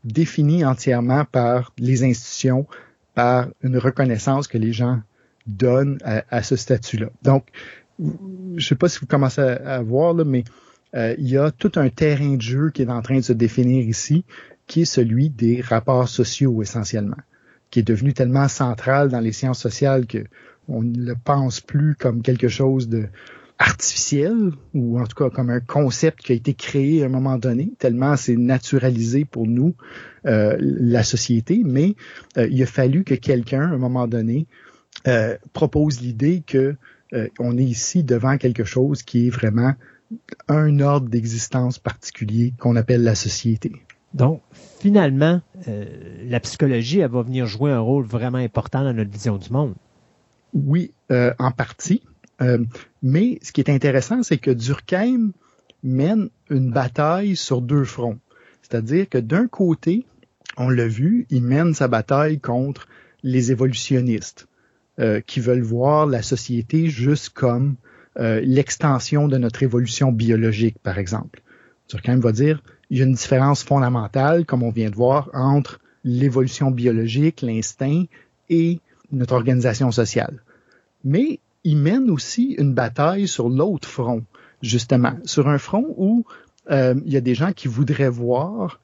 défini 0.04 0.66
entièrement 0.66 1.26
par 1.26 1.74
les 1.78 2.04
institutions, 2.04 2.66
par 3.14 3.48
une 3.62 3.78
reconnaissance 3.78 4.48
que 4.48 4.58
les 4.58 4.74
gens 4.74 5.00
donnent 5.46 6.00
à, 6.04 6.42
ce 6.42 6.56
statut-là. 6.56 7.10
Donc, 7.22 7.46
je 8.00 8.68
sais 8.68 8.74
pas 8.74 8.90
si 8.90 9.00
vous 9.00 9.06
commencez 9.06 9.42
à, 9.42 9.80
voir, 9.84 10.16
là, 10.16 10.24
mais 10.24 10.44
euh, 10.96 11.14
il 11.20 11.30
y 11.30 11.38
a 11.38 11.52
tout 11.52 11.74
un 11.76 11.90
terrain 11.90 12.36
de 12.36 12.42
jeu 12.42 12.72
qui 12.72 12.82
est 12.82 12.90
en 12.90 13.04
train 13.04 13.18
de 13.18 13.22
se 13.22 13.34
définir 13.34 13.88
ici, 13.88 14.26
qui 14.66 14.82
est 14.82 14.86
celui 14.86 15.30
des 15.30 15.62
rapports 15.62 16.10
sociaux 16.10 16.64
essentiellement, 16.64 17.22
qui 17.70 17.82
est 17.82 17.88
devenu 17.88 18.14
tellement 18.14 18.48
central 18.48 19.10
dans 19.10 19.20
les 19.20 19.34
sciences 19.34 19.60
sociales 19.60 20.08
que 20.08 20.26
on 20.68 20.82
ne 20.82 20.98
le 20.98 21.16
pense 21.16 21.62
plus 21.62 21.94
comme 21.94 22.24
quelque 22.24 22.48
chose 22.48 22.90
de 22.90 23.08
artificiel, 23.58 24.52
ou 24.74 25.00
en 25.00 25.06
tout 25.06 25.16
cas 25.16 25.30
comme 25.30 25.50
un 25.50 25.60
concept 25.62 26.20
qui 26.20 26.34
a 26.34 26.36
été 26.36 26.54
créé 26.54 27.04
à 27.04 27.06
un 27.06 27.10
moment 27.10 27.38
donné, 27.38 27.72
tellement 27.80 28.18
c'est 28.18 28.36
naturalisé 28.36 29.24
pour 29.26 29.48
nous, 29.48 29.76
euh, 30.26 30.58
la 30.60 31.04
société, 31.04 31.62
mais 31.64 31.96
euh, 32.38 32.48
il 32.50 32.62
a 32.64 32.66
fallu 32.66 33.04
que 33.04 33.14
quelqu'un, 33.14 33.62
à 33.62 33.74
un 33.76 33.78
moment 33.78 34.08
donné, 34.08 34.48
euh, 35.08 35.38
propose 35.54 36.02
l'idée 36.02 36.44
que 36.46 36.76
on 37.40 37.58
est 37.58 37.64
ici 37.64 38.04
devant 38.04 38.38
quelque 38.38 38.66
chose 38.66 39.02
qui 39.02 39.28
est 39.28 39.30
vraiment 39.30 39.74
un 40.50 40.82
ordre 40.82 41.08
d'existence 41.08 41.80
particulier 41.80 42.54
qu'on 42.60 42.76
appelle 42.76 43.04
la 43.04 43.16
société. 43.16 43.72
Donc, 44.14 44.42
finalement, 44.82 45.40
la 46.26 46.40
psychologie, 46.42 47.00
elle 47.00 47.12
va 47.12 47.22
venir 47.22 47.46
jouer 47.46 47.72
un 47.72 47.80
rôle 47.80 48.04
vraiment 48.04 48.40
important 48.40 48.84
dans 48.84 48.92
notre 48.92 49.12
vision 49.12 49.38
du 49.38 49.50
monde. 49.50 49.76
Oui, 50.54 50.92
en 51.10 51.52
partie. 51.52 52.02
Euh, 52.42 52.64
mais 53.02 53.40
ce 53.42 53.52
qui 53.52 53.62
est 53.62 53.70
intéressant, 53.70 54.24
c'est 54.24 54.38
que 54.38 54.52
Durkheim 54.52 55.32
mène 55.84 56.30
une 56.50 56.72
bataille 56.72 57.36
sur 57.36 57.62
deux 57.62 57.86
fronts. 57.86 58.20
C'est-à-dire 58.62 59.08
que 59.08 59.18
d'un 59.18 59.48
côté, 59.48 60.06
on 60.58 60.70
l'a 60.70 60.88
vu, 60.88 61.28
il 61.30 61.44
mène 61.44 61.74
sa 61.74 61.88
bataille 61.88 62.40
contre 62.40 62.88
les 63.24 63.52
évolutionnistes. 63.52 64.48
euh, 65.00 65.20
qui 65.20 65.42
veulent 65.42 65.62
voir 65.62 66.06
la 66.06 66.22
société 66.22 66.88
juste 66.88 67.30
comme 67.32 67.76
euh, 68.18 68.40
l'extension 68.42 69.28
de 69.28 69.38
notre 69.38 69.62
évolution 69.62 70.14
biologique, 70.14 70.78
par 70.82 70.98
exemple. 71.00 71.42
Durkheim 71.90 72.20
va 72.20 72.32
dire, 72.32 72.64
il 72.90 73.00
y 73.00 73.02
a 73.02 73.06
une 73.06 73.14
différence 73.14 73.62
fondamentale, 73.62 74.46
comme 74.46 74.64
on 74.64 74.72
vient 74.72 74.90
de 74.90 74.96
voir, 74.96 75.30
entre 75.34 75.82
l'évolution 76.06 76.72
biologique, 76.72 77.42
l'instinct 77.42 78.06
et 78.50 78.80
notre 79.12 79.34
organisation 79.34 79.92
sociale. 79.92 80.42
Mais 81.04 81.40
il 81.66 81.78
mène 81.78 82.10
aussi 82.10 82.56
une 82.58 82.74
bataille 82.74 83.28
sur 83.28 83.50
l'autre 83.50 83.90
front, 83.90 84.24
justement, 84.62 85.18
sur 85.26 85.50
un 85.50 85.58
front 85.58 85.94
où 85.98 86.24
euh, 86.72 86.94
il 87.06 87.12
y 87.12 87.18
a 87.18 87.22
des 87.22 87.36
gens 87.36 87.52
qui 87.52 87.68
voudraient 87.68 88.10
voir 88.10 88.80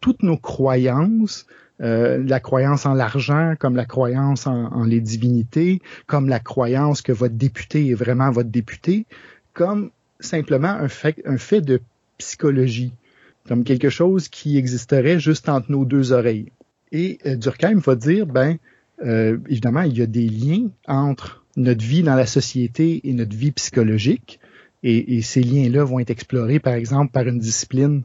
toutes 0.00 0.22
nos 0.22 0.36
croyances, 0.36 1.46
euh, 1.80 2.22
la 2.24 2.38
croyance 2.38 2.86
en 2.86 2.94
l'argent, 2.94 3.54
comme 3.58 3.74
la 3.74 3.84
croyance 3.84 4.46
en, 4.46 4.84
les 4.84 5.00
divinités, 5.00 5.82
comme 6.06 6.28
la 6.28 6.38
croyance 6.38 7.02
que 7.02 7.12
votre 7.12 7.34
député 7.34 7.88
est 7.88 7.94
vraiment 7.94 8.30
votre 8.30 8.50
député, 8.50 9.04
comme 9.52 9.90
simplement 10.20 10.68
un 10.68 10.88
fait, 10.88 11.20
un 11.26 11.38
fait 11.38 11.60
de 11.60 11.80
psychologie, 12.18 12.92
comme 13.48 13.64
quelque 13.64 13.90
chose 13.90 14.28
qui 14.28 14.58
existerait 14.58 15.18
juste 15.18 15.48
entre 15.48 15.72
nos 15.72 15.84
deux 15.84 16.12
oreilles. 16.12 16.52
Et 16.92 17.18
euh, 17.26 17.34
Durkheim 17.34 17.80
va 17.80 17.96
dire, 17.96 18.26
ben, 18.26 18.58
euh, 19.04 19.38
évidemment, 19.48 19.82
il 19.82 19.98
y 19.98 20.02
a 20.02 20.06
des 20.06 20.28
liens 20.28 20.68
entre 20.86 21.41
notre 21.56 21.84
vie 21.84 22.02
dans 22.02 22.14
la 22.14 22.26
société 22.26 23.00
et 23.04 23.12
notre 23.12 23.36
vie 23.36 23.52
psychologique. 23.52 24.40
Et, 24.84 25.22
ces 25.22 25.42
liens-là 25.42 25.84
vont 25.84 26.00
être 26.00 26.10
explorés, 26.10 26.58
par 26.58 26.74
exemple, 26.74 27.12
par 27.12 27.28
une 27.28 27.38
discipline 27.38 28.02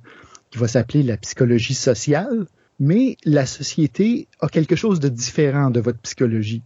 qui 0.52 0.60
va 0.60 0.68
s'appeler 0.68 1.02
la 1.02 1.18
psychologie 1.18 1.74
sociale. 1.74 2.46
Mais 2.80 3.18
la 3.26 3.48
société 3.48 4.28
a 4.40 4.48
quelque 4.48 4.76
chose 4.76 5.00
de 5.00 5.10
différent 5.10 5.72
de 5.72 5.80
votre 5.80 5.98
psychologie. 6.00 6.62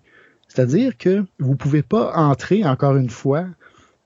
C'est-à-dire 0.49 0.97
que 0.97 1.23
vous 1.39 1.55
pouvez 1.55 1.81
pas 1.81 2.11
entrer, 2.13 2.65
encore 2.65 2.97
une 2.97 3.09
fois, 3.09 3.47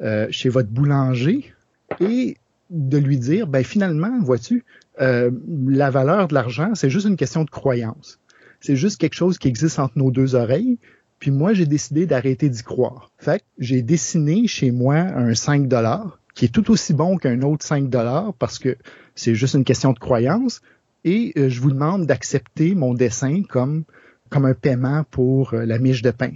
euh, 0.04 0.28
chez 0.30 0.50
votre 0.50 0.70
boulanger 0.70 1.52
et 2.00 2.38
de 2.70 2.98
lui 2.98 3.18
dire, 3.18 3.48
ben 3.48 3.64
finalement, 3.64 4.20
vois-tu, 4.22 4.64
euh, 5.02 5.32
la 5.68 5.90
valeur 5.90 6.28
de 6.28 6.36
l'argent, 6.36 6.76
c'est 6.76 6.90
juste 6.90 7.08
une 7.08 7.18
question 7.18 7.44
de 7.44 7.50
croyance. 7.50 8.20
C'est 8.60 8.76
juste 8.76 9.00
quelque 9.00 9.16
chose 9.16 9.38
qui 9.38 9.48
existe 9.48 9.80
entre 9.80 9.98
nos 9.98 10.12
deux 10.12 10.36
oreilles. 10.36 10.78
Puis 11.26 11.32
moi, 11.32 11.56
j'ai 11.56 11.66
décidé 11.66 12.06
d'arrêter 12.06 12.50
d'y 12.50 12.62
croire. 12.62 13.10
Fait 13.18 13.40
que 13.40 13.46
j'ai 13.58 13.82
dessiné 13.82 14.46
chez 14.46 14.70
moi 14.70 14.98
un 14.98 15.34
5 15.34 15.68
dollars 15.68 16.20
qui 16.36 16.46
est 16.46 16.50
tout 16.50 16.70
aussi 16.70 16.94
bon 16.94 17.18
qu'un 17.18 17.42
autre 17.42 17.66
5 17.66 17.90
dollars 17.90 18.36
parce 18.36 18.60
que 18.60 18.78
c'est 19.16 19.34
juste 19.34 19.56
une 19.56 19.64
question 19.64 19.92
de 19.92 19.98
croyance. 19.98 20.62
Et 21.04 21.34
euh, 21.36 21.50
je 21.50 21.60
vous 21.62 21.72
demande 21.72 22.06
d'accepter 22.06 22.76
mon 22.76 22.94
dessin 22.94 23.42
comme, 23.42 23.86
comme 24.30 24.46
un 24.46 24.54
paiement 24.54 25.04
pour 25.10 25.56
euh, 25.56 25.66
la 25.66 25.80
miche 25.80 26.04
de 26.04 26.12
pain. 26.12 26.34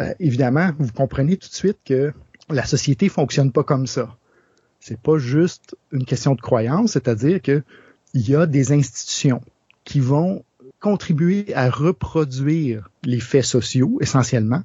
Euh, 0.00 0.12
évidemment, 0.18 0.72
vous 0.76 0.90
comprenez 0.90 1.36
tout 1.36 1.48
de 1.48 1.54
suite 1.54 1.78
que 1.84 2.12
la 2.50 2.64
société 2.64 3.08
fonctionne 3.08 3.52
pas 3.52 3.62
comme 3.62 3.86
ça. 3.86 4.16
C'est 4.80 5.00
pas 5.00 5.18
juste 5.18 5.76
une 5.92 6.04
question 6.04 6.34
de 6.34 6.40
croyance, 6.40 6.94
c'est-à-dire 6.94 7.40
que 7.40 7.62
il 8.12 8.28
y 8.28 8.34
a 8.34 8.46
des 8.46 8.72
institutions 8.72 9.40
qui 9.84 10.00
vont 10.00 10.42
contribuer 10.86 11.52
à 11.52 11.68
reproduire 11.68 12.90
les 13.02 13.18
faits 13.18 13.44
sociaux 13.44 13.98
essentiellement, 14.00 14.62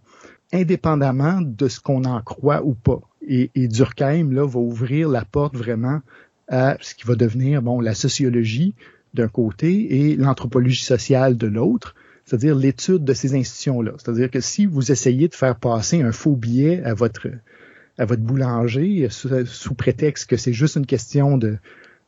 indépendamment 0.53 1.41
de 1.41 1.67
ce 1.67 1.79
qu'on 1.79 2.03
en 2.03 2.21
croit 2.21 2.63
ou 2.63 2.75
pas. 2.75 3.01
Et, 3.27 3.49
Durkheim 3.55 4.31
là 4.31 4.45
va 4.45 4.59
ouvrir 4.59 5.09
la 5.09 5.25
porte 5.25 5.55
vraiment 5.55 6.01
à 6.47 6.77
ce 6.79 6.93
qui 6.93 7.07
va 7.07 7.15
devenir 7.15 7.63
bon 7.63 7.81
la 7.81 7.95
sociologie 7.95 8.75
d'un 9.15 9.29
côté 9.29 10.11
et 10.11 10.15
l'anthropologie 10.15 10.83
sociale 10.83 11.37
de 11.37 11.47
l'autre, 11.47 11.95
c'est-à-dire 12.25 12.53
l'étude 12.55 13.03
de 13.03 13.15
ces 13.15 13.33
institutions-là. 13.33 13.93
C'est-à-dire 13.97 14.29
que 14.29 14.41
si 14.41 14.67
vous 14.67 14.91
essayez 14.91 15.27
de 15.27 15.33
faire 15.33 15.55
passer 15.55 16.03
un 16.03 16.11
faux 16.11 16.35
billet 16.35 16.83
à 16.83 16.93
votre 16.93 17.29
à 17.97 18.05
votre 18.05 18.21
boulanger 18.21 19.07
sous, 19.09 19.73
prétexte 19.73 20.29
que 20.29 20.37
c'est 20.37 20.53
juste 20.53 20.75
une 20.75 20.85
question 20.85 21.39
de, 21.39 21.57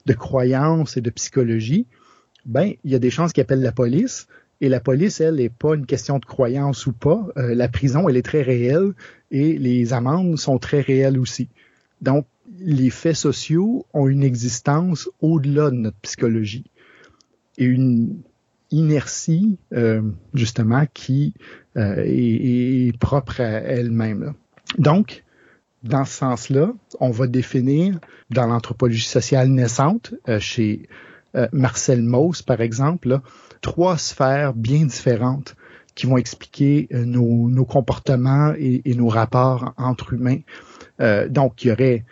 de 0.05 0.13
croyance 0.13 0.97
et 0.97 1.01
de 1.01 1.09
psychologie, 1.09 1.87
ben 2.45 2.73
il 2.83 2.91
y 2.91 2.95
a 2.95 2.99
des 2.99 3.09
chances 3.09 3.33
qu'il 3.33 3.41
appelle 3.41 3.61
la 3.61 3.71
police. 3.71 4.27
Et 4.61 4.69
la 4.69 4.79
police, 4.79 5.19
elle, 5.19 5.35
n'est 5.35 5.49
pas 5.49 5.75
une 5.75 5.85
question 5.85 6.19
de 6.19 6.25
croyance 6.25 6.87
ou 6.87 6.93
pas. 6.93 7.27
Euh, 7.37 7.53
la 7.53 7.67
prison, 7.67 8.07
elle 8.07 8.15
est 8.15 8.21
très 8.21 8.43
réelle 8.43 8.93
et 9.29 9.57
les 9.57 9.91
amendes 9.91 10.37
sont 10.37 10.57
très 10.57 10.79
réelles 10.79 11.19
aussi. 11.19 11.49
Donc, 12.01 12.25
les 12.59 12.89
faits 12.89 13.15
sociaux 13.15 13.85
ont 13.93 14.07
une 14.07 14.23
existence 14.23 15.09
au-delà 15.21 15.69
de 15.69 15.75
notre 15.75 15.97
psychologie 15.97 16.65
et 17.57 17.65
une 17.65 18.21
inertie 18.71 19.57
euh, 19.73 20.01
justement 20.33 20.85
qui 20.93 21.33
euh, 21.77 22.03
est, 22.05 22.97
propre 22.99 23.41
à 23.41 23.43
elle-même. 23.45 24.33
Donc, 24.77 25.23
dans 25.83 26.05
ce 26.05 26.13
sens-là, 26.13 26.73
on 26.99 27.11
va 27.11 27.27
définir 27.27 27.99
dans 28.29 28.47
l'anthropologie 28.47 29.03
sociale 29.03 29.49
naissante, 29.49 30.13
euh, 31.35 31.47
Marcel 31.51 32.01
Mauss 32.01 32.41
par 32.41 32.61
exemple, 32.61 33.19
trois 33.61 33.97
sphères 33.97 34.53
bien 34.53 34.85
différentes 34.85 35.55
qui 35.95 36.07
vont 36.07 36.17
expliquer 36.17 36.87
nos, 36.91 37.65
comportements 37.65 38.53
et, 38.57 38.81
nos 38.95 39.09
rapports 39.09 39.73
entre 39.77 40.13
humains. 40.13 40.39
donc, 41.29 41.63
il 41.63 41.67
y 41.67 41.71
aurait 41.71 42.03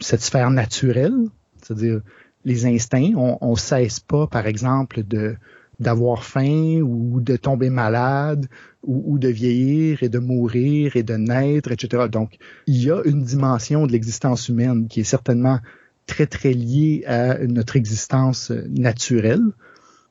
cette 0.00 0.20
sphère 0.20 0.50
naturelle, 0.50 1.16
c'est-à-dire 1.56 2.02
les 2.44 2.66
instincts. 2.66 3.12
On, 3.16 3.50
ne 3.52 3.56
cesse 3.56 4.00
pas, 4.00 4.26
par 4.26 4.46
exemple, 4.46 5.02
de 5.02 5.36
d'avoir 5.80 6.22
faim 6.22 6.80
ou 6.80 7.20
de 7.20 7.34
tomber 7.34 7.68
malade 7.68 8.46
ou, 8.84 9.18
de 9.18 9.28
vieillir 9.28 10.02
et 10.02 10.08
de 10.08 10.18
mourir 10.18 10.96
et 10.96 11.02
de 11.02 11.14
naître, 11.14 11.72
etc. 11.72 12.04
Donc, 12.10 12.38
il 12.66 12.82
y 12.82 12.90
a 12.90 13.02
une 13.04 13.24
dimension 13.24 13.86
de 13.86 13.92
l'existence 13.92 14.48
humaine 14.48 14.86
qui 14.86 15.00
est 15.00 15.04
certainement 15.04 15.58
très, 16.06 16.26
très 16.26 16.52
liée 16.52 17.04
à 17.06 17.38
notre 17.38 17.76
existence 17.76 18.50
naturelle. 18.50 19.42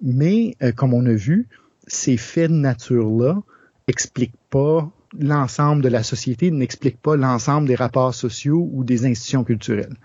Mais, 0.02 0.56
euh, 0.64 0.72
comme 0.72 0.94
on 0.94 1.06
a 1.06 1.14
vu, 1.14 1.48
ces 1.88 2.18
faits 2.18 2.50
de 2.50 2.56
nature-là 2.56 3.42
expliquent 3.88 4.40
pas 4.50 4.92
l'ensemble 5.20 5.84
de 5.84 5.90
la 5.90 6.04
société, 6.04 6.52
n'expliquent 6.52 7.02
pas 7.02 7.16
l'ensemble 7.16 7.68
des 7.68 7.76
rapports 7.76 8.16
sociaux 8.16 8.70
ou 8.72 8.84
des 8.84 9.06
institutions 9.06 9.44
culturelles. 9.44 9.96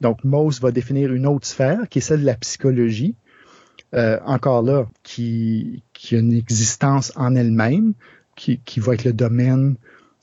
Donc, 0.00 0.24
Mose 0.24 0.60
va 0.60 0.72
définir 0.72 1.12
une 1.12 1.26
autre 1.26 1.46
sphère, 1.46 1.88
qui 1.88 1.98
est 1.98 2.02
celle 2.02 2.20
de 2.20 2.26
la 2.26 2.34
psychologie, 2.34 3.14
euh, 3.94 4.18
encore 4.26 4.62
là, 4.62 4.88
qui, 5.04 5.82
a 6.10 6.16
une 6.16 6.32
existence 6.32 7.12
en 7.14 7.36
elle-même, 7.36 7.94
qui 8.34 8.58
va 8.78 8.94
être 8.94 9.04
le 9.04 9.12
domaine 9.12 9.76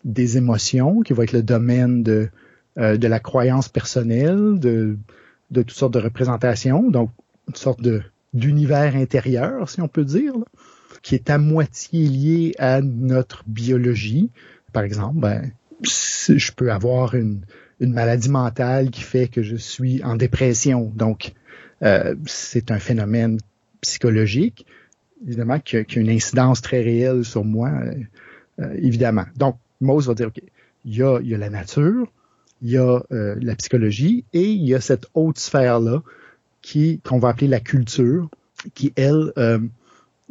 des 0.04 0.38
émotions, 0.38 1.02
qui 1.02 1.14
va 1.14 1.24
être 1.24 1.32
le 1.32 1.44
domaine 1.44 2.04
de, 2.04 2.30
euh, 2.78 2.96
de 2.96 3.08
la 3.08 3.20
croyance 3.20 3.68
personnelle, 3.68 4.58
de, 4.58 4.98
toutes 5.54 5.72
sortes 5.72 5.94
de 5.94 6.00
représentations, 6.00 6.90
donc 6.90 7.12
une 7.50 7.56
sorte 7.56 7.82
d'univers 8.34 8.96
intérieur, 8.96 9.70
si 9.70 9.82
on 9.82 9.90
peut 9.90 10.06
dire, 10.06 10.34
qui 11.02 11.16
est 11.16 11.30
à 11.30 11.38
moitié 11.38 12.08
lié 12.08 12.54
à 12.60 12.80
notre 12.82 13.44
biologie. 13.46 14.30
Par 14.72 14.84
exemple, 14.84 15.20
ben, 15.20 15.52
je 15.84 16.52
peux 16.54 16.72
avoir 16.72 17.14
une, 17.16 17.42
maladie 17.82 18.30
mentale 18.30 18.90
qui 18.90 19.02
fait 19.02 19.28
que 19.28 19.44
je 19.44 19.58
suis 19.58 20.02
en 20.04 20.16
dépression. 20.16 20.94
Donc, 20.96 21.34
euh, 21.82 22.16
c'est 22.26 22.72
un 22.72 22.80
phénomène 22.80 23.38
psychologique, 23.82 24.66
évidemment, 25.26 25.60
qui 25.60 25.76
a, 25.76 25.84
une 25.98 26.10
incidence 26.10 26.62
très 26.62 26.82
réelle 26.84 27.26
sur 27.26 27.44
moi, 27.44 27.72
euh, 28.60 28.74
évidemment. 28.76 29.26
Donc, 29.36 29.58
Mose 29.82 30.08
va 30.08 30.14
dire, 30.14 30.28
OK, 30.28 30.42
il 30.86 30.94
y 30.94 31.02
il 31.02 31.28
y 31.28 31.36
a 31.36 31.38
la 31.38 31.50
nature, 31.50 32.08
il 32.62 32.70
y 32.70 32.78
a 32.78 33.02
la 33.10 33.56
psychologie 33.56 34.24
et 34.34 34.44
il 34.44 34.68
y 34.68 34.76
a 34.76 34.82
cette 34.82 35.08
haute 35.14 35.40
sphère-là 35.40 36.04
qui 36.62 37.00
qu'on 37.04 37.20
va 37.20 37.30
appeler 37.30 37.48
la 37.48 37.60
culture, 37.60 38.30
qui, 38.76 38.94
elle, 38.96 39.32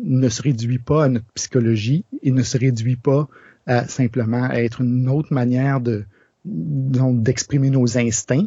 ne 0.02 0.28
se 0.28 0.42
réduit 0.42 0.78
pas 0.78 1.04
à 1.04 1.08
notre 1.08 1.26
psychologie 1.34 2.04
et 2.22 2.30
ne 2.30 2.42
se 2.42 2.58
réduit 2.58 2.96
pas 2.96 3.28
à 3.66 3.86
simplement 3.86 4.50
être 4.50 4.80
une 4.80 5.08
autre 5.08 5.32
manière 5.32 5.80
de, 5.80 6.04
d'exprimer 6.44 7.70
nos 7.70 7.98
instincts, 7.98 8.46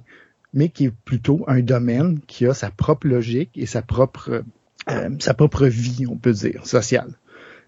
mais 0.54 0.70
qui 0.70 0.86
est 0.86 0.94
plutôt 1.06 1.44
un 1.48 1.62
domaine 1.62 2.20
qui 2.28 2.46
a 2.46 2.54
sa 2.54 2.70
propre 2.70 3.08
logique 3.08 3.52
et 3.56 3.66
sa 3.66 3.82
propre 3.82 4.44
euh, 4.90 5.10
sa 5.20 5.34
propre 5.34 5.68
vie, 5.68 6.06
on 6.10 6.18
peut 6.18 6.34
dire, 6.34 6.68
sociale. 6.68 7.14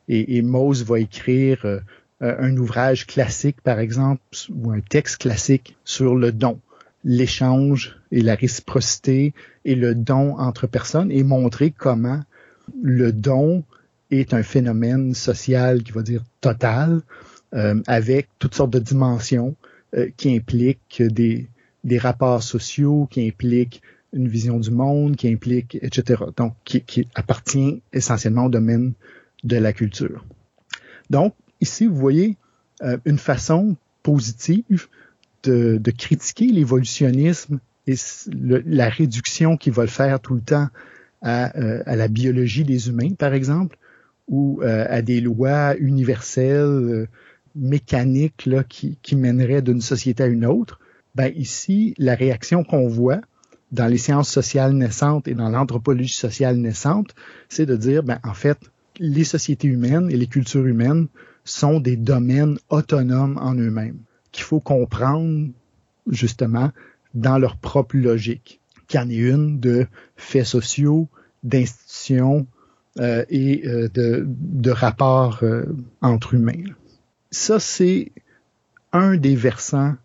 Et, 0.10 0.38
et 0.38 0.42
Mose 0.42 0.84
va 0.84 1.00
écrire 1.00 1.66
euh, 2.22 2.36
un 2.40 2.56
ouvrage 2.58 3.08
classique, 3.08 3.62
par 3.62 3.80
exemple, 3.80 4.22
ou 4.50 4.72
un 4.72 4.80
texte 4.80 5.18
classique 5.18 5.76
sur 5.84 6.16
le 6.16 6.32
don, 6.32 6.60
l'échange 7.04 7.98
et 8.12 8.22
la 8.22 8.36
réciprocité 8.36 9.34
et 9.66 9.76
le 9.76 9.96
don 9.96 10.38
entre 10.38 10.66
personnes, 10.68 11.12
et 11.12 11.24
montrer 11.24 11.72
comment 11.72 12.22
le 12.82 13.12
don 13.12 13.64
est 14.12 14.34
un 14.34 14.44
phénomène 14.44 15.14
social 15.14 15.84
qui 15.84 15.92
va 15.92 16.04
dire 16.04 16.24
total, 16.42 17.02
euh, 17.54 17.82
avec 17.88 18.28
toutes 18.40 18.56
sortes 18.56 18.72
de 18.72 18.80
dimensions 18.80 19.56
euh, 19.96 20.10
qui 20.18 20.36
implique 20.36 21.02
des, 21.02 21.48
rapports 21.98 22.44
sociaux, 22.44 23.08
qui 23.12 23.28
implique 23.28 23.82
une 24.14 24.28
vision 24.28 24.60
du 24.60 24.72
monde, 24.72 25.16
qui 25.16 25.28
implique, 25.28 25.78
etc. 25.82 26.24
Donc, 26.38 26.54
qui, 26.64 26.82
qui 26.82 27.08
appartient 27.14 27.82
essentiellement 27.94 28.46
au 28.46 28.50
domaine 28.50 28.94
de 29.44 29.58
la 29.58 29.74
culture. 29.74 30.26
Donc, 31.10 31.36
ici, 31.62 31.86
vous 31.86 31.96
voyez 31.96 32.38
une 33.06 33.18
façon 33.18 33.76
positive 34.04 34.88
de, 35.44 35.78
de 35.78 35.92
critiquer 35.92 36.48
l'évolutionnisme 36.48 37.60
et 37.88 37.96
la 38.28 38.90
réduction 38.90 39.58
qu'il 39.58 39.74
va 39.74 39.84
le 39.84 39.90
faire 39.90 40.20
tout 40.20 40.34
le 40.34 40.42
temps 40.42 40.68
à, 41.22 41.46
à, 41.46 41.96
la 41.96 42.08
biologie 42.08 42.64
des 42.64 42.90
humains, 42.90 43.14
par 43.18 43.34
exemple, 43.34 43.78
ou 44.28 44.62
à 44.64 45.02
des 45.02 45.22
lois 45.22 45.76
universelles 45.78 47.08
mécaniques 47.56 48.46
là, 48.46 48.64
qui, 48.64 48.98
qui 49.02 49.16
mèneraient 49.16 49.62
d'une 49.62 49.82
société 49.82 50.24
à 50.24 50.28
une 50.28 50.46
autre. 50.46 50.80
Ben 51.16 51.32
ici, 51.36 51.94
la 51.98 52.16
réaction 52.16 52.64
qu'on 52.64 52.88
voit, 52.88 53.22
dans 53.72 53.88
les 53.88 53.98
sciences 53.98 54.30
sociales 54.30 54.74
naissantes 54.74 55.28
et 55.28 55.34
dans 55.34 55.50
l'anthropologie 55.50 56.14
sociale 56.14 56.58
naissante, 56.58 57.16
c'est 57.50 57.66
de 57.66 57.76
dire, 57.76 58.04
ben, 58.04 58.20
en 58.24 58.34
fait, 58.34 58.58
les 59.00 59.24
sociétés 59.24 59.68
humaines 59.68 60.10
et 60.12 60.18
les 60.18 60.28
cultures 60.28 60.66
humaines 60.66 61.08
sont 61.46 61.80
des 61.80 61.96
domaines 61.96 62.58
autonomes 62.70 63.38
en 63.42 63.56
eux-mêmes, 63.56 64.00
qu'il 64.32 64.44
faut 64.44 64.60
comprendre 64.60 65.48
justement 66.08 66.72
dans 67.14 67.38
leur 67.38 67.56
propre 67.56 67.96
logique, 67.96 68.60
qu'il 68.88 69.00
y 69.00 69.04
en 69.04 69.10
ait 69.10 69.16
une 69.16 69.60
de 69.60 69.88
faits 70.18 70.46
sociaux, 70.46 71.08
d'institutions 71.44 72.48
euh, 73.00 73.24
et 73.30 73.68
euh, 73.68 73.88
de, 73.94 74.26
de, 74.28 74.72
rapports 74.72 75.40
euh, 75.44 75.66
entre 76.02 76.34
humains. 76.34 76.64
Ça, 77.32 77.60
c'est 77.60 78.12
un 78.92 79.16
des 79.16 79.36
versants 79.36 79.96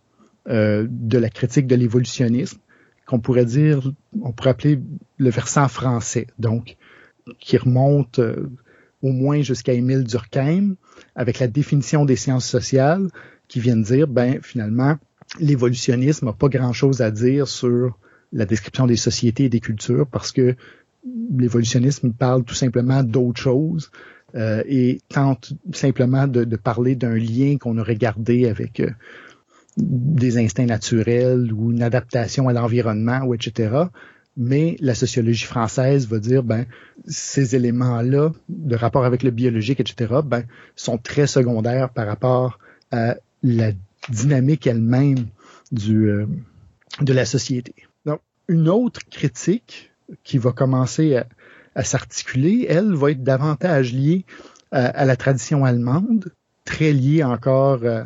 de 0.47 1.19
la 1.19 1.29
critique 1.29 1.69
de 1.69 1.77
l'évolutionnisme 1.77 2.59
qu'on 3.07 3.21
pourrait 3.21 3.45
dire, 3.45 3.93
on 4.21 4.33
pourrait 4.33 4.51
appeler 4.51 4.81
le 5.19 5.31
versant 5.31 5.69
français, 5.69 6.27
donc 6.41 6.77
qui 7.39 7.57
remonte 7.57 8.19
au 9.03 9.13
moins 9.13 9.43
jusqu'à 9.43 9.75
Émile 9.75 10.03
Durkheim, 10.03 10.75
avec 11.15 11.39
la 11.39 11.49
définition 11.49 12.05
des 12.05 12.17
sciences 12.17 12.47
sociales, 12.47 13.09
qui 13.49 13.61
viennent 13.61 13.83
dire, 13.83 14.07
ben 14.07 14.39
finalement, 14.43 14.97
l'évolutionnisme 15.39 16.27
n'a 16.27 16.33
pas 16.33 16.49
grand-chose 16.49 17.03
à 17.03 17.11
dire 17.11 17.49
sur 17.49 17.99
la 18.33 18.47
description 18.47 18.87
des 18.87 18.97
sociétés 18.97 19.45
et 19.45 19.49
des 19.49 19.61
cultures, 19.61 20.07
parce 20.07 20.33
que 20.33 20.55
l'évolutionnisme 21.37 22.13
parle 22.13 22.45
tout 22.45 22.55
simplement 22.55 23.03
d'autre 23.03 23.41
chose 23.41 23.91
euh, 24.35 24.63
et 24.67 25.01
tente 25.09 25.53
simplement 25.73 26.29
de, 26.29 26.45
de 26.45 26.57
parler 26.57 26.95
d'un 26.95 27.17
lien 27.17 27.57
qu'on 27.59 27.79
aurait 27.79 27.97
gardé 27.97 28.47
avec 28.47 28.81
euh, 28.81 28.91
des 29.77 30.39
instincts 30.39 30.67
naturels 30.67 31.53
ou 31.53 31.73
une 31.73 31.83
adaptation 31.83 32.49
à 32.49 32.53
l'environnement 32.53 33.23
ou 33.25 33.35
etc. 33.35 33.85
Mais 34.43 34.77
la 34.81 34.95
sociologie 34.95 35.45
française 35.45 36.09
va 36.09 36.19
dire 36.19 36.43
ben 36.43 36.65
ces 37.07 37.57
éléments-là 37.57 38.33
de 38.49 38.75
rapport 38.75 39.05
avec 39.05 39.23
le 39.23 39.31
biologique 39.31 39.81
etc. 39.81 40.21
ben 40.25 40.45
sont 40.77 40.97
très 40.97 41.27
secondaires 41.27 41.91
par 41.91 42.07
rapport 42.07 42.59
à 42.91 43.17
la 43.43 43.73
dynamique 44.09 44.67
elle-même 44.67 45.27
du 45.73 46.09
euh, 46.09 46.27
de 47.03 47.13
la 47.13 47.27
société. 47.27 47.75
Donc 48.07 48.21
une 48.49 48.69
autre 48.69 49.01
critique 49.11 49.93
qui 50.25 50.39
va 50.39 50.53
commencer 50.53 51.21
à, 51.75 51.85
s'articuler, 51.85 52.67
elle 52.69 52.95
va 52.95 53.11
être 53.11 53.23
davantage 53.23 53.93
liée 53.93 54.25
à, 54.73 54.87
à, 54.87 55.05
la 55.05 55.17
tradition 55.17 55.65
allemande, 55.65 56.33
très 56.65 56.93
liée 56.93 57.23
encore 57.23 57.81
euh, 57.85 58.03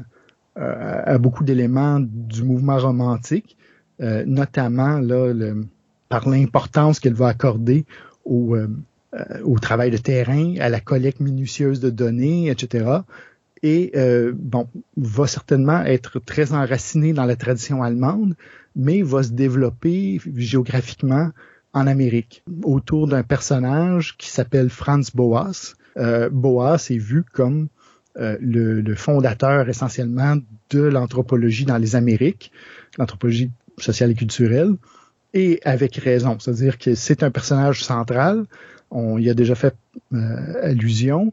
euh, 0.57 1.03
à 1.05 1.18
beaucoup 1.18 1.43
d'éléments 1.43 1.99
du 2.01 2.45
mouvement 2.45 2.78
romantique, 2.78 3.57
euh, 4.01 4.24
notamment 4.24 4.99
là, 5.01 5.32
le, 5.32 5.66
par 6.15 6.29
l'importance 6.29 7.01
qu'elle 7.01 7.19
va 7.25 7.27
accorder 7.27 7.87
au, 8.25 8.55
euh, 8.55 8.69
au 9.43 9.59
travail 9.59 9.91
de 9.91 9.97
terrain, 9.97 10.55
à 10.61 10.69
la 10.69 10.81
collecte 10.81 11.19
minutieuse 11.19 11.81
de 11.81 11.91
données, 11.91 12.51
etc. 12.51 12.69
Et 13.65 13.93
bon, 14.35 14.69
va 14.99 15.27
certainement 15.27 15.83
être 15.85 16.19
très 16.21 16.53
enraciné 16.53 17.15
dans 17.15 17.25
la 17.25 17.35
tradition 17.35 17.83
allemande, 17.83 18.35
mais 18.77 19.01
va 19.03 19.23
se 19.23 19.33
développer 19.33 20.21
géographiquement 20.37 21.31
en 21.75 21.87
Amérique 21.89 22.45
autour 22.62 23.09
d'un 23.09 23.23
personnage 23.23 24.17
qui 24.17 24.29
s'appelle 24.29 24.71
Franz 24.71 25.11
Boas. 25.15 25.75
Euh, 25.97 26.31
Boas 26.31 26.87
est 26.91 26.99
vu 26.99 27.25
comme 27.33 27.69
euh, 28.17 28.39
le, 28.41 28.81
le, 28.81 28.95
fondateur 28.95 29.69
essentiellement 29.69 30.37
de 30.71 30.83
l'anthropologie 30.83 31.65
dans 31.65 31.79
les 31.79 31.97
Amériques, 31.97 32.53
l'anthropologie 32.99 33.51
sociale 33.79 34.12
et 34.12 34.15
culturelle, 34.15 34.77
et 35.35 35.61
avec 35.64 35.97
raison. 35.97 36.39
C'est-à-dire 36.39 36.78
que 36.78 36.95
c'est 36.95 37.22
un 37.22 37.30
personnage 37.30 37.85
central, 37.85 38.45
on 38.91 39.18
y 39.18 39.28
a 39.28 39.35
déjà 39.35 39.55
fait 39.55 39.74
euh, 40.14 40.62
allusion, 40.62 41.32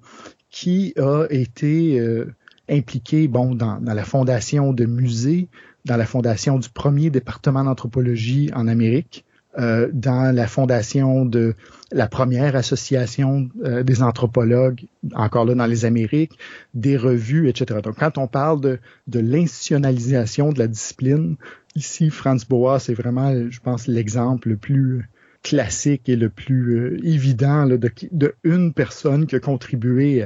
qui 0.50 0.94
a 0.98 1.28
été 1.30 2.00
euh, 2.00 2.26
impliqué 2.70 3.28
bon, 3.28 3.56
dans, 3.56 3.80
dans, 3.80 3.94
la 3.94 4.04
fondation 4.04 4.74
de 4.74 4.86
musées, 4.86 5.48
dans 5.86 5.96
la 5.96 6.06
fondation 6.06 6.60
du 6.60 6.70
premier 6.70 7.10
département 7.10 7.64
d'anthropologie 7.64 8.50
en 8.54 8.68
Amérique, 8.68 9.24
euh, 9.60 9.90
dans 9.92 10.34
la 10.34 10.48
fondation 10.48 11.26
de 11.26 11.56
la 11.92 12.08
première 12.08 12.56
association 12.56 13.50
euh, 13.66 13.84
des 13.84 14.02
anthropologues, 14.02 14.86
encore 15.14 15.44
là 15.44 15.56
dans 15.56 15.66
les 15.66 15.84
Amériques, 15.84 16.38
des 16.74 16.96
revues, 16.96 17.50
etc. 17.50 17.82
Donc, 17.84 17.98
quand 18.00 18.18
on 18.18 18.28
parle 18.28 18.62
de, 18.62 18.80
de 19.08 19.20
l'institutionnalisation 19.20 20.54
de 20.54 20.60
la 20.60 20.68
discipline, 20.68 21.36
ici, 21.76 22.10
Franz 22.10 22.46
Boas, 22.48 22.80
c'est 22.80 22.94
vraiment, 22.94 23.34
je 23.50 23.60
pense, 23.60 23.88
l'exemple 23.88 24.50
le 24.50 24.58
plus 24.58 25.10
classique 25.44 26.08
et 26.08 26.16
le 26.16 26.30
plus 26.30 26.78
euh, 26.78 27.00
évident 27.04 27.66
là, 27.66 27.78
de, 27.78 28.36
une 28.44 28.74
personne 28.74 29.26
qui 29.26 29.36
a 29.36 29.40
contribué 29.40 30.26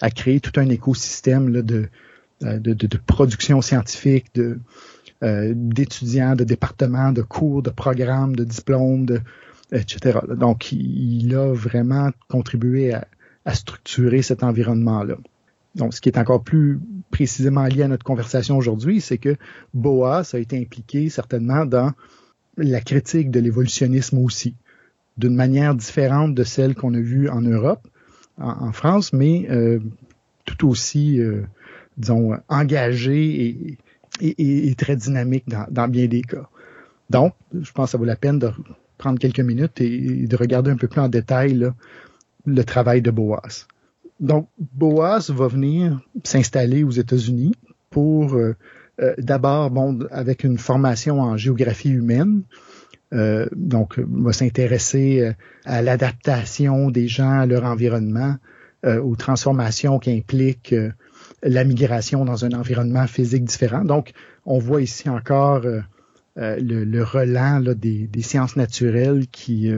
à, 0.00 0.10
créer 0.10 0.40
tout 0.40 0.58
un 0.58 0.68
écosystème 0.70 1.50
là, 1.50 1.62
de, 1.62 1.88
de, 2.40 2.58
de, 2.58 2.86
de, 2.86 2.96
production 2.96 3.60
scientifique, 3.60 4.34
de, 4.34 4.58
euh, 5.22 5.52
d'étudiants, 5.54 6.34
de 6.34 6.44
départements, 6.44 7.12
de 7.12 7.22
cours, 7.22 7.62
de 7.62 7.70
programmes, 7.70 8.36
de 8.36 8.44
diplômes, 8.44 9.06
de, 9.06 9.20
etc. 9.72 10.18
Donc, 10.36 10.72
il, 10.72 11.34
a 11.34 11.52
vraiment 11.52 12.10
contribué 12.28 12.94
à, 12.94 13.06
à 13.44 13.54
structurer 13.54 14.22
cet 14.22 14.42
environnement-là. 14.42 15.16
Donc, 15.74 15.94
ce 15.94 16.00
qui 16.00 16.08
est 16.08 16.18
encore 16.18 16.42
plus 16.42 16.80
précisément 17.10 17.64
lié 17.66 17.82
à 17.82 17.88
notre 17.88 18.04
conversation 18.04 18.56
aujourd'hui, 18.56 19.00
c'est 19.00 19.18
que 19.18 19.36
Boas 19.72 20.22
a 20.32 20.38
été 20.38 20.58
impliqué 20.60 21.08
certainement 21.08 21.64
dans 21.66 21.92
la 22.56 22.80
critique 22.80 23.30
de 23.30 23.40
l'évolutionnisme 23.40 24.18
aussi, 24.18 24.54
d'une 25.16 25.34
manière 25.34 25.74
différente 25.74 26.34
de 26.34 26.44
celle 26.44 26.74
qu'on 26.74 26.94
a 26.94 27.00
vue 27.00 27.28
en 27.28 27.40
Europe, 27.40 27.86
en, 28.38 28.72
France, 28.72 29.12
mais 29.12 29.46
euh, 29.50 29.78
tout 30.44 30.68
aussi, 30.68 31.20
euh, 31.20 31.42
disons, 31.96 32.36
engagé 32.48 33.46
et, 33.46 33.78
et, 34.20 34.68
et, 34.68 34.74
très 34.74 34.96
dynamique 34.96 35.44
dans, 35.48 35.66
dans, 35.70 35.88
bien 35.88 36.06
des 36.06 36.22
cas. 36.22 36.48
Donc, 37.10 37.34
je 37.52 37.70
pense 37.72 37.86
que 37.86 37.90
ça 37.92 37.98
vaut 37.98 38.04
la 38.04 38.16
peine 38.16 38.38
de 38.38 38.50
prendre 38.98 39.18
quelques 39.18 39.40
minutes 39.40 39.80
et, 39.80 40.26
de 40.26 40.36
regarder 40.36 40.70
un 40.70 40.76
peu 40.76 40.88
plus 40.88 41.00
en 41.00 41.08
détail 41.08 41.54
là, 41.54 41.74
le 42.46 42.64
travail 42.64 43.02
de 43.02 43.10
Boas. 43.10 43.66
Donc, 44.20 44.48
Boas 44.58 45.26
va 45.28 45.48
venir 45.48 46.00
s'installer 46.22 46.84
aux 46.84 46.90
États-Unis 46.90 47.54
pour 47.90 48.34
euh, 48.34 48.56
euh, 49.00 49.14
d'abord, 49.18 49.70
bon, 49.70 50.00
avec 50.10 50.44
une 50.44 50.58
formation 50.58 51.20
en 51.20 51.36
géographie 51.36 51.90
humaine, 51.90 52.42
euh, 53.12 53.46
donc 53.54 53.98
va 53.98 54.32
s'intéresser 54.32 55.32
à 55.64 55.82
l'adaptation 55.82 56.90
des 56.90 57.08
gens 57.08 57.40
à 57.40 57.46
leur 57.46 57.64
environnement, 57.64 58.36
aux 58.86 59.16
transformations 59.16 59.98
qui 59.98 60.10
impliquent 60.10 60.74
la 61.42 61.64
migration 61.64 62.26
dans 62.26 62.44
un 62.44 62.52
environnement 62.52 63.06
physique 63.06 63.44
différent. 63.44 63.82
Donc, 63.82 64.12
on 64.44 64.58
voit 64.58 64.82
ici 64.82 65.08
encore 65.08 65.62
le, 66.36 66.84
le 66.84 67.02
relent 67.02 67.62
des, 67.62 68.10
sciences 68.20 68.56
naturelles 68.56 69.26
qui, 69.28 69.72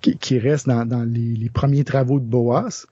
qui, 0.00 0.18
qui, 0.18 0.38
reste 0.38 0.68
dans, 0.68 1.04
les, 1.04 1.50
premiers 1.52 1.82
travaux 1.82 2.20
de 2.20 2.24
Boas. 2.24 2.86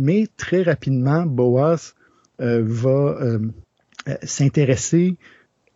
Mais 0.00 0.26
très 0.36 0.62
rapidement, 0.62 1.26
Boas 1.26 1.92
va 2.38 3.38
s'intéresser 4.22 5.16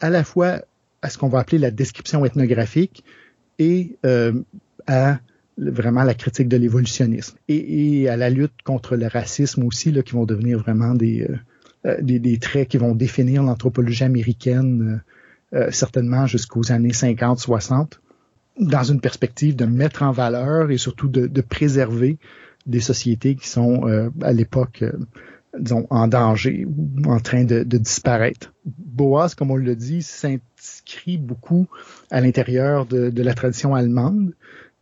à 0.00 0.08
la 0.08 0.24
fois 0.24 0.62
à 1.02 1.10
ce 1.10 1.18
qu'on 1.18 1.28
va 1.28 1.40
appeler 1.40 1.58
la 1.58 1.70
description 1.70 2.24
ethnographique 2.24 3.04
et 3.58 3.98
à 4.86 5.18
vraiment 5.58 6.02
la 6.02 6.14
critique 6.14 6.48
de 6.48 6.56
l'évolutionnisme 6.56 7.36
et, 7.48 8.08
à 8.08 8.16
la 8.16 8.30
lutte 8.30 8.62
contre 8.64 8.96
le 8.96 9.06
racisme 9.06 9.64
aussi, 9.64 9.92
qui 10.02 10.12
vont 10.12 10.24
devenir 10.24 10.58
vraiment 10.58 10.94
des, 10.94 11.28
euh, 11.86 12.00
euh 12.02 12.36
traits 12.40 12.68
qui 12.68 12.78
vont 12.78 12.94
définir 12.94 13.42
l'anthropologie 13.42 14.04
américaine 14.04 15.00
euh, 15.54 15.58
euh 15.58 15.70
certainement 15.70 16.26
jusqu'aux 16.26 16.72
années 16.72 16.90
50-60, 16.90 17.92
dans 18.58 18.82
une 18.82 19.00
perspective 19.00 19.56
de 19.56 19.64
mettre 19.64 20.02
en 20.02 20.12
valeur 20.12 20.70
et 20.70 20.78
surtout 20.78 21.08
de 21.08 21.40
préserver 21.40 22.18
des 22.66 22.80
sociétés 22.80 23.34
qui 23.36 23.48
sont 23.48 23.86
euh, 23.88 24.10
à 24.22 24.32
l'époque, 24.32 24.84
disons, 25.58 25.86
en 25.90 26.08
danger 26.08 26.66
ou 26.66 27.10
en 27.10 27.20
train 27.20 27.44
de, 27.44 27.62
de 27.62 27.78
disparaître. 27.78 28.52
Boas, 28.64 29.34
comme 29.36 29.50
on 29.50 29.56
le 29.56 29.76
dit, 29.76 30.02
s'inscrit 30.02 31.18
beaucoup 31.18 31.66
à 32.10 32.20
l'intérieur 32.20 32.86
de, 32.86 33.10
de 33.10 33.22
la 33.22 33.34
tradition 33.34 33.74
allemande 33.74 34.32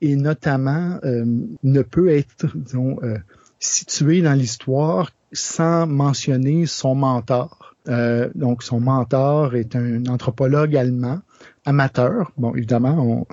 et 0.02 0.16
notamment 0.16 0.98
euh, 1.04 1.24
ne 1.62 1.82
peut 1.82 2.10
être, 2.10 2.46
disons, 2.56 2.98
euh, 3.02 3.18
situé 3.60 4.20
dans 4.20 4.34
l'histoire 4.34 5.12
sans 5.32 5.86
mentionner 5.86 6.66
son 6.66 6.94
mentor. 6.94 7.76
Euh, 7.88 8.28
donc, 8.34 8.62
son 8.62 8.80
mentor 8.80 9.54
est 9.54 9.76
un 9.76 10.06
anthropologue 10.06 10.76
allemand, 10.76 11.20
amateur, 11.64 12.32
bon, 12.36 12.54
évidemment, 12.54 13.26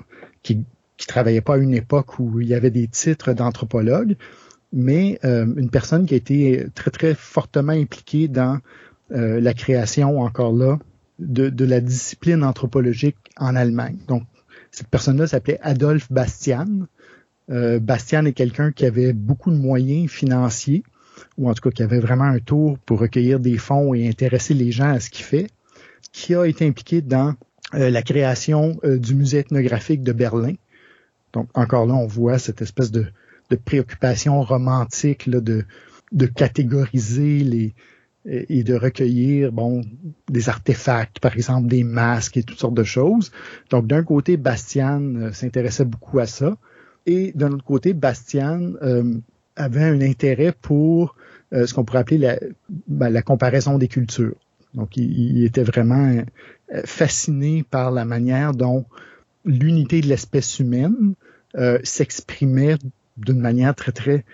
qui, 0.43 0.63
qui 0.97 1.07
travaillait 1.07 1.41
pas 1.41 1.55
à 1.55 1.57
une 1.57 1.73
époque 1.73 2.19
où 2.19 2.39
il 2.39 2.47
y 2.47 2.53
avait 2.53 2.71
des 2.71 2.87
titres 2.87 3.33
d'anthropologue, 3.33 4.15
mais 4.71 5.19
euh, 5.23 5.45
une 5.57 5.69
personne 5.69 6.05
qui 6.05 6.13
a 6.13 6.17
été 6.17 6.67
très, 6.75 6.91
très 6.91 7.15
fortement 7.15 7.73
impliquée 7.73 8.27
dans 8.27 8.59
euh, 9.11 9.41
la 9.41 9.53
création, 9.53 10.19
encore 10.19 10.53
là, 10.53 10.77
de, 11.17 11.49
de, 11.49 11.65
la 11.65 11.81
discipline 11.81 12.43
anthropologique 12.43 13.17
en 13.37 13.55
Allemagne. 13.55 13.97
Donc, 14.07 14.23
cette 14.71 14.87
personne-là 14.87 15.27
s'appelait 15.27 15.59
Adolphe 15.61 16.11
Bastian. 16.11 16.87
Euh, 17.49 17.79
Bastian 17.79 18.25
est 18.25 18.33
quelqu'un 18.33 18.71
qui 18.71 18.85
avait 18.85 19.13
beaucoup 19.13 19.51
de 19.51 19.57
moyens 19.57 20.09
financiers, 20.09 20.83
ou 21.37 21.49
en 21.49 21.53
tout 21.53 21.61
cas 21.61 21.71
qui 21.71 21.83
avait 21.83 21.99
vraiment 21.99 22.25
un 22.25 22.39
tour 22.39 22.77
pour 22.79 22.99
recueillir 22.99 23.39
des 23.39 23.57
fonds 23.57 23.93
et 23.93 24.07
intéresser 24.07 24.53
les 24.53 24.71
gens 24.71 24.89
à 24.89 24.99
ce 24.99 25.09
qu'il 25.09 25.25
fait, 25.25 25.47
qui 26.11 26.35
a 26.35 26.45
été 26.45 26.67
impliqué 26.67 27.01
dans 27.01 27.33
euh, 27.73 27.89
la 27.89 28.01
création 28.01 28.79
euh, 28.83 28.97
du 28.97 29.15
musée 29.15 29.39
ethnographique 29.39 30.03
de 30.03 30.11
Berlin. 30.11 30.53
Donc 31.33 31.49
encore 31.53 31.85
là, 31.85 31.93
on 31.95 32.07
voit 32.07 32.39
cette 32.39 32.61
espèce 32.61 32.91
de, 32.91 33.05
de 33.49 33.55
préoccupation 33.55 34.41
romantique 34.43 35.25
là, 35.25 35.41
de, 35.41 35.65
de 36.11 36.25
catégoriser 36.25 37.73
et 38.25 38.63
de 38.63 38.75
recueillir 38.75 39.51
bon 39.51 39.81
des 40.29 40.49
artefacts, 40.49 41.19
par 41.19 41.35
exemple 41.35 41.67
des 41.67 41.83
masques 41.83 42.37
et 42.37 42.43
toutes 42.43 42.59
sortes 42.59 42.75
de 42.75 42.83
choses. 42.83 43.31
Donc 43.69 43.87
d'un 43.87 44.03
côté, 44.03 44.37
Bastian 44.37 45.15
euh, 45.15 45.31
s'intéressait 45.31 45.85
beaucoup 45.85 46.19
à 46.19 46.25
ça, 46.25 46.57
et 47.05 47.31
d'un 47.33 47.51
autre 47.53 47.63
côté, 47.63 47.93
Bastian 47.93 48.73
euh, 48.81 49.15
avait 49.55 49.83
un 49.83 50.01
intérêt 50.01 50.51
pour 50.51 51.15
euh, 51.53 51.65
ce 51.65 51.73
qu'on 51.73 51.85
pourrait 51.85 51.99
appeler 51.99 52.17
la, 52.17 52.39
ben, 52.87 53.21
comparaison 53.21 53.77
des 53.77 53.87
cultures. 53.87 54.35
Donc 54.73 54.97
il, 54.97 55.37
il, 55.37 55.43
était 55.45 55.63
vraiment 55.63 56.21
fasciné 56.85 57.63
par 57.63 57.89
la 57.89 58.05
manière 58.05 58.53
dont 58.53 58.85
l'unité 59.43 60.01
de 60.01 60.07
l'espèce 60.07 60.59
humaine 60.59 61.15
s'exprimait 61.83 62.75
d'une 63.25 63.39
manière 63.39 63.75
très 63.75 63.91
très 63.91 64.25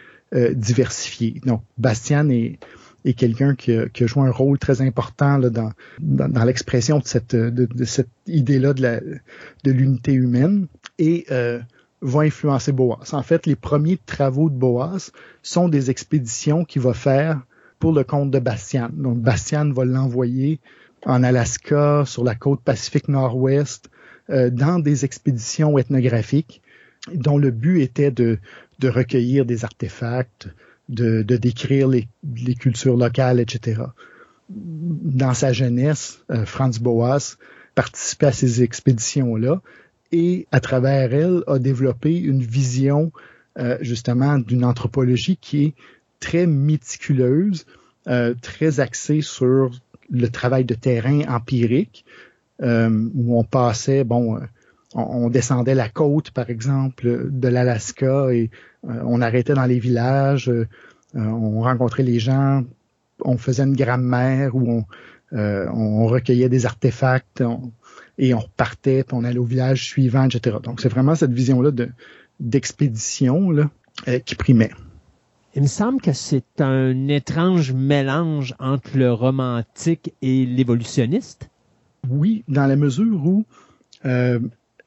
diversifiée. 0.54 1.40
Donc 1.46 1.62
Bastian 1.78 2.30
est 2.30 2.60
et 3.06 3.14
quelqu'un 3.14 3.56
qui, 3.56 3.78
qui, 3.94 4.04
a 4.04 4.08
un 4.18 4.32
rôle 4.32 4.58
très 4.58 4.82
important 4.82 5.38
dans, 5.40 5.72
dans, 6.00 6.44
l'expression 6.44 6.98
de 7.00 7.06
cette, 7.06 7.36
de, 7.36 7.86
cette 7.86 8.10
idée-là 8.26 8.74
de, 8.74 8.82
la, 8.82 9.00
de 9.00 9.72
l'unité 9.72 10.14
humaine 10.14 10.68
et 10.98 11.26
euh, 11.30 11.60
va 12.02 12.22
influencer 12.22 12.72
Boas. 12.72 13.00
En 13.12 13.22
fait, 13.22 13.46
les 13.46 13.56
premiers 13.56 14.00
travaux 14.06 14.50
de 14.50 14.56
Boas 14.56 15.12
sont 15.44 15.70
des 15.70 15.92
expéditions 15.92 16.66
qu'il 16.66 16.82
va 16.82 16.94
faire 16.94 17.42
pour 17.78 17.94
le 17.94 18.04
compte 18.04 18.32
de 18.32 18.40
Bastian. 18.40 18.90
Donc, 18.92 19.20
Bastian 19.20 19.72
va 19.72 19.86
l'envoyer 19.86 20.60
en 21.06 21.22
Alaska, 21.22 22.04
sur 22.08 22.24
la 22.24 22.34
côte 22.34 22.62
Pacifique 22.62 23.08
Nord-Ouest, 23.08 23.92
euh, 24.32 24.50
dans 24.50 24.80
des 24.80 25.06
expéditions 25.06 25.78
ethnographiques 25.78 26.64
dont 27.14 27.38
le 27.38 27.52
but 27.52 27.82
était 27.82 28.10
de, 28.10 28.40
de 28.80 28.90
recueillir 28.90 29.46
des 29.46 29.64
artefacts, 29.64 30.50
de, 30.90 31.22
décrire 31.24 31.88
les, 31.88 32.08
cultures 32.56 32.98
locales, 32.98 33.40
etc. 33.40 33.82
Dans 34.50 35.34
sa 35.34 35.54
jeunesse, 35.54 36.20
euh, 36.32 36.46
Franz 36.46 36.80
Boas 36.80 37.38
participait 37.74 38.28
à 38.28 38.32
ces 38.32 38.62
expéditions-là 38.62 39.62
et 40.12 40.48
à 40.52 40.60
travers 40.60 41.14
elle 41.14 41.44
a 41.48 41.58
développé 41.58 42.16
une 42.18 42.42
vision 42.42 43.12
euh, 43.58 43.78
justement 43.82 44.38
d'une 44.38 44.64
anthropologie 44.64 45.38
qui 45.38 45.66
est 45.66 45.74
très 46.20 46.46
méticuleuse, 46.46 47.66
euh, 48.08 48.36
très 48.40 48.80
axée 48.80 49.22
sur 49.22 49.72
le 50.12 50.30
travail 50.30 50.66
de 50.66 50.76
terrain 50.76 51.22
empirique, 51.28 52.06
où 52.62 53.38
on 53.38 53.44
passait, 53.44 54.06
bon, 54.06 54.40
on, 54.96 55.30
descendait 55.30 55.76
la 55.76 55.90
côte, 55.90 56.32
par 56.32 56.50
exemple, 56.50 57.28
de 57.30 57.48
l'Alaska 57.48 58.34
et 58.34 58.50
euh, 58.88 59.02
on 59.06 59.22
arrêtait 59.22 59.54
dans 59.54 59.66
les 59.66 59.80
villages, 59.80 60.50
euh, 60.50 60.68
on 61.14 61.62
rencontrait 61.62 62.04
les 62.04 62.20
gens, 62.20 62.64
on 63.24 63.38
faisait 63.38 63.64
une 63.64 63.76
grammaire 63.76 64.56
où 64.56 64.70
on, 64.70 64.86
euh, 65.34 65.68
on 65.74 66.06
recueillait 66.08 66.50
des 66.50 66.66
artefacts 66.66 67.44
et 68.18 68.34
on 68.34 68.40
repartait, 68.40 69.04
puis 69.04 69.16
on 69.18 69.24
allait 69.24 69.40
au 69.40 69.46
village 69.46 69.86
suivant, 69.86 70.26
etc. 70.26 70.58
Donc 70.64 70.82
c'est 70.82 70.90
vraiment 70.90 71.16
cette 71.16 71.34
vision-là 71.34 71.72
de, 71.72 71.90
d'expédition 72.40 73.52
là, 73.52 73.70
qui 74.26 74.36
primait. 74.36 74.72
Il 75.56 75.62
me 75.62 75.68
semble 75.68 76.02
que 76.02 76.12
c'est 76.12 76.60
un 76.60 77.08
étrange 77.08 77.72
mélange 77.72 78.56
entre 78.60 78.98
le 78.98 79.14
romantique 79.14 80.14
et 80.22 80.46
l'évolutionniste. 80.46 81.50
Oui, 82.10 82.44
dans 82.50 82.68
la 82.68 82.76
mesure 82.76 83.26
où 83.26 83.46
euh, 84.06 84.40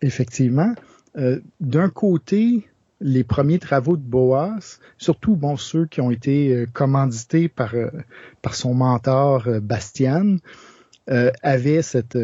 effectivement, 0.02 0.74
euh, 1.16 1.40
d'un 1.60 1.88
côté, 1.88 2.68
les 3.00 3.24
premiers 3.24 3.58
travaux 3.58 3.96
de 3.96 4.02
Boas, 4.02 4.78
surtout 4.98 5.36
bon 5.36 5.56
ceux 5.56 5.86
qui 5.86 6.00
ont 6.00 6.10
été 6.10 6.52
euh, 6.52 6.66
commandités 6.72 7.48
par 7.48 7.74
euh, 7.74 7.90
par 8.42 8.54
son 8.54 8.74
mentor 8.74 9.48
Bastian, 9.62 10.36
avaient 11.42 11.80
cette 11.80 12.18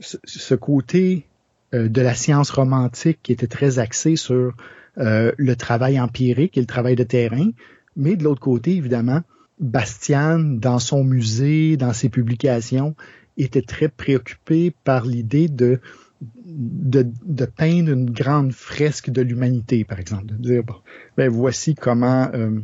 ce 0.00 0.54
côté 0.56 1.24
de 1.72 2.00
la 2.00 2.14
science 2.14 2.50
romantique 2.50 3.20
qui 3.22 3.30
était 3.30 3.46
très 3.46 3.78
axé 3.78 4.16
sur 4.16 4.54
le 4.96 5.54
travail 5.54 6.00
empirique 6.00 6.56
et 6.56 6.60
le 6.60 6.66
travail 6.66 6.96
de 6.96 7.04
terrain, 7.04 7.50
mais 7.94 8.16
de 8.16 8.24
l'autre 8.24 8.40
côté, 8.40 8.74
évidemment, 8.74 9.20
Bastian, 9.60 10.40
dans 10.40 10.80
son 10.80 11.04
musée, 11.04 11.76
dans 11.76 11.92
ses 11.92 12.08
publications, 12.08 12.96
était 13.36 13.62
très 13.62 13.88
préoccupé 13.88 14.74
par 14.82 15.06
l'idée 15.06 15.48
de 15.48 15.80
de, 16.58 17.44
peindre 17.44 17.92
une 17.92 18.10
grande 18.10 18.52
fresque 18.52 19.10
de 19.10 19.22
l'humanité, 19.22 19.84
par 19.84 20.00
exemple, 20.00 20.26
de 20.26 20.34
dire 20.34 20.64
bon, 20.64 20.74
ben 21.16 21.30
voici 21.30 21.74
comment 21.76 22.28
euh, 22.34 22.60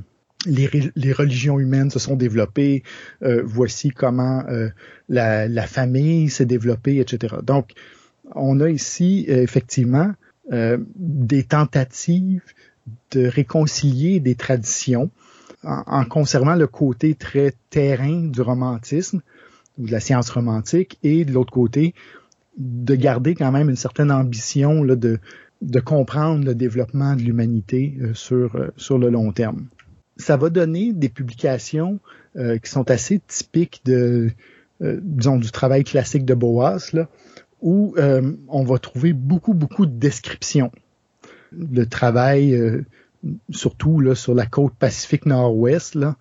les, 0.46 1.12
religions 1.12 1.60
humaines 1.60 1.90
se 1.90 2.00
sont 2.00 2.16
développées, 2.16 2.82
euh, 3.22 3.42
voici 3.44 3.90
comment 3.90 4.44
euh, 4.48 4.68
la, 5.08 5.46
la, 5.46 5.66
famille 5.66 6.28
s'est 6.28 6.44
développée, 6.44 6.98
etc. 6.98 7.36
Donc, 7.42 7.70
on 8.34 8.60
a 8.60 8.68
ici 8.68 9.24
effectivement 9.28 10.12
des 10.50 11.44
tentatives 11.44 12.42
de 13.12 13.26
réconcilier 13.26 14.20
des 14.20 14.34
traditions 14.34 15.10
en, 15.62 15.82
en, 15.86 16.04
conservant 16.04 16.54
le 16.54 16.66
côté 16.66 17.14
très 17.14 17.54
terrain 17.70 18.26
du 18.28 18.42
romantisme 18.42 19.22
ou 19.78 19.86
de 19.86 19.92
la 19.92 20.00
science 20.00 20.28
romantique 20.28 20.98
et 21.02 21.24
de 21.24 21.32
l'autre 21.32 21.52
côté 21.52 21.94
de 22.56 22.94
garder 22.94 23.34
quand 23.34 23.50
même 23.50 23.68
une 23.68 23.76
certaine 23.76 24.12
ambition 24.12 24.82
là, 24.82 24.96
de, 24.96 25.18
de 25.62 25.80
comprendre 25.80 26.44
le 26.44 26.54
développement 26.54 27.16
de 27.16 27.22
l'humanité 27.22 27.96
euh, 28.00 28.14
sur, 28.14 28.54
euh, 28.56 28.68
sur 28.76 28.98
le 28.98 29.08
long 29.08 29.32
terme. 29.32 29.66
Ça 30.16 30.36
va 30.36 30.50
donner 30.50 30.92
des 30.92 31.08
publications 31.08 31.98
euh, 32.36 32.58
qui 32.58 32.70
sont 32.70 32.90
assez 32.90 33.20
typiques 33.26 33.80
de, 33.84 34.30
disons, 34.80 35.38
du 35.38 35.50
travail 35.50 35.82
classique 35.82 36.24
de 36.24 36.34
Boas, 36.34 36.90
là, 36.92 37.08
où 37.62 37.94
on 38.48 38.64
va 38.64 38.78
trouver 38.78 39.14
beaucoup, 39.14 39.54
beaucoup 39.54 39.86
de 39.86 39.98
descriptions. 39.98 40.70
Le 41.52 41.86
travail, 41.86 42.60
surtout 43.48 44.00
là, 44.00 44.14
sur 44.14 44.34
la 44.34 44.44
côte 44.44 44.74
pacifique 44.74 45.24
nord-ouest, 45.24 45.94
là, 45.94 46.16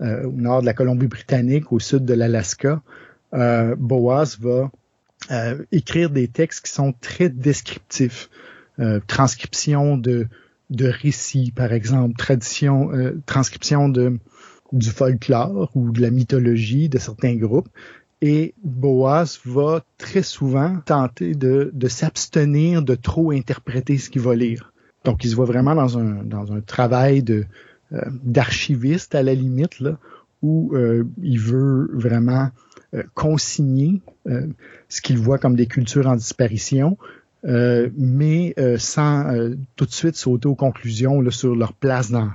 au 0.00 0.30
nord 0.30 0.60
de 0.60 0.66
la 0.66 0.74
Colombie-Britannique, 0.74 1.72
au 1.72 1.80
sud 1.80 2.04
de 2.04 2.14
l'Alaska, 2.14 2.82
Boas 3.32 4.36
va 4.38 4.70
écrire 5.72 6.10
des 6.10 6.28
textes 6.28 6.66
qui 6.66 6.72
sont 6.72 6.94
très 7.00 7.28
descriptifs. 7.28 8.28
Euh, 8.80 8.98
transcription 9.06 9.96
de, 9.96 10.26
de 10.70 10.88
récits, 10.88 11.52
par 11.54 11.72
exemple, 11.72 12.16
tradition, 12.16 12.92
euh, 12.92 13.12
transcription 13.24 13.88
de, 13.88 14.18
du 14.72 14.90
folklore 14.90 15.70
ou 15.76 15.92
de 15.92 16.00
la 16.00 16.10
mythologie 16.10 16.88
de 16.88 16.98
certains 16.98 17.36
groupes. 17.36 17.68
Et 18.20 18.54
Boas 18.64 19.38
va 19.44 19.84
très 19.96 20.22
souvent 20.24 20.80
tenter 20.84 21.36
de, 21.36 21.70
de 21.72 21.88
s'abstenir 21.88 22.82
de 22.82 22.96
trop 22.96 23.30
interpréter 23.30 23.96
ce 23.98 24.10
qu'il 24.10 24.22
va 24.22 24.34
lire. 24.34 24.72
Donc, 25.04 25.22
il 25.24 25.30
se 25.30 25.36
voit 25.36 25.44
vraiment 25.44 25.76
dans 25.76 25.96
un, 25.98 26.24
dans 26.24 26.52
un 26.52 26.60
travail 26.60 27.22
de, 27.22 27.44
euh, 27.92 28.00
d'archiviste 28.24 29.14
à 29.14 29.22
la 29.22 29.34
limite, 29.34 29.78
là, 29.78 29.98
où 30.42 30.74
euh, 30.74 31.04
il 31.22 31.38
veut 31.38 31.90
vraiment 31.92 32.48
euh, 32.48 32.73
consigner 33.14 34.00
euh, 34.28 34.46
ce 34.88 35.00
qu'il 35.00 35.18
voit 35.18 35.38
comme 35.38 35.56
des 35.56 35.66
cultures 35.66 36.06
en 36.06 36.16
disparition, 36.16 36.96
euh, 37.44 37.90
mais 37.96 38.54
sans 38.78 39.50
tout 39.76 39.86
de 39.86 39.92
suite 39.92 40.16
sauter 40.16 40.48
aux 40.48 40.54
conclusions 40.54 41.20
là, 41.20 41.30
sur 41.30 41.54
leur 41.54 41.72
place 41.72 42.10
dans, 42.10 42.30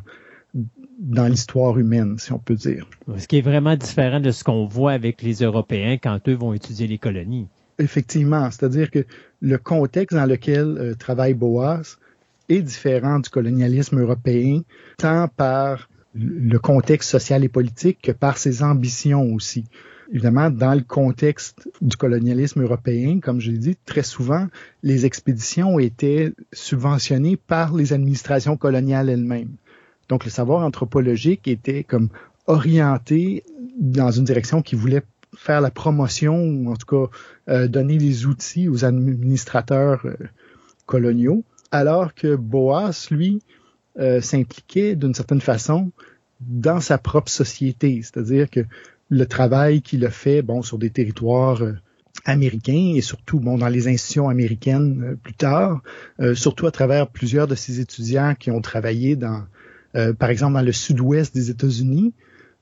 dans 1.00 1.28
l'histoire 1.28 1.78
humaine, 1.78 2.18
si 2.20 2.32
on 2.32 2.40
peut 2.40 2.56
dire. 2.56 2.88
Ce 3.18 3.28
qui 3.28 3.38
est 3.38 3.42
vraiment 3.42 3.76
différent 3.76 4.20
de 4.20 4.32
ce 4.32 4.44
qu'on 4.44 4.66
voit 4.66 4.92
avec 4.92 5.22
les 5.22 5.36
Européens 5.36 5.98
quand 5.98 6.20
eux 6.28 6.36
vont 6.36 6.54
étudier 6.54 6.88
les 6.88 6.98
colonies. 6.98 7.48
Effectivement, 7.80 8.52
c'est-à-dire 8.52 8.92
que 8.92 9.06
le 9.42 9.58
contexte 9.58 10.16
dans 10.18 10.26
lequel 10.26 10.96
travaille 11.00 11.34
Boas 11.34 11.98
est 12.50 12.62
différent 12.62 13.20
du 13.20 13.30
colonialisme 13.30 14.00
européen, 14.02 14.62
tant 14.98 15.28
par 15.30 15.90
le 16.16 16.58
contexte 16.58 17.10
social 17.10 17.44
et 17.44 17.50
politique 17.50 18.00
que 18.02 18.12
par 18.12 18.38
ses 18.38 18.64
ambitions 18.64 19.34
aussi. 19.34 19.66
Évidemment, 20.12 20.50
dans 20.50 20.74
le 20.74 20.82
contexte 20.82 21.70
du 21.82 21.96
colonialisme 21.96 22.64
européen, 22.64 23.20
comme 23.20 23.40
je 23.40 23.52
l'ai 23.52 23.60
dit, 23.60 23.78
très 23.86 24.02
souvent, 24.02 24.48
les 24.82 25.06
expéditions 25.06 25.78
étaient 25.78 26.34
subventionnées 26.52 27.38
par 27.38 27.76
les 27.76 27.94
administrations 27.94 28.58
coloniales 28.58 29.10
elles-mêmes. 29.10 29.56
Donc, 30.08 30.26
le 30.26 30.32
savoir 30.32 30.66
anthropologique 30.66 31.48
était 31.48 31.84
comme 31.84 32.10
orienté 32.48 33.44
dans 33.80 34.10
une 34.10 34.24
direction 34.24 34.64
qui 34.64 34.76
voulait 34.76 35.04
faire 35.38 35.62
la 35.62 35.70
promotion 35.70 36.42
ou 36.44 36.72
en 36.72 36.76
tout 36.76 36.88
cas 36.88 37.12
euh, 37.54 37.68
donner 37.68 38.00
les 38.00 38.26
outils 38.26 38.68
aux 38.68 38.86
administrateurs 38.86 40.02
euh, 40.06 40.16
coloniaux, 40.88 41.44
alors 41.72 42.16
que 42.16 42.36
Boas, 42.36 43.08
lui, 43.12 43.42
euh, 44.00 44.22
s'impliquait 44.22 44.96
d'une 44.96 45.14
certaine 45.14 45.42
façon 45.42 45.92
dans 46.42 46.80
sa 46.80 46.98
propre 46.98 47.30
société, 47.30 48.02
c'est-à-dire 48.02 48.50
que 48.50 48.62
le 49.10 49.26
travail 49.26 49.82
qu'il 49.82 50.06
a 50.06 50.10
fait, 50.10 50.42
bon, 50.42 50.62
sur 50.62 50.78
des 50.78 50.90
territoires 50.90 51.62
américains 52.26 52.94
et 52.96 53.02
surtout, 53.02 53.40
bon, 53.40 53.58
dans 53.58 53.68
les 53.68 53.88
institutions 53.88 54.30
américaines 54.30 55.18
plus 55.24 55.34
tard, 55.34 55.82
surtout 56.36 56.68
à 56.68 56.72
travers 56.72 57.08
plusieurs 57.08 57.48
de 57.48 57.56
ses 57.56 57.80
étudiants 57.80 58.36
qui 58.38 58.52
ont 58.52 58.62
travaillé 58.62 59.16
dans, 59.16 59.46
par 60.20 60.30
exemple, 60.30 60.54
dans 60.54 60.62
le 60.62 60.72
sud-ouest 60.72 61.34
des 61.34 61.50
États-Unis, 61.50 62.14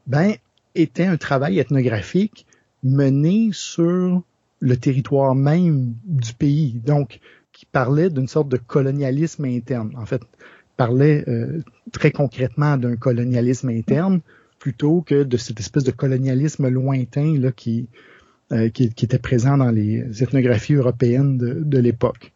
ben, 0.06 0.36
était 0.76 1.06
un 1.06 1.18
travail 1.18 1.60
ethnographique 1.60 2.46
mené 2.84 3.50
sur 3.52 4.22
le 4.60 4.78
territoire 4.78 5.36
même 5.36 5.94
du 6.06 6.34
pays. 6.34 6.80
Donc, 6.86 7.20
qui 7.52 7.66
parlait 7.66 8.10
d'une 8.10 8.28
sorte 8.28 8.50
de 8.50 8.58
colonialisme 8.58 9.46
interne. 9.46 9.92
En 9.98 10.06
fait, 10.06 10.22
parlait 10.78 11.24
euh, 11.28 11.64
très 11.92 12.12
concrètement 12.12 12.78
d'un 12.78 12.96
colonialisme 12.96 13.70
interne 13.70 14.22
plutôt 14.60 15.02
que 15.02 15.24
de 15.24 15.38
cette 15.38 15.60
espèce 15.60 15.84
de 15.84 15.92
colonialisme 15.92 16.68
lointain 16.68 17.38
là, 17.40 17.52
qui, 17.52 17.88
euh, 18.52 18.70
qui, 18.70 18.84
était 18.84 19.20
présent 19.20 19.58
dans 19.58 19.72
les 19.72 20.24
ethnographies 20.24 20.76
européennes 20.76 21.38
de, 21.38 21.78
l'époque. 21.78 22.34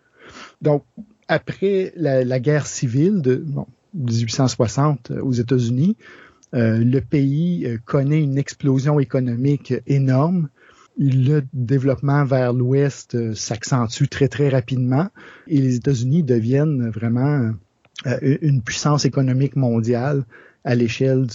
Donc, 0.62 0.84
après 1.28 1.94
la, 1.96 2.40
guerre 2.40 2.68
civile 2.68 3.22
de 3.22 3.44
1860 3.94 5.12
aux 5.22 5.32
États-Unis, 5.32 5.98
euh, 6.54 6.84
le 6.84 7.00
pays 7.00 7.66
euh, 7.66 7.78
connaît 7.84 8.22
une 8.22 8.38
explosion 8.38 9.00
économique 9.00 9.74
énorme. 9.88 10.50
Le 10.98 11.42
développement 11.54 12.26
vers 12.26 12.52
l'ouest 12.52 13.16
euh, 13.16 13.34
s'accentue 13.34 14.08
très 14.10 14.28
très 14.28 14.50
rapidement 14.50 15.08
et 15.48 15.62
les 15.62 15.76
États-Unis 15.76 16.24
deviennent 16.24 16.90
vraiment 16.90 17.54
une 18.22 18.64
puissance 18.64 19.06
économique 19.06 19.56
mondiale 19.56 20.26
à 20.64 20.74
l'échelle 20.74 21.28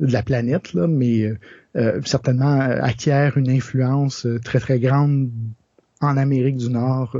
de 0.00 0.12
la 0.12 0.22
planète, 0.22 0.72
là, 0.74 0.86
mais 0.86 1.32
certainement 2.04 2.58
acquiert 2.60 3.36
une 3.36 3.50
influence 3.50 4.26
très 4.44 4.58
très 4.58 4.80
grande 4.80 5.30
en 6.00 6.16
Amérique 6.16 6.56
du 6.56 6.70
Nord 6.70 7.16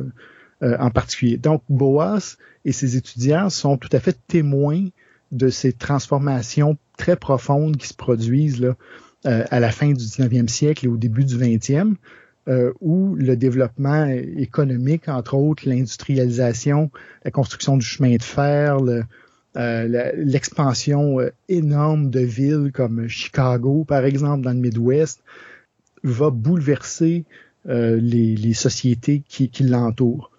en 0.63 0.91
particulier. 0.91 1.37
Donc 1.37 1.63
Boas 1.69 2.37
et 2.65 2.73
ses 2.73 2.97
étudiants 2.97 3.51
sont 3.51 3.77
tout 3.77 3.89
à 3.93 4.01
fait 4.01 4.17
témoins 4.27 4.87
de 5.33 5.49
ces 5.49 5.73
transformations 5.73 6.77
très 6.97 7.17
profondes 7.17 7.77
qui 7.77 7.89
se 7.89 7.95
produisent 7.95 8.61
là, 8.61 8.77
euh, 9.27 9.45
à 9.51 9.61
la 9.61 9.71
fin 9.71 9.89
du 9.89 10.05
19e 10.05 10.49
siècle 10.49 10.87
et 10.87 10.89
au 10.89 10.97
début 10.97 11.25
du 11.25 11.37
20e, 11.37 11.95
euh, 12.49 12.73
où 12.81 13.15
le 13.15 13.37
développement 13.37 14.07
économique, 14.07 15.09
entre 15.09 15.35
autres 15.35 15.69
l'industrialisation, 15.69 16.91
la 17.25 17.31
construction 17.31 17.77
du 17.77 17.85
chemin 17.85 18.17
de 18.17 18.23
fer, 18.23 18.79
euh, 19.59 20.13
l'expansion 20.17 21.19
énorme 21.49 22.11
de 22.11 22.21
villes 22.21 22.71
comme 22.73 23.09
Chicago, 23.09 23.85
par 23.85 24.05
exemple, 24.05 24.45
dans 24.45 24.53
le 24.53 24.59
Midwest, 24.59 25.23
va 26.05 26.31
bouleverser 26.31 27.25
les, 27.65 28.55
sociétés 28.55 29.23
qui, 29.29 29.51
l'entourent. 29.63 30.31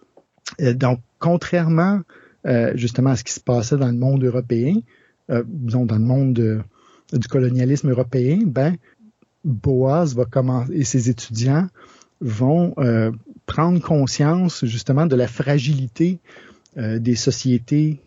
donc, 0.60 1.00
contrairement 1.20 2.02
euh, 2.48 2.72
justement 2.76 3.12
à 3.12 3.16
ce 3.18 3.24
qui 3.24 3.34
se 3.34 3.42
passait 3.42 3.76
dans 3.76 3.88
le 3.88 3.98
monde 3.98 4.24
européen, 4.24 4.76
euh, 5.30 5.44
disons 5.46 5.86
dans 5.86 5.98
le 5.98 6.06
monde 6.06 6.64
du 7.12 7.28
colonialisme 7.28 7.90
européen, 7.90 8.40
ben 8.46 8.76
Boaz 9.44 10.16
va 10.16 10.26
commencer 10.26 10.74
et 10.74 10.84
ses 10.86 11.10
étudiants 11.10 11.68
vont 12.22 12.74
euh, 12.78 13.12
prendre 13.46 13.82
conscience 13.82 14.64
justement 14.66 15.06
de 15.06 15.16
la 15.16 15.28
fragilité 15.28 16.20
des 16.78 17.16
sociétés 17.16 18.00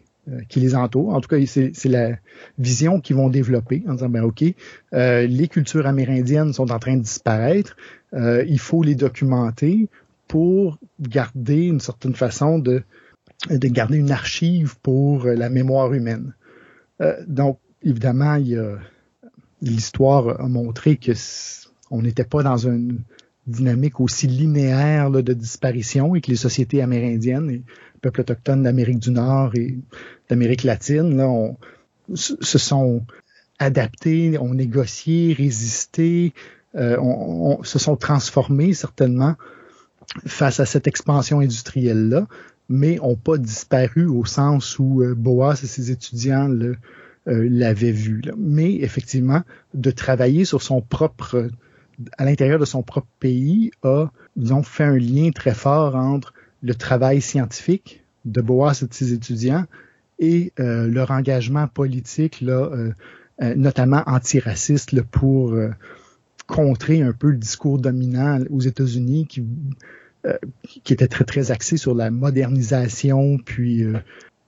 qui 0.49 0.61
les 0.61 0.75
entourent. 0.77 1.15
En 1.15 1.21
tout 1.21 1.29
cas, 1.29 1.37
c'est 1.47 1.85
la 1.87 2.17
vision 2.59 3.01
qu'ils 3.01 3.17
vont 3.17 3.29
développer 3.29 3.83
en 3.89 3.95
disant, 3.95 4.09
ben 4.09 4.23
OK, 4.23 4.45
les 4.93 5.49
cultures 5.49 5.87
amérindiennes 5.87 6.53
sont 6.53 6.71
en 6.71 6.79
train 6.79 6.97
de 6.97 7.03
disparaître, 7.03 7.77
il 8.13 8.59
faut 8.61 8.83
les 8.83 8.95
documenter 8.95 9.89
pour 10.29 10.79
garder 11.01 11.67
une 11.67 11.81
certaine 11.81 12.15
façon 12.15 12.59
de 12.59 12.83
de 13.51 13.69
garder 13.69 13.99
une 13.99 14.11
archive 14.11 14.77
pour 14.83 15.27
euh, 15.27 15.35
la 15.35 15.51
mémoire 15.51 15.93
humaine. 15.93 16.35
Euh, 17.01 17.17
donc, 17.27 17.59
évidemment, 17.83 18.39
l'histoire 19.61 20.41
a 20.41 20.49
montré 20.49 20.97
que 20.97 21.13
on 21.91 22.03
n'était 22.03 22.25
pas 22.25 22.43
dans 22.43 22.57
une 22.57 23.01
dynamique 23.47 24.01
aussi 24.01 24.29
linéaire 24.29 25.11
de 25.11 25.33
disparition 25.33 26.15
et 26.15 26.21
que 26.21 26.31
les 26.31 26.37
sociétés 26.37 26.81
amérindiennes 26.81 27.63
peuples 28.03 28.21
autochtones 28.21 28.63
d'Amérique 28.63 28.99
du 28.99 29.11
Nord 29.11 29.55
et 29.55 29.79
d'Amérique 30.29 30.65
latine 30.65 31.17
là, 31.17 31.53
se 32.15 32.59
sont 32.59 33.05
adaptés, 33.59 34.39
ont 34.39 34.55
négocié, 34.55 35.33
résisté, 35.33 36.35
euh, 36.75 36.99
on, 36.99 37.63
se 37.63 37.79
sont 37.79 37.97
transformés 37.97 38.75
certainement 38.75 39.37
face 40.27 40.61
à 40.61 40.67
cette 40.67 40.87
expansion 40.87 41.41
industrielle-là 41.41 42.27
mais 42.69 42.97
n'ont 42.97 43.17
pas 43.17 43.37
disparu 43.39 44.07
au 44.07 44.25
sens 44.25 44.79
où 44.79 45.03
euh, 45.03 45.15
Boas 45.15 45.61
et 45.63 45.67
ses 45.67 45.91
étudiants 45.91 46.49
euh, 46.49 46.75
l'avaient 47.27 47.93
vu. 47.93 48.23
Mais 48.39 48.77
effectivement, 48.77 49.43
de 49.75 49.91
travailler 49.91 50.45
sur 50.45 50.63
son 50.63 50.81
propre, 50.81 51.49
à 52.17 52.25
l'intérieur 52.25 52.59
de 52.59 52.65
son 52.65 52.83
propre 52.83 53.09
pays, 53.21 53.73
a, 53.83 54.07
disons, 54.37 54.63
fait 54.63 54.85
un 54.85 54.97
lien 54.97 55.31
très 55.33 55.55
fort 55.55 55.97
entre 55.97 56.33
le 56.63 56.75
travail 56.75 57.21
scientifique 57.21 58.05
de 58.25 58.41
Boas 58.41 58.81
et 58.83 58.87
de 58.87 58.95
ses 58.95 59.13
étudiants 59.13 59.65
et 60.19 60.53
euh, 60.61 60.87
leur 60.87 61.11
engagement 61.11 61.67
politique, 61.67 62.41
là, 62.41 62.71
notamment 63.57 64.03
antiraciste, 64.07 64.93
là, 64.93 65.03
pour 65.03 65.59
contrer 66.47 67.03
un 67.03 67.13
peu 67.13 67.31
le 67.31 67.37
discours 67.37 67.79
dominant 67.79 68.39
aux 68.51 68.61
États-Unis 68.61 69.27
qui 69.27 69.45
euh, 70.25 70.39
qui 70.85 70.93
était 70.93 71.09
très 71.09 71.25
très 71.25 71.51
axé 71.51 71.77
sur 71.77 71.97
la 71.97 72.13
modernisation, 72.13 73.39
puis 73.39 73.83
euh, 73.83 73.95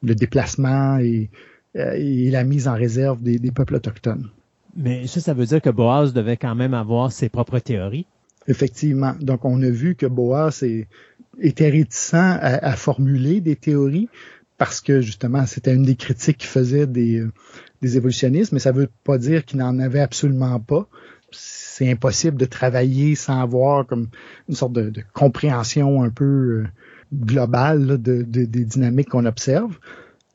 le 0.04 0.14
déplacement 0.14 0.98
et, 0.98 1.30
euh, 1.74 1.94
et, 1.96 2.30
la 2.30 2.44
mise 2.44 2.68
en 2.68 2.74
réserve 2.74 3.20
des, 3.20 3.40
des, 3.40 3.50
peuples 3.50 3.74
autochtones. 3.74 4.28
Mais 4.76 5.08
ça, 5.08 5.18
ça 5.18 5.34
veut 5.34 5.46
dire 5.46 5.60
que 5.60 5.70
Boas 5.70 6.12
devait 6.12 6.36
quand 6.36 6.54
même 6.54 6.74
avoir 6.74 7.10
ses 7.10 7.28
propres 7.28 7.58
théories? 7.58 8.06
Effectivement. 8.46 9.14
Donc, 9.20 9.44
on 9.44 9.60
a 9.62 9.68
vu 9.68 9.96
que 9.96 10.06
Boas 10.06 10.60
est, 10.62 10.86
était 11.40 11.70
réticent 11.70 12.14
à, 12.14 12.34
à, 12.34 12.76
formuler 12.76 13.40
des 13.40 13.56
théories 13.56 14.08
parce 14.58 14.80
que 14.80 15.00
justement, 15.00 15.46
c'était 15.46 15.74
une 15.74 15.82
des 15.82 15.96
critiques 15.96 16.38
qu'il 16.38 16.48
faisait 16.48 16.86
des, 16.86 17.24
des 17.82 17.96
évolutionnistes, 17.96 18.52
mais 18.52 18.60
ça 18.60 18.72
veut 18.72 18.88
pas 19.02 19.18
dire 19.18 19.44
qu'il 19.44 19.58
n'en 19.58 19.78
avait 19.78 20.00
absolument 20.00 20.60
pas 20.60 20.88
c'est 21.36 21.90
impossible 21.90 22.36
de 22.36 22.44
travailler 22.44 23.14
sans 23.14 23.40
avoir 23.40 23.86
comme 23.86 24.08
une 24.48 24.54
sorte 24.54 24.72
de, 24.72 24.92
compréhension 25.12 26.02
un 26.02 26.10
peu 26.10 26.24
euh, 26.24 26.66
globale 27.12 28.00
de, 28.00 28.22
des 28.22 28.64
dynamiques 28.64 29.10
qu'on 29.10 29.26
observe. 29.26 29.78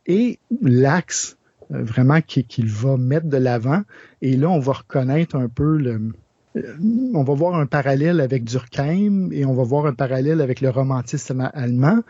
Et 0.06 0.40
l'axe 0.62 1.38
euh, 1.72 1.84
vraiment 1.84 2.22
qu'il 2.22 2.68
va 2.68 2.98
mettre 2.98 3.28
de 3.28 3.38
l'avant, 3.38 3.84
et 4.22 4.36
là 4.36 4.50
on 4.50 4.60
va 4.60 4.74
reconnaître 4.74 5.36
un 5.36 5.48
peu 5.48 5.78
le, 5.78 5.92
euh, 5.92 6.12
on 6.56 7.24
va 7.24 7.34
voir 7.34 7.56
un 7.56 7.66
parallèle 7.66 8.22
avec 8.22 8.44
Durkheim 8.44 9.30
et 9.32 9.46
on 9.46 9.54
va 9.54 9.64
voir 9.64 9.86
un 9.86 9.94
parallèle 9.94 10.42
avec 10.42 10.62
le 10.62 10.70
romantisme 10.70 11.50
allemand. 11.54 12.02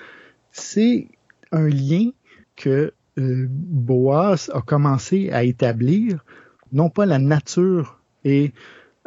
C'est 0.52 1.08
un 1.52 1.68
lien 1.68 2.12
que 2.56 2.94
Boas 3.18 4.50
a 4.54 4.62
commencé 4.62 5.30
à 5.32 5.44
établir, 5.44 6.24
non 6.72 6.90
pas 6.90 7.06
la 7.06 7.20
nature 7.20 8.00
et 8.24 8.54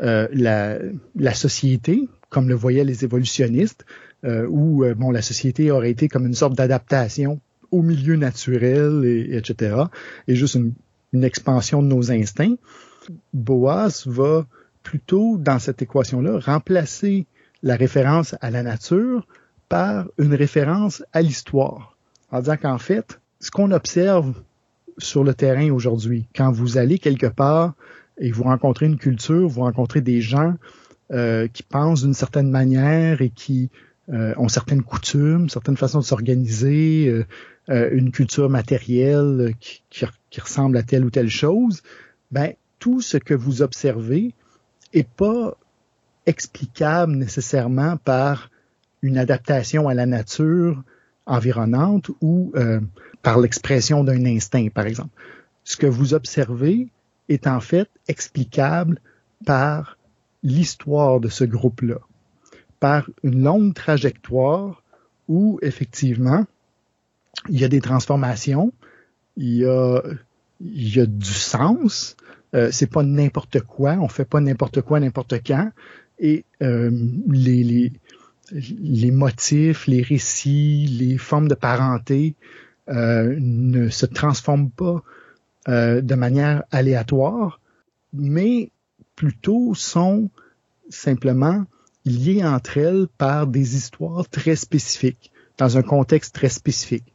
euh, 0.03 0.29
la, 0.33 0.79
la, 1.17 1.35
société, 1.35 2.09
comme 2.29 2.49
le 2.49 2.55
voyaient 2.55 2.85
les 2.85 3.05
évolutionnistes, 3.05 3.85
euh, 4.25 4.47
où 4.49 4.85
euh, 4.85 4.95
bon, 4.95 5.11
la 5.11 5.23
société 5.23 5.71
aurait 5.71 5.91
été 5.91 6.09
comme 6.09 6.27
une 6.27 6.35
sorte 6.35 6.55
d'adaptation 6.55 7.41
au 7.71 7.83
milieu 7.83 8.17
naturel, 8.17 9.03
et, 9.05 9.37
etc., 9.37 9.85
et 10.29 10.35
juste 10.35 10.55
une, 10.55 10.73
une, 11.13 11.25
expansion 11.25 11.83
de 11.83 11.89
nos 11.89 12.11
instincts. 12.11 12.57
Boas 13.33 14.05
va 14.07 14.47
plutôt, 14.83 15.37
dans 15.39 15.59
cette 15.59 15.83
équation-là, 15.83 16.39
remplacer 16.39 17.27
la 17.63 17.77
référence 17.77 18.35
à 18.41 18.51
la 18.51 18.63
nature 18.63 19.27
par 19.69 20.07
une 20.19 20.35
référence 20.35 21.05
à 21.13 21.23
l'histoire, 21.23 21.97
en 22.31 22.41
disant 22.41 22.57
qu'en 22.57 22.79
fait, 22.79 23.21
ce 23.41 23.51
qu'on 23.51 23.71
observe 23.71 24.35
sur 24.99 25.25
le 25.25 25.35
terrain 25.35 25.71
aujourd'hui. 25.71 26.27
Quand 26.35 26.51
vous 26.53 26.79
allez 26.79 26.99
quelque 26.99 27.27
part 27.27 27.75
et 28.19 28.31
vous 28.31 28.45
rencontrez 28.45 28.87
une 28.87 28.99
culture, 28.99 29.49
vous 29.49 29.63
rencontrez 29.63 30.01
des 30.01 30.21
gens 30.21 30.55
euh, 31.13 31.49
qui 31.49 31.63
pensent 31.63 32.03
d'une 32.03 32.15
certaine 32.15 32.51
manière 32.51 33.23
et 33.23 33.31
qui 33.31 33.71
euh, 34.13 34.35
ont 34.37 34.49
certaines 34.49 34.83
coutumes, 34.83 35.49
certaines 35.49 35.77
façons 35.77 36.01
de 36.01 36.05
s'organiser, 36.05 37.09
euh, 37.09 37.25
euh 37.71 37.91
une 37.93 38.11
culture 38.11 38.51
matérielle 38.51 39.55
qui, 39.61 39.83
qui, 39.91 40.05
qui, 40.31 40.41
ressemble 40.41 40.77
à 40.77 40.83
telle 40.83 41.05
ou 41.05 41.11
telle 41.11 41.29
chose, 41.29 41.83
ben 42.31 42.53
tout 42.79 43.01
ce 43.01 43.17
que 43.17 43.35
vous 43.35 43.63
observez 43.63 44.35
est 44.93 45.09
pas 45.09 45.57
explicable 46.27 47.13
nécessairement 47.13 47.97
par 47.97 48.51
une 49.03 49.19
adaptation 49.19 49.89
à 49.89 49.95
la 49.95 50.07
nature 50.07 50.83
environnante 51.27 52.11
ou 52.21 52.53
euh, 52.57 52.81
par 53.23 53.39
l'expression 53.39 54.05
d'un 54.05 54.25
instinct, 54.27 54.69
par 54.69 54.87
exemple. 54.87 55.11
Ce 55.65 55.77
que 55.77 55.87
vous 55.87 56.15
observez 56.15 56.89
est 57.29 57.47
en 57.47 57.61
fait 57.61 57.89
explicable 58.09 59.01
par 59.45 59.97
l'histoire 60.43 61.21
de 61.21 61.29
ce 61.29 61.45
groupe-là, 61.45 61.99
par 62.81 63.09
une 63.23 63.43
longue 63.43 63.75
trajectoire 63.75 64.83
où 65.29 65.59
effectivement 65.63 66.45
il 67.49 67.61
y 67.61 67.65
a 67.65 67.69
des 67.69 67.81
transformations, 67.81 68.73
il 69.37 69.57
y 69.57 69.65
a, 69.65 70.03
il 70.63 70.97
y 70.97 71.01
a 71.01 71.07
du 71.07 71.33
sens. 71.33 72.17
Euh, 72.55 72.71
c'est 72.71 72.91
pas 72.91 73.03
n'importe 73.03 73.61
quoi, 73.61 73.97
on 74.01 74.09
fait 74.09 74.27
pas 74.27 74.41
n'importe 74.41 74.83
quoi 74.83 75.01
n'importe 75.01 75.43
quand. 75.47 75.71
Et 76.19 76.45
euh, 76.63 76.91
les, 77.29 77.65
les, 77.65 77.93
les 78.53 79.11
motifs, 79.11 79.87
les 79.87 80.03
récits, 80.03 80.87
les 80.87 81.19
formes 81.19 81.49
de 81.49 81.55
parenté 81.55 82.35
euh, 82.89 83.37
ne 83.39 83.89
se 83.89 84.07
transforment 84.07 84.71
pas 84.71 85.03
euh, 85.69 86.01
de 86.01 86.15
manière 86.15 86.65
aléatoire, 86.71 87.61
mais 88.13 88.71
plutôt 89.17 89.75
sont 89.75 90.31
simplement 90.91 91.65
liées 92.05 92.45
entre 92.45 92.79
elles 92.79 93.07
par 93.19 93.47
des 93.47 93.77
histoires 93.77 94.29
très 94.29 94.57
spécifiques, 94.57 95.31
dans 95.59 95.79
un 95.79 95.83
contexte 95.83 96.35
très 96.35 96.49
spécifique. 96.49 97.15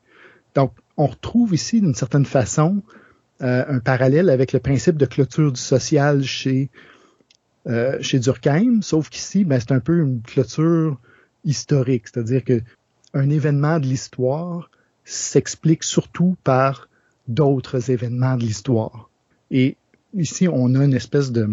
Donc, 0.55 0.71
on 0.95 1.07
retrouve 1.07 1.53
ici, 1.53 1.81
d'une 1.81 1.93
certaine 1.93 2.25
façon, 2.25 2.81
euh, 3.41 3.63
un 3.67 3.79
parallèle 3.79 4.29
avec 4.29 4.51
le 4.51 4.59
principe 4.59 4.97
de 4.97 5.05
clôture 5.05 5.51
du 5.51 5.61
social 5.61 6.23
chez, 6.23 6.71
euh, 7.67 7.97
chez 8.01 8.17
Durkheim, 8.17 8.81
sauf 8.81 9.09
qu'ici, 9.09 9.45
ben, 9.45 9.59
c'est 9.59 9.71
un 9.71 9.79
peu 9.79 9.99
une 9.99 10.21
clôture 10.21 10.99
historique, 11.43 12.07
c'est-à-dire 12.07 12.43
que 12.43 12.61
un 13.13 13.29
événement 13.29 13.79
de 13.79 13.85
l'histoire 13.85 14.71
s'explique 15.05 15.83
surtout 15.83 16.35
par 16.43 16.89
d'autres 17.27 17.91
événements 17.91 18.35
de 18.37 18.41
l'histoire. 18.41 19.09
Et 19.51 19.77
ici, 20.15 20.47
on 20.47 20.73
a 20.75 20.83
une 20.83 20.93
espèce 20.93 21.31
de, 21.31 21.47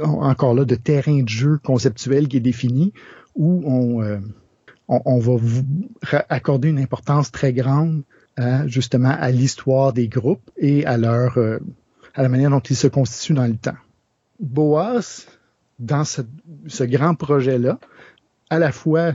encore 0.00 0.54
là, 0.54 0.64
de 0.64 0.74
terrain 0.74 1.22
de 1.22 1.28
jeu 1.28 1.58
conceptuel 1.62 2.26
qui 2.28 2.38
est 2.38 2.40
défini 2.40 2.92
où 3.34 3.62
on, 3.66 4.02
euh, 4.02 4.18
on, 4.88 5.00
on, 5.04 5.18
va 5.18 5.36
vous 5.36 5.62
accorder 6.10 6.68
une 6.68 6.78
importance 6.78 7.30
très 7.30 7.52
grande 7.52 8.02
à, 8.36 8.66
justement 8.66 9.14
à 9.18 9.30
l'histoire 9.30 9.92
des 9.92 10.08
groupes 10.08 10.50
et 10.56 10.84
à 10.86 10.96
leur 10.96 11.38
euh, 11.38 11.58
à 12.14 12.22
la 12.22 12.28
manière 12.28 12.50
dont 12.50 12.60
ils 12.60 12.76
se 12.76 12.86
constituent 12.86 13.34
dans 13.34 13.46
le 13.46 13.56
temps. 13.56 13.76
Boas, 14.40 15.26
dans 15.78 16.04
ce, 16.04 16.22
ce 16.66 16.84
grand 16.84 17.14
projet-là, 17.14 17.78
à 18.48 18.58
la 18.58 18.72
fois 18.72 19.14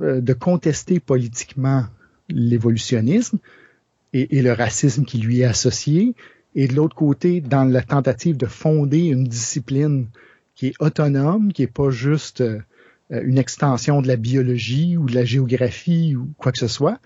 euh, 0.00 0.20
de 0.20 0.32
contester 0.32 1.00
politiquement 1.00 1.84
l'évolutionnisme 2.28 3.38
et, 4.12 4.38
et, 4.38 4.42
le 4.42 4.52
racisme 4.52 5.04
qui 5.04 5.18
lui 5.18 5.40
est 5.40 5.44
associé, 5.44 6.14
et 6.54 6.66
de 6.66 6.74
l'autre 6.74 6.96
côté, 6.96 7.40
dans 7.40 7.64
la 7.64 7.82
tentative 7.82 8.36
de 8.36 8.46
fonder 8.46 9.06
une 9.06 9.24
discipline 9.24 10.06
qui 10.54 10.68
est 10.68 10.74
autonome, 10.80 11.52
qui 11.52 11.62
est 11.62 11.72
pas 11.72 11.90
juste 11.90 12.40
euh, 12.40 12.60
une 13.10 13.38
extension 13.38 14.02
de 14.02 14.08
la 14.08 14.16
biologie 14.16 14.96
ou 14.96 15.06
de 15.06 15.14
la 15.14 15.24
géographie 15.24 16.16
ou 16.16 16.28
quoi 16.38 16.52
que 16.52 16.58
ce 16.58 16.68
soit, 16.68 16.98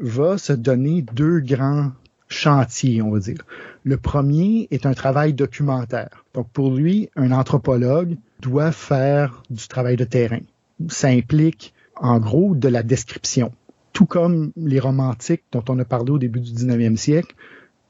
va 0.00 0.38
se 0.38 0.52
donner 0.52 1.02
deux 1.02 1.40
grands 1.40 1.92
chantiers, 2.28 3.02
on 3.02 3.10
va 3.10 3.20
dire. 3.20 3.44
Le 3.84 3.96
premier 3.96 4.66
est 4.70 4.86
un 4.86 4.94
travail 4.94 5.34
documentaire. 5.34 6.24
Donc 6.34 6.48
pour 6.50 6.74
lui, 6.74 7.10
un 7.16 7.32
anthropologue 7.32 8.16
doit 8.40 8.72
faire 8.72 9.42
du 9.50 9.68
travail 9.68 9.96
de 9.96 10.04
terrain 10.04 10.40
ça 10.88 11.08
implique 11.08 11.74
en 11.96 12.18
gros 12.18 12.54
de 12.54 12.68
la 12.68 12.82
description. 12.82 13.52
Tout 13.92 14.06
comme 14.06 14.52
les 14.56 14.80
romantiques 14.80 15.44
dont 15.52 15.64
on 15.68 15.78
a 15.78 15.84
parlé 15.84 16.10
au 16.10 16.18
début 16.18 16.40
du 16.40 16.50
19e 16.50 16.96
siècle, 16.96 17.34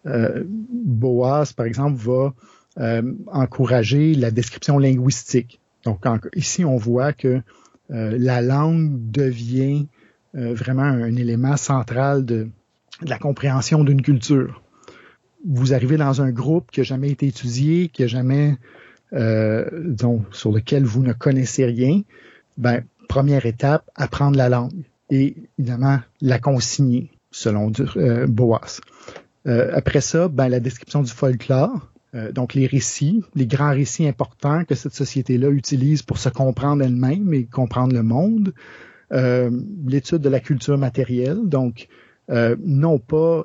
euh, 0.07 0.45
Boas, 0.47 1.53
par 1.57 1.67
exemple, 1.67 1.97
va 1.97 2.35
euh, 2.79 3.03
encourager 3.33 4.15
la 4.15 4.31
description 4.31 4.79
linguistique. 4.79 5.61
Donc 5.85 6.05
ici, 6.35 6.65
on 6.65 6.77
voit 6.77 7.13
que 7.13 7.41
euh, 7.91 8.17
la 8.19 8.43
langue 8.43 9.11
devient 9.11 9.87
vraiment 10.35 10.83
un 10.83 11.17
élément 11.17 11.57
central 11.57 12.25
de, 12.25 12.49
de 13.03 13.11
la 13.11 13.19
compréhension 13.19 13.85
d'une 13.85 14.03
culture. 14.03 14.63
Vous 15.47 15.75
arrivez 15.75 15.97
dans 15.97 16.23
un 16.23 16.31
groupe 16.31 16.71
qui 16.71 16.81
n'a 16.81 16.85
jamais 16.85 17.11
été 17.11 17.27
étudié, 17.27 17.89
qui 17.89 18.03
a 18.03 18.07
jamais, 18.07 18.57
euh, 19.13 19.69
donc, 19.85 20.23
sur 20.33 20.53
lequel 20.53 20.85
vous 20.85 21.03
ne 21.03 21.13
connaissez 21.13 21.65
rien, 21.65 22.03
ben, 22.57 22.83
première 23.09 23.47
étape, 23.47 23.91
apprendre 23.95 24.37
la 24.37 24.49
langue 24.49 24.85
et 25.11 25.37
évidemment 25.59 26.01
la 26.21 26.39
consigner 26.39 27.11
selon 27.31 27.73
euh, 27.97 28.27
Boas. 28.27 28.81
Euh, 29.47 29.71
après 29.75 30.01
ça, 30.01 30.29
ben, 30.29 30.49
la 30.49 30.61
description 30.61 31.03
du 31.03 31.11
folklore, 31.11 31.91
euh, 32.15 32.33
donc 32.33 32.55
les 32.55 32.67
récits, 32.67 33.23
les 33.35 33.47
grands 33.47 33.73
récits 33.73 34.07
importants 34.09 34.65
que 34.65 34.75
cette 34.75 34.95
société-là 34.95 35.51
utilise 35.51 36.03
pour 36.03 36.17
se 36.17 36.31
comprendre 36.31 36.83
elle-même 36.83 37.35
et 37.35 37.45
comprendre 37.45 37.93
le 37.93 38.03
monde. 38.03 38.55
Euh, 39.15 39.51
l'étude 39.87 40.19
de 40.19 40.29
la 40.29 40.41
culture 40.41 40.77
matérielle, 40.77 41.39
donc 41.45 41.89
euh, 42.31 42.57
non 42.65 42.99
pas 42.99 43.45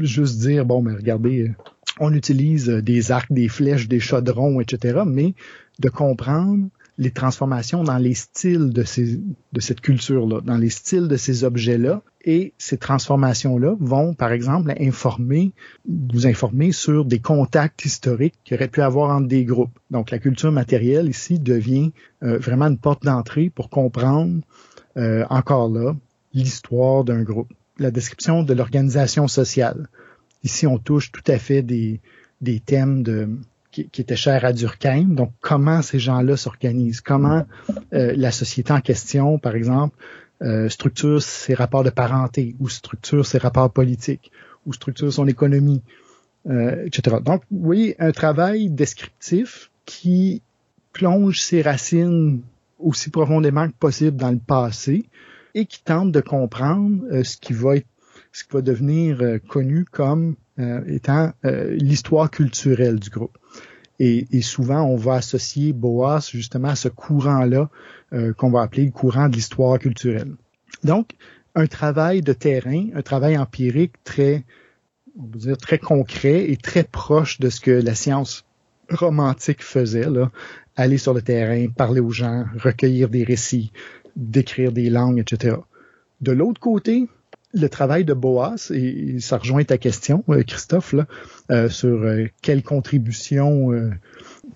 juste 0.00 0.40
dire, 0.40 0.64
bon, 0.66 0.82
mais 0.82 0.94
regardez, 0.94 1.52
on 2.00 2.12
utilise 2.12 2.68
des 2.68 3.12
arcs, 3.12 3.32
des 3.32 3.48
flèches, 3.48 3.88
des 3.88 4.00
chaudrons, 4.00 4.60
etc., 4.60 5.02
mais 5.06 5.34
de 5.78 5.88
comprendre 5.88 6.68
les 6.98 7.10
transformations 7.10 7.82
dans 7.84 7.98
les 7.98 8.14
styles 8.14 8.70
de, 8.70 8.82
ces, 8.82 9.20
de 9.52 9.60
cette 9.60 9.80
culture-là, 9.80 10.40
dans 10.42 10.56
les 10.56 10.70
styles 10.70 11.08
de 11.08 11.16
ces 11.16 11.44
objets-là. 11.44 12.02
Et 12.24 12.54
ces 12.56 12.78
transformations-là 12.78 13.74
vont, 13.80 14.14
par 14.14 14.30
exemple, 14.30 14.72
informer, 14.80 15.52
vous 15.88 16.26
informer 16.26 16.70
sur 16.70 17.04
des 17.04 17.18
contacts 17.18 17.84
historiques 17.84 18.34
qu'il 18.44 18.56
aurait 18.56 18.68
pu 18.68 18.80
avoir 18.80 19.10
entre 19.10 19.26
des 19.26 19.44
groupes. 19.44 19.76
Donc, 19.90 20.10
la 20.10 20.18
culture 20.18 20.52
matérielle 20.52 21.08
ici 21.08 21.40
devient 21.40 21.92
euh, 22.22 22.38
vraiment 22.38 22.66
une 22.66 22.78
porte 22.78 23.02
d'entrée 23.02 23.50
pour 23.50 23.70
comprendre, 23.70 24.40
euh, 24.96 25.24
encore 25.30 25.68
là, 25.68 25.96
l'histoire 26.32 27.02
d'un 27.02 27.22
groupe. 27.22 27.52
La 27.78 27.90
description 27.90 28.44
de 28.44 28.54
l'organisation 28.54 29.26
sociale. 29.26 29.88
Ici, 30.44 30.66
on 30.66 30.78
touche 30.78 31.10
tout 31.10 31.24
à 31.26 31.38
fait 31.38 31.62
des, 31.62 32.00
des 32.40 32.60
thèmes 32.60 33.02
de 33.02 33.28
qui, 33.72 33.88
qui, 33.88 34.02
était 34.02 34.16
cher 34.16 34.44
à 34.44 34.52
Durkheim. 34.52 35.14
Donc, 35.14 35.32
comment 35.40 35.82
ces 35.82 35.98
gens-là 35.98 36.36
s'organisent, 36.36 37.00
comment 37.00 37.46
euh, 37.94 38.12
la 38.14 38.30
société 38.30 38.72
en 38.72 38.80
question, 38.80 39.38
par 39.38 39.56
exemple, 39.56 39.96
euh, 40.42 40.68
structure 40.68 41.22
ses 41.22 41.54
rapports 41.54 41.84
de 41.84 41.90
parenté, 41.90 42.56
ou 42.58 42.68
structure 42.68 43.24
ses 43.24 43.38
rapports 43.38 43.70
politiques, 43.70 44.32
ou 44.66 44.72
structure 44.72 45.12
son 45.12 45.28
économie, 45.28 45.82
euh, 46.48 46.84
etc. 46.84 47.18
Donc, 47.24 47.42
vous 47.50 47.62
voyez, 47.62 47.94
un 48.00 48.10
travail 48.10 48.68
descriptif 48.68 49.70
qui 49.84 50.42
plonge 50.92 51.40
ses 51.40 51.62
racines 51.62 52.42
aussi 52.80 53.10
profondément 53.10 53.68
que 53.68 53.74
possible 53.74 54.16
dans 54.16 54.32
le 54.32 54.38
passé 54.38 55.04
et 55.54 55.64
qui 55.66 55.82
tente 55.82 56.10
de 56.10 56.20
comprendre 56.20 57.04
euh, 57.12 57.22
ce 57.22 57.36
qui 57.36 57.52
va 57.52 57.74
ce 58.32 58.44
qui 58.44 58.50
va 58.52 58.62
devenir 58.62 59.38
connu 59.46 59.84
comme 59.84 60.36
étant 60.86 61.32
l'histoire 61.44 62.30
culturelle 62.30 62.98
du 62.98 63.10
groupe. 63.10 63.36
Et, 64.04 64.42
souvent, 64.42 64.82
on 64.82 64.96
va 64.96 65.14
associer 65.14 65.72
Boas 65.72 66.28
justement 66.32 66.70
à 66.70 66.74
ce 66.74 66.88
courant-là 66.88 67.70
euh, 68.12 68.32
qu'on 68.32 68.50
va 68.50 68.62
appeler 68.62 68.84
le 68.84 68.90
courant 68.90 69.28
de 69.28 69.36
l'histoire 69.36 69.78
culturelle. 69.78 70.32
Donc, 70.82 71.10
un 71.54 71.68
travail 71.68 72.20
de 72.20 72.32
terrain, 72.32 72.88
un 72.96 73.02
travail 73.02 73.38
empirique 73.38 73.92
très, 74.02 74.42
on 75.16 75.76
concret 75.76 76.50
et 76.50 76.56
très 76.56 76.82
proche 76.82 77.38
de 77.38 77.48
ce 77.48 77.60
que 77.60 77.70
la 77.70 77.94
science 77.94 78.44
romantique 78.90 79.62
faisait, 79.62 80.08
aller 80.74 80.98
sur 80.98 81.14
le 81.14 81.22
terrain, 81.22 81.68
parler 81.68 82.00
aux 82.00 82.10
gens, 82.10 82.44
recueillir 82.58 83.08
des 83.08 83.22
récits, 83.22 83.70
décrire 84.16 84.72
des 84.72 84.90
langues, 84.90 85.20
etc. 85.20 85.58
De 86.22 86.32
l'autre 86.32 86.60
côté, 86.60 87.06
le 87.54 87.68
travail 87.68 88.04
de 88.04 88.14
Boas, 88.14 88.70
et 88.70 89.20
ça 89.20 89.38
rejoint 89.38 89.64
ta 89.64 89.78
question, 89.78 90.24
euh, 90.28 90.42
Christophe, 90.42 90.94
euh, 91.50 91.68
sur 91.68 92.02
euh, 92.02 92.26
quelle 92.40 92.62
contribution 92.62 93.72
euh, 93.72 93.90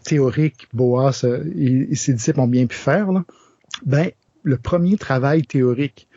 théorique 0.05 0.67
Boas 0.73 1.25
et, 1.57 1.95
ses 1.95 2.15
disciples 2.15 2.41
ont 2.41 2.49
bien 2.49 2.67
pu 2.67 2.77
faire, 2.77 3.13
là, 3.13 3.25
ben, 3.85 4.11
le 4.43 4.57
premier 4.57 4.97
travail 4.97 5.43
théorique 5.43 6.09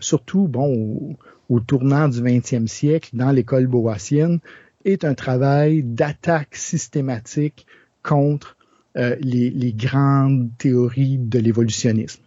surtout 0.00 0.48
bon 0.48 1.16
au, 1.50 1.60
tournant 1.60 2.08
du 2.08 2.22
20e 2.22 2.66
siècle 2.66 3.10
dans 3.12 3.30
l'école 3.30 3.66
boassienne, 3.66 4.40
est 4.86 5.04
un 5.04 5.12
travail 5.12 5.82
d'attaque 5.82 6.56
systématique 6.56 7.66
contre 8.02 8.56
les, 8.96 9.74
grandes 9.76 10.48
théories 10.56 11.18
de 11.18 11.38
l'évolutionnisme. 11.38 12.22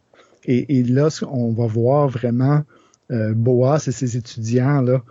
Et, 0.45 0.77
et, 0.77 0.84
là, 0.84 1.09
on 1.27 1.51
va 1.51 1.65
voir 1.65 2.07
vraiment 2.07 2.63
Boas 3.10 3.88
et 3.88 3.91
ses 3.91 4.18
étudiants 4.18 4.81
là 4.81 5.03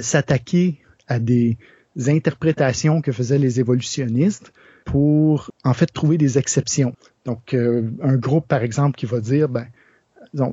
s'attaquer 0.00 0.80
à 1.08 1.18
des 1.18 1.58
interprétations 2.06 3.00
que 3.00 3.10
faisaient 3.10 3.38
les 3.38 3.58
évolutionnistes 3.58 4.52
pour 4.84 5.50
en 5.64 5.74
fait 5.74 5.86
trouver 5.86 6.18
des 6.18 6.38
exceptions. 6.38 6.94
Donc 7.24 7.54
un 7.54 8.16
groupe 8.16 8.46
par 8.46 8.62
exemple 8.62 8.96
qui 8.96 9.06
va 9.06 9.20
dire 9.20 9.48
ben 9.48 9.66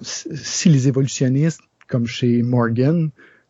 si 0.01 0.69
les 0.69 0.87
évolutionnistes, 0.87 1.61
comme 1.87 2.05
chez 2.05 2.43
Morgan, 2.43 3.09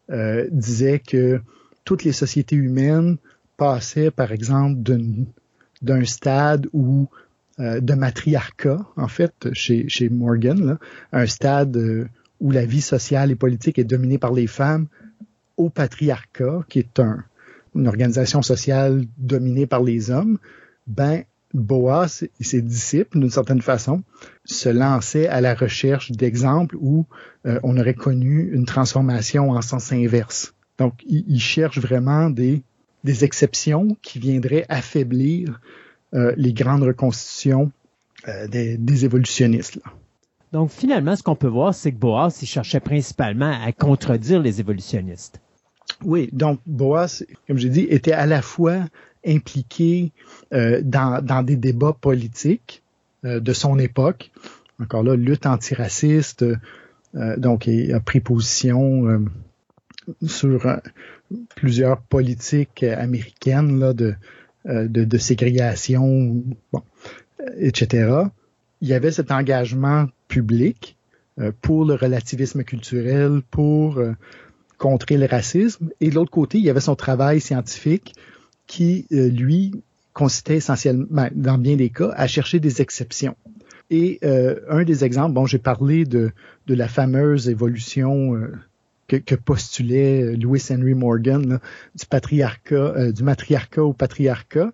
euh, 0.10 0.48
disaient 0.52 1.00
que 1.00 1.42
toutes 1.86 2.04
les 2.04 2.12
sociétés 2.12 2.56
humaines 2.56 3.18
passaient, 3.58 4.12
par 4.12 4.32
exemple, 4.32 4.80
d'un 5.82 6.06
stade 6.06 6.68
euh, 6.74 7.80
de 7.80 7.94
matriarcat, 7.94 8.80
en 8.96 9.08
fait, 9.08 9.50
chez, 9.54 10.10
Morgan, 10.10 10.66
là, 10.66 10.80
un 11.12 11.26
stade 11.26 11.76
euh, 11.78 12.08
où 12.40 12.52
la 12.52 12.66
vie 12.66 12.82
sociale 12.82 13.32
et 13.32 13.36
politique 13.36 13.80
est 13.80 13.84
dominée 13.84 14.18
par 14.18 14.34
les 14.34 14.48
femmes, 14.48 14.88
au 15.58 15.70
patriarcat, 15.70 16.66
qui 16.70 16.80
est 16.80 17.00
un, 17.00 17.24
une 17.76 17.88
organisation 17.88 18.42
sociale 18.42 19.06
dominée 19.18 19.68
par 19.68 19.84
les 19.84 20.10
hommes, 20.10 20.40
ben 20.88 21.24
Boas 21.54 22.24
et 22.40 22.44
ses 22.44 22.62
disciples, 22.62 23.20
d'une 23.20 23.30
certaine 23.30 23.62
façon, 23.62 24.04
se 24.46 24.70
lançaient 24.70 25.28
à 25.28 25.42
la 25.42 25.56
recherche 25.56 26.12
d'exemples 26.12 26.76
où 26.80 27.06
euh, 27.46 27.60
on 27.64 27.78
aurait 27.78 27.96
connu 27.96 28.52
une 28.54 28.66
transformation 28.66 29.52
en 29.52 29.62
sens 29.62 29.92
inverse. 29.92 30.54
Donc, 30.78 30.94
ils, 31.08 31.42
cherchent 31.42 31.80
vraiment 31.80 32.30
des, 32.30 32.62
des 33.04 33.26
exceptions 33.26 33.98
qui 34.02 34.20
viendraient 34.20 34.66
affaiblir 34.70 35.60
euh, 36.14 36.34
les 36.38 36.54
grandes 36.54 36.84
reconstitutions 36.84 37.72
euh, 38.28 38.48
des, 38.48 38.78
des, 38.78 39.06
évolutionnistes. 39.06 39.80
Donc, 40.52 40.72
finalement, 40.72 41.16
ce 41.16 41.24
qu'on 41.24 41.36
peut 41.36 41.48
voir, 41.48 41.74
c'est 41.74 41.92
que 41.92 41.98
Boas, 41.98 42.36
il 42.42 42.48
cherchait 42.48 42.80
principalement 42.80 43.52
à 43.64 43.72
contredire 43.72 44.42
les 44.42 44.60
évolutionnistes. 44.60 45.40
Oui, 46.04 46.30
donc 46.32 46.60
Boas, 46.66 47.24
comme 47.48 47.58
j'ai 47.58 47.70
dit, 47.70 47.86
était 47.90 48.14
à 48.14 48.26
la 48.26 48.42
fois 48.42 48.86
impliqué 49.26 50.12
euh, 50.54 50.82
dans, 50.84 51.24
dans, 51.24 51.44
des 51.44 51.56
débats 51.56 51.96
politiques 52.00 52.84
euh, 53.26 53.40
de 53.40 53.54
son 53.54 53.78
époque. 53.80 54.32
Encore 54.82 55.04
là, 55.04 55.16
lutte 55.16 55.46
antiraciste, 55.46 56.44
euh, 56.44 57.38
donc 57.38 57.68
il 57.68 57.94
a 57.94 58.00
pris 58.00 58.22
position 58.22 59.26
sur 60.26 60.80
plusieurs 61.56 62.02
politiques 62.02 62.84
américaines 62.84 63.80
là, 63.80 63.94
de, 63.94 64.16
de, 64.66 65.04
de 65.04 65.18
ségrégation, 65.18 66.44
bon, 66.72 66.82
etc. 67.58 68.24
Il 68.82 68.88
y 68.88 68.94
avait 68.94 69.12
cet 69.12 69.32
engagement 69.32 70.08
public 70.30 70.96
pour 71.62 71.84
le 71.84 71.96
relativisme 71.96 72.64
culturel, 72.64 73.42
pour 73.52 74.02
contrer 74.80 75.18
le 75.18 75.28
racisme. 75.28 75.92
Et 76.02 76.10
de 76.10 76.16
l'autre 76.16 76.32
côté, 76.32 76.58
il 76.58 76.64
y 76.64 76.70
avait 76.72 76.80
son 76.80 76.96
travail 76.96 77.40
scientifique 77.40 78.16
qui, 78.66 79.06
euh, 79.12 79.30
lui, 79.30 79.84
consistait 80.14 80.56
essentiellement, 80.56 81.06
ben, 81.12 81.30
dans 81.36 81.60
bien 81.60 81.76
des 81.76 81.90
cas, 81.90 82.12
à 82.16 82.26
chercher 82.26 82.60
des 82.60 82.82
exceptions. 82.82 83.36
Et 83.92 84.20
euh, 84.24 84.60
un 84.70 84.84
des 84.84 85.04
exemples, 85.04 85.34
bon, 85.34 85.46
j'ai 85.46 85.60
parlé 85.60 86.06
de, 86.06 86.32
de 86.68 86.74
la 86.74 86.88
fameuse 86.88 87.50
évolution 87.50 88.36
euh, 88.36 88.52
que, 89.08 89.18
que, 89.18 89.36
postulait 89.36 90.36
Louis 90.36 90.62
Henry 90.70 90.94
Morgan 90.94 91.60
du 91.96 92.06
patriarcat, 92.06 93.12
du 93.12 93.24
matriarcat 93.24 93.84
au 93.84 93.94
patriarcat. 93.94 94.72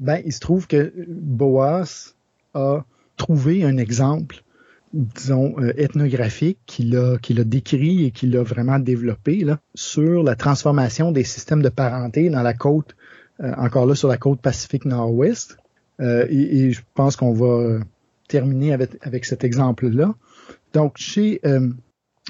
Ben, 0.00 0.20
il 0.26 0.32
se 0.32 0.40
trouve 0.40 0.66
que 0.66 0.92
Boas 1.06 2.14
a 2.54 2.84
trouvé 3.16 3.62
un 3.62 3.76
exemple, 3.76 4.42
disons, 4.92 5.56
ethnographique 5.76 6.58
qu'il 6.66 6.96
a, 6.96 7.16
qu'il 7.18 7.40
a 7.40 7.44
décrit 7.44 8.04
et 8.04 8.10
qu'il 8.10 8.36
a 8.36 8.42
vraiment 8.42 8.78
développé 8.78 9.44
là, 9.44 9.58
sur 9.74 10.22
la 10.22 10.36
transformation 10.36 11.12
des 11.12 11.24
systèmes 11.24 11.62
de 11.62 11.68
parenté 11.68 12.28
dans 12.28 12.42
la 12.42 12.54
côte 12.54 12.94
euh, 13.42 13.52
encore 13.56 13.86
là 13.86 13.94
sur 13.94 14.08
la 14.08 14.18
côte 14.18 14.40
Pacifique 14.40 14.84
Nord-Ouest. 14.84 15.56
Euh, 16.00 16.26
et, 16.28 16.66
et, 16.66 16.72
je 16.72 16.82
pense 16.94 17.16
qu'on 17.16 17.32
va 17.32 17.46
euh, 17.46 17.80
terminer 18.28 18.72
avec, 18.72 18.90
avec 19.02 19.24
cet 19.24 19.44
exemple-là. 19.44 20.14
Donc, 20.72 20.96
chez 20.96 21.40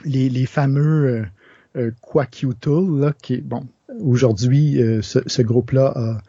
les, 0.04 0.28
les, 0.28 0.46
fameux 0.46 1.24
euh, 1.76 1.90
là, 2.14 3.12
qui 3.22 3.36
bon, 3.38 3.66
aujourd'hui, 4.00 4.80
ce, 5.02 5.20
ce 5.26 5.42
groupe-là 5.42 5.92
a, 5.94 6.22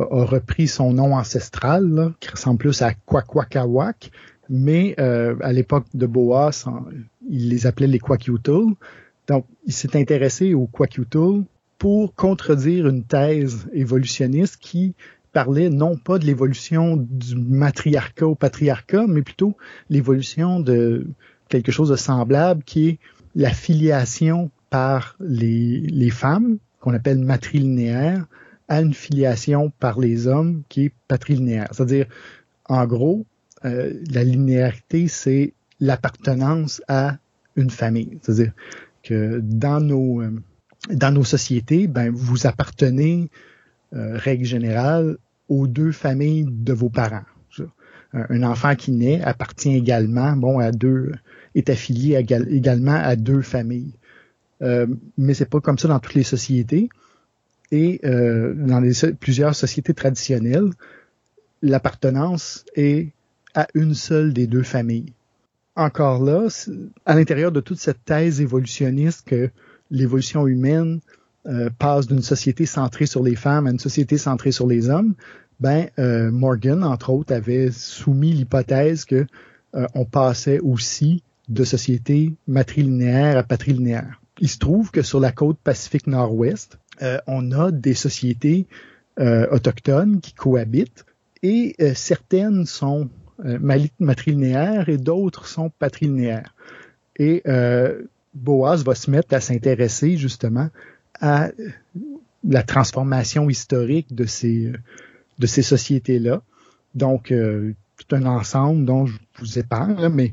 a, 0.00 0.24
repris 0.24 0.66
son 0.66 0.92
nom 0.92 1.14
ancestral, 1.14 1.88
là, 1.88 2.12
qui 2.18 2.30
ressemble 2.30 2.58
plus 2.58 2.82
à 2.82 2.92
Kwakwakawak, 2.94 4.10
mais 4.50 4.96
euh, 4.98 5.36
à 5.40 5.52
l'époque 5.52 5.86
de 5.94 6.06
Boas, 6.06 6.66
il 7.28 7.48
les 7.48 7.66
appelait 7.66 7.86
les 7.86 8.00
Kwakiutl. 8.00 8.74
Donc, 9.28 9.46
il 9.64 9.72
s'est 9.72 9.96
intéressé 9.96 10.54
aux 10.54 10.66
Kwakiutl 10.66 11.44
pour 11.78 12.14
contredire 12.14 12.88
une 12.88 13.04
thèse 13.04 13.68
évolutionniste 13.72 14.56
qui 14.60 14.94
parlait 15.32 15.70
non 15.70 15.96
pas 15.96 16.18
de 16.18 16.26
l'évolution 16.26 16.96
du 16.96 17.36
matriarcat 17.36 18.26
au 18.26 18.34
patriarcat, 18.34 19.06
mais 19.06 19.22
plutôt 19.22 19.56
l'évolution 19.88 20.58
de 20.58 21.06
quelque 21.48 21.70
chose 21.70 21.90
de 21.90 21.96
semblable 21.96 22.64
qui 22.64 22.88
est 22.88 22.98
la 23.36 23.50
filiation 23.50 24.50
par 24.68 25.16
les, 25.20 25.80
les 25.80 26.10
femmes, 26.10 26.58
qu'on 26.80 26.92
appelle 26.92 27.18
matrilinéaire, 27.18 28.26
à 28.66 28.80
une 28.80 28.94
filiation 28.94 29.70
par 29.78 30.00
les 30.00 30.26
hommes 30.26 30.62
qui 30.68 30.86
est 30.86 30.92
patrilinéaire. 31.06 31.68
C'est-à-dire, 31.70 32.06
en 32.66 32.84
gros, 32.86 33.26
euh, 33.64 33.92
la 34.10 34.24
linéarité, 34.24 35.08
c'est 35.08 35.52
l'appartenance 35.80 36.82
à 36.88 37.18
une 37.56 37.70
famille. 37.70 38.18
C'est-à-dire 38.22 38.52
que 39.02 39.40
dans 39.42 39.80
nos, 39.80 40.22
euh, 40.22 40.30
dans 40.90 41.10
nos 41.10 41.24
sociétés, 41.24 41.86
ben, 41.86 42.10
vous 42.10 42.46
appartenez, 42.46 43.30
euh, 43.94 44.16
règle 44.16 44.44
générale, 44.44 45.18
aux 45.48 45.66
deux 45.66 45.92
familles 45.92 46.46
de 46.48 46.72
vos 46.72 46.90
parents. 46.90 47.24
Un, 48.12 48.42
enfant 48.42 48.74
qui 48.74 48.90
naît 48.90 49.22
appartient 49.22 49.72
également, 49.72 50.32
bon, 50.32 50.58
à 50.58 50.72
deux, 50.72 51.12
est 51.54 51.70
affilié 51.70 52.16
également 52.16 52.96
à 52.96 53.14
deux 53.14 53.40
familles. 53.40 53.92
Euh, 54.62 54.88
mais 55.16 55.32
c'est 55.32 55.48
pas 55.48 55.60
comme 55.60 55.78
ça 55.78 55.86
dans 55.86 56.00
toutes 56.00 56.14
les 56.14 56.24
sociétés. 56.24 56.88
Et 57.70 58.00
dans 58.02 58.82
plusieurs 59.20 59.54
sociétés 59.54 59.94
traditionnelles, 59.94 60.70
l'appartenance 61.62 62.64
est 62.74 63.12
à 63.54 63.66
une 63.74 63.94
seule 63.94 64.32
des 64.32 64.46
deux 64.46 64.62
familles. 64.62 65.12
Encore 65.76 66.22
là, 66.22 66.48
à 67.06 67.14
l'intérieur 67.14 67.52
de 67.52 67.60
toute 67.60 67.78
cette 67.78 68.04
thèse 68.04 68.40
évolutionniste 68.40 69.26
que 69.26 69.50
l'évolution 69.90 70.46
humaine 70.46 71.00
euh, 71.46 71.70
passe 71.78 72.06
d'une 72.06 72.22
société 72.22 72.66
centrée 72.66 73.06
sur 73.06 73.22
les 73.22 73.36
femmes 73.36 73.66
à 73.66 73.70
une 73.70 73.78
société 73.78 74.18
centrée 74.18 74.52
sur 74.52 74.66
les 74.66 74.90
hommes, 74.90 75.14
ben 75.58 75.88
euh, 75.98 76.30
Morgan, 76.30 76.84
entre 76.84 77.10
autres, 77.10 77.32
avait 77.32 77.70
soumis 77.70 78.32
l'hypothèse 78.32 79.04
que 79.04 79.26
euh, 79.74 79.86
on 79.94 80.04
passait 80.04 80.58
aussi 80.60 81.22
de 81.48 81.64
société 81.64 82.34
matrilinéaire 82.46 83.38
à 83.38 83.42
patrilinéaire. 83.42 84.20
Il 84.38 84.48
se 84.48 84.58
trouve 84.58 84.90
que 84.90 85.02
sur 85.02 85.20
la 85.20 85.32
côte 85.32 85.58
Pacifique 85.62 86.06
Nord-Ouest, 86.06 86.78
on 87.26 87.50
a 87.52 87.70
des 87.70 87.94
sociétés 87.94 88.66
autochtones 89.18 90.20
qui 90.20 90.34
cohabitent 90.34 91.06
et 91.42 91.74
certaines 91.94 92.66
sont 92.66 93.08
matrilinéaires 93.98 94.88
et 94.88 94.98
d'autres 94.98 95.46
sont 95.46 95.70
patrilinéaires. 95.70 96.54
Et 97.16 97.42
Boaz 98.34 98.84
va 98.84 98.94
se 98.94 99.10
mettre 99.10 99.34
à 99.34 99.40
s'intéresser 99.40 100.16
justement 100.16 100.68
à 101.20 101.50
la 102.44 102.62
transformation 102.62 103.50
historique 103.50 104.14
de 104.14 104.24
ces, 104.24 104.72
de 105.38 105.46
ces 105.46 105.62
sociétés-là. 105.62 106.42
Donc, 106.94 107.32
euh, 107.32 107.74
tout 107.96 108.16
un 108.16 108.24
ensemble 108.26 108.84
dont 108.84 109.06
je 109.06 109.18
vous 109.38 109.58
épargne, 109.58 110.08
mais 110.08 110.32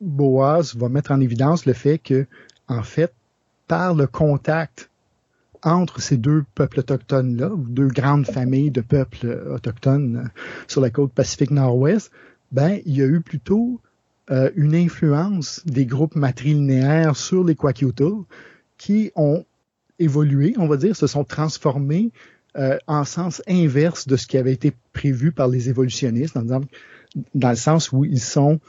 Boaz 0.00 0.74
va 0.76 0.88
mettre 0.88 1.12
en 1.12 1.20
évidence 1.20 1.66
le 1.66 1.72
fait 1.72 1.98
que, 1.98 2.26
en 2.68 2.82
fait, 2.82 3.12
par 3.66 3.94
le 3.94 4.06
contact 4.06 4.90
entre 5.66 6.00
ces 6.00 6.16
deux 6.16 6.44
peuples 6.54 6.78
autochtones-là, 6.78 7.50
deux 7.56 7.88
grandes 7.88 8.26
familles 8.26 8.70
de 8.70 8.80
peuples 8.80 9.26
autochtones 9.50 10.30
sur 10.68 10.80
la 10.80 10.90
côte 10.90 11.12
Pacifique 11.12 11.50
Nord-Ouest, 11.50 12.12
ben, 12.52 12.78
il 12.86 12.96
y 12.96 13.02
a 13.02 13.06
eu 13.06 13.20
plutôt 13.20 13.80
euh, 14.30 14.50
une 14.54 14.74
influence 14.74 15.62
des 15.66 15.84
groupes 15.84 16.14
matrilinéaires 16.14 17.16
sur 17.16 17.42
les 17.42 17.56
Kwakiutl 17.56 18.22
qui 18.78 19.10
ont 19.16 19.44
évolué, 19.98 20.54
on 20.58 20.68
va 20.68 20.76
dire, 20.76 20.94
se 20.94 21.06
sont 21.06 21.24
transformés 21.24 22.10
euh, 22.56 22.78
en 22.86 23.04
sens 23.04 23.42
inverse 23.48 24.06
de 24.06 24.16
ce 24.16 24.26
qui 24.26 24.38
avait 24.38 24.52
été 24.52 24.72
prévu 24.92 25.32
par 25.32 25.48
les 25.48 25.68
évolutionnistes, 25.68 26.38
dans, 26.38 26.60
dans 27.34 27.50
le 27.50 27.56
sens 27.56 27.92
où 27.92 28.04
ils 28.04 28.20
sont 28.20 28.60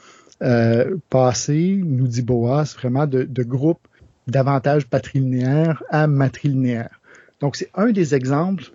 euh, 0.42 0.96
passer, 1.10 1.80
nous 1.84 2.06
dit 2.06 2.22
Boas, 2.22 2.74
vraiment 2.76 3.06
de, 3.06 3.22
de 3.24 3.42
groupes 3.42 3.87
davantage 4.28 4.86
patrilinéaires 4.86 5.82
à 5.90 6.06
matrilinéaires. 6.06 7.00
Donc, 7.40 7.56
c'est 7.56 7.70
un 7.74 7.90
des 7.90 8.14
exemples 8.14 8.72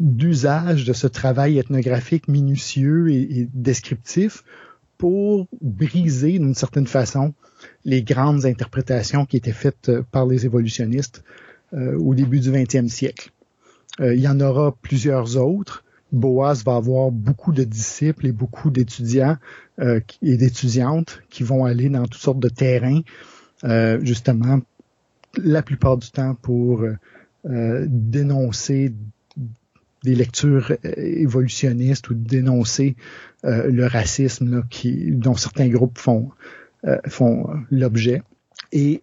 d'usage 0.00 0.84
de 0.84 0.92
ce 0.92 1.06
travail 1.06 1.58
ethnographique 1.58 2.28
minutieux 2.28 3.10
et, 3.10 3.48
descriptif 3.52 4.44
pour 4.96 5.46
briser 5.60 6.38
d'une 6.38 6.54
certaine 6.54 6.86
façon 6.86 7.34
les 7.84 8.02
grandes 8.02 8.44
interprétations 8.46 9.26
qui 9.26 9.36
étaient 9.36 9.52
faites 9.52 9.88
euh, 9.88 10.02
par 10.10 10.26
les 10.26 10.44
évolutionnistes 10.44 11.24
euh, 11.72 11.96
au 11.98 12.14
début 12.14 12.40
du 12.40 12.50
20e 12.50 12.88
siècle. 12.88 13.30
Euh, 14.00 14.14
il 14.14 14.20
y 14.20 14.28
en 14.28 14.40
aura 14.40 14.76
plusieurs 14.80 15.36
autres. 15.36 15.84
Boas 16.10 16.62
va 16.64 16.76
avoir 16.76 17.10
beaucoup 17.10 17.52
de 17.52 17.64
disciples 17.64 18.26
et 18.26 18.32
beaucoup 18.32 18.70
d'étudiants 18.70 19.36
et 19.78 20.36
d'étudiantes 20.36 21.20
qui 21.28 21.42
vont 21.42 21.66
aller 21.66 21.90
dans 21.90 22.04
toutes 22.06 22.22
sortes 22.22 22.40
de 22.40 22.48
terrains, 22.48 23.02
justement, 24.02 24.60
la 25.44 25.62
plupart 25.62 25.96
du 25.96 26.10
temps 26.10 26.34
pour 26.34 26.84
dénoncer 27.44 28.92
des 30.04 30.14
lectures 30.14 30.72
euh, 30.84 30.92
évolutionnistes 30.96 32.08
ou 32.10 32.14
dénoncer 32.14 32.96
euh, 33.44 33.70
le 33.70 33.86
racisme 33.86 34.64
qui, 34.70 35.10
dont 35.10 35.34
certains 35.34 35.68
groupes 35.68 35.98
font, 35.98 36.30
euh, 36.86 36.98
font 37.08 37.48
l'objet. 37.70 38.22
Et 38.72 39.00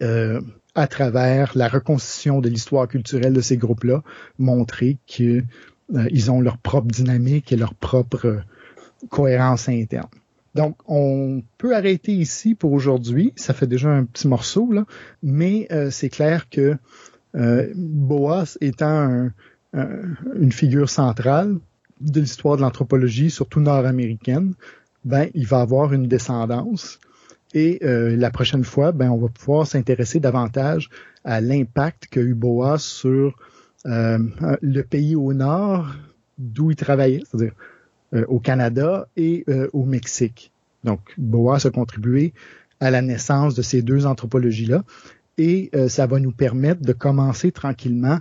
à 0.75 0.87
travers 0.87 1.57
la 1.57 1.67
reconstitution 1.69 2.39
de 2.39 2.49
l'histoire 2.49 2.87
culturelle 2.87 3.33
de 3.33 3.41
ces 3.41 3.57
groupes-là, 3.57 4.03
montrer 4.37 4.97
qu'ils 5.07 5.41
ont 6.29 6.39
leur 6.39 6.59
propre 6.59 6.87
dynamique 6.87 7.51
et 7.51 7.55
leur 7.55 7.73
propre 7.73 8.43
cohérence 9.09 9.67
interne. 9.69 10.09
Donc, 10.55 10.77
on 10.87 11.43
peut 11.57 11.75
arrêter 11.75 12.13
ici 12.13 12.55
pour 12.55 12.71
aujourd'hui. 12.71 13.33
Ça 13.35 13.53
fait 13.53 13.67
déjà 13.67 13.89
un 13.89 14.05
petit 14.05 14.27
morceau, 14.27 14.71
là, 14.71 14.85
mais 15.21 15.67
c'est 15.91 16.09
clair 16.09 16.49
que 16.49 16.77
Boas 17.75 18.57
étant 18.61 18.87
un, 18.87 19.31
euh, 19.75 20.03
une 20.35 20.53
figure 20.53 20.89
centrale 20.89 21.57
de 21.99 22.21
l'histoire 22.21 22.55
de 22.55 22.61
l'anthropologie, 22.61 23.29
surtout 23.29 23.59
nord-américaine, 23.59 24.53
ben 25.03 25.27
il 25.33 25.47
va 25.47 25.59
avoir 25.59 25.91
une 25.91 26.07
descendance. 26.07 26.99
Et 27.53 27.79
euh, 27.83 28.15
la 28.15 28.31
prochaine 28.31 28.63
fois, 28.63 28.91
ben 28.93 29.09
on 29.09 29.17
va 29.17 29.27
pouvoir 29.27 29.67
s'intéresser 29.67 30.19
davantage 30.19 30.89
à 31.25 31.41
l'impact 31.41 32.07
qu'a 32.07 32.21
eu 32.21 32.33
Boas 32.33 32.77
sur 32.77 33.35
euh, 33.85 34.19
le 34.61 34.81
pays 34.81 35.15
au 35.15 35.33
nord 35.33 35.93
d'où 36.37 36.71
il 36.71 36.75
travaillait, 36.75 37.23
c'est-à-dire 37.29 37.53
au 38.27 38.39
Canada 38.39 39.07
et 39.17 39.45
au 39.73 39.85
Mexique. 39.85 40.51
Donc, 40.83 40.99
Boas 41.17 41.65
a 41.65 41.69
contribué 41.69 42.33
à 42.79 42.91
la 42.91 43.01
naissance 43.01 43.55
de 43.55 43.61
ces 43.61 43.81
deux 43.81 44.05
anthropologies-là 44.05 44.83
et 45.37 45.71
ça 45.87 46.07
va 46.07 46.19
nous 46.19 46.31
permettre 46.31 46.81
de 46.81 46.93
commencer 46.93 47.51
tranquillement 47.51 48.19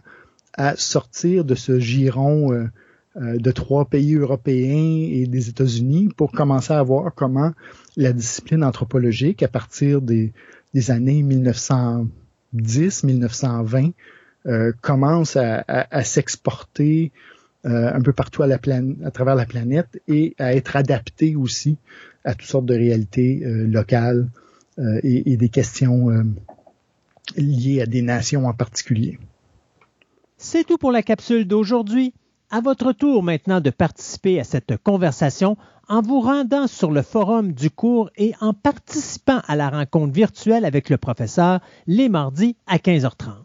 à 0.56 0.76
sortir 0.76 1.44
de 1.44 1.54
ce 1.54 1.78
giron 1.78 2.52
euh, 2.52 2.66
euh, 3.16 3.38
de 3.38 3.50
trois 3.50 3.84
pays 3.84 4.14
européens 4.14 5.08
et 5.10 5.26
des 5.26 5.48
États-Unis 5.48 6.08
pour 6.16 6.32
commencer 6.32 6.72
à 6.72 6.82
voir 6.82 7.12
comment 7.14 7.52
la 7.96 8.12
discipline 8.12 8.64
anthropologique, 8.64 9.42
à 9.42 9.48
partir 9.48 10.00
des, 10.00 10.32
années 10.88 11.22
1910-1920, 11.22 13.92
euh, 14.46 14.72
commence 14.80 15.36
à, 15.36 16.04
s'exporter 16.04 17.12
un 17.64 18.00
peu 18.02 18.12
partout 18.12 18.42
à, 18.42 18.48
travers 19.10 19.34
la 19.34 19.46
planète 19.46 20.00
et 20.06 20.34
à 20.38 20.54
être 20.54 20.76
adaptée 20.76 21.34
aussi 21.34 21.76
à 22.24 22.34
toutes 22.34 22.48
sortes 22.48 22.66
de 22.66 22.74
réalités 22.74 23.42
locales 23.44 24.28
et, 24.78 25.32
et, 25.32 25.36
des 25.36 25.48
questions 25.48 26.10
liées 27.36 27.80
à 27.80 27.86
des 27.86 28.02
nations 28.02 28.46
en 28.46 28.52
particulier. 28.52 29.18
C'est 30.36 30.64
tout 30.64 30.76
pour 30.76 30.92
la 30.92 31.02
capsule 31.02 31.46
d'aujourd'hui. 31.46 32.12
À 32.50 32.60
votre 32.60 32.92
tour 32.92 33.22
maintenant 33.22 33.60
de 33.60 33.70
participer 33.70 34.38
à 34.38 34.44
cette 34.44 34.76
conversation 34.76 35.56
en 35.88 36.02
vous 36.02 36.20
rendant 36.20 36.66
sur 36.66 36.90
le 36.90 37.02
forum 37.02 37.52
du 37.52 37.70
cours 37.70 38.10
et 38.16 38.32
en 38.40 38.52
participant 38.52 39.40
à 39.46 39.56
la 39.56 39.68
rencontre 39.70 40.12
virtuelle 40.12 40.64
avec 40.64 40.88
le 40.88 40.96
professeur 40.96 41.60
les 41.86 42.08
mardis 42.08 42.56
à 42.66 42.76
15h30. 42.76 43.44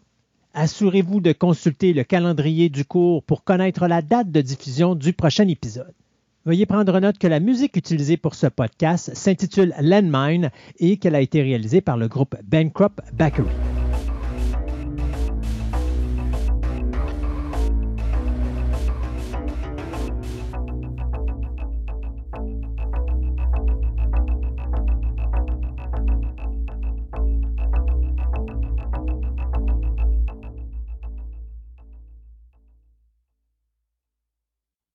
Assurez-vous 0.52 1.20
de 1.20 1.32
consulter 1.32 1.92
le 1.92 2.02
calendrier 2.02 2.70
du 2.70 2.84
cours 2.84 3.22
pour 3.22 3.44
connaître 3.44 3.86
la 3.86 4.02
date 4.02 4.32
de 4.32 4.40
diffusion 4.40 4.96
du 4.96 5.12
prochain 5.12 5.46
épisode. 5.46 5.94
Veuillez 6.44 6.66
prendre 6.66 6.98
note 6.98 7.18
que 7.18 7.28
la 7.28 7.38
musique 7.38 7.76
utilisée 7.76 8.16
pour 8.16 8.34
ce 8.34 8.48
podcast 8.48 9.14
s'intitule 9.14 9.72
Landmine 9.80 10.50
et 10.80 10.96
qu'elle 10.96 11.14
a 11.14 11.20
été 11.20 11.40
réalisée 11.40 11.80
par 11.80 11.96
le 11.96 12.08
groupe 12.08 12.34
Bankrupt 12.42 12.98
Bakery. 13.12 13.46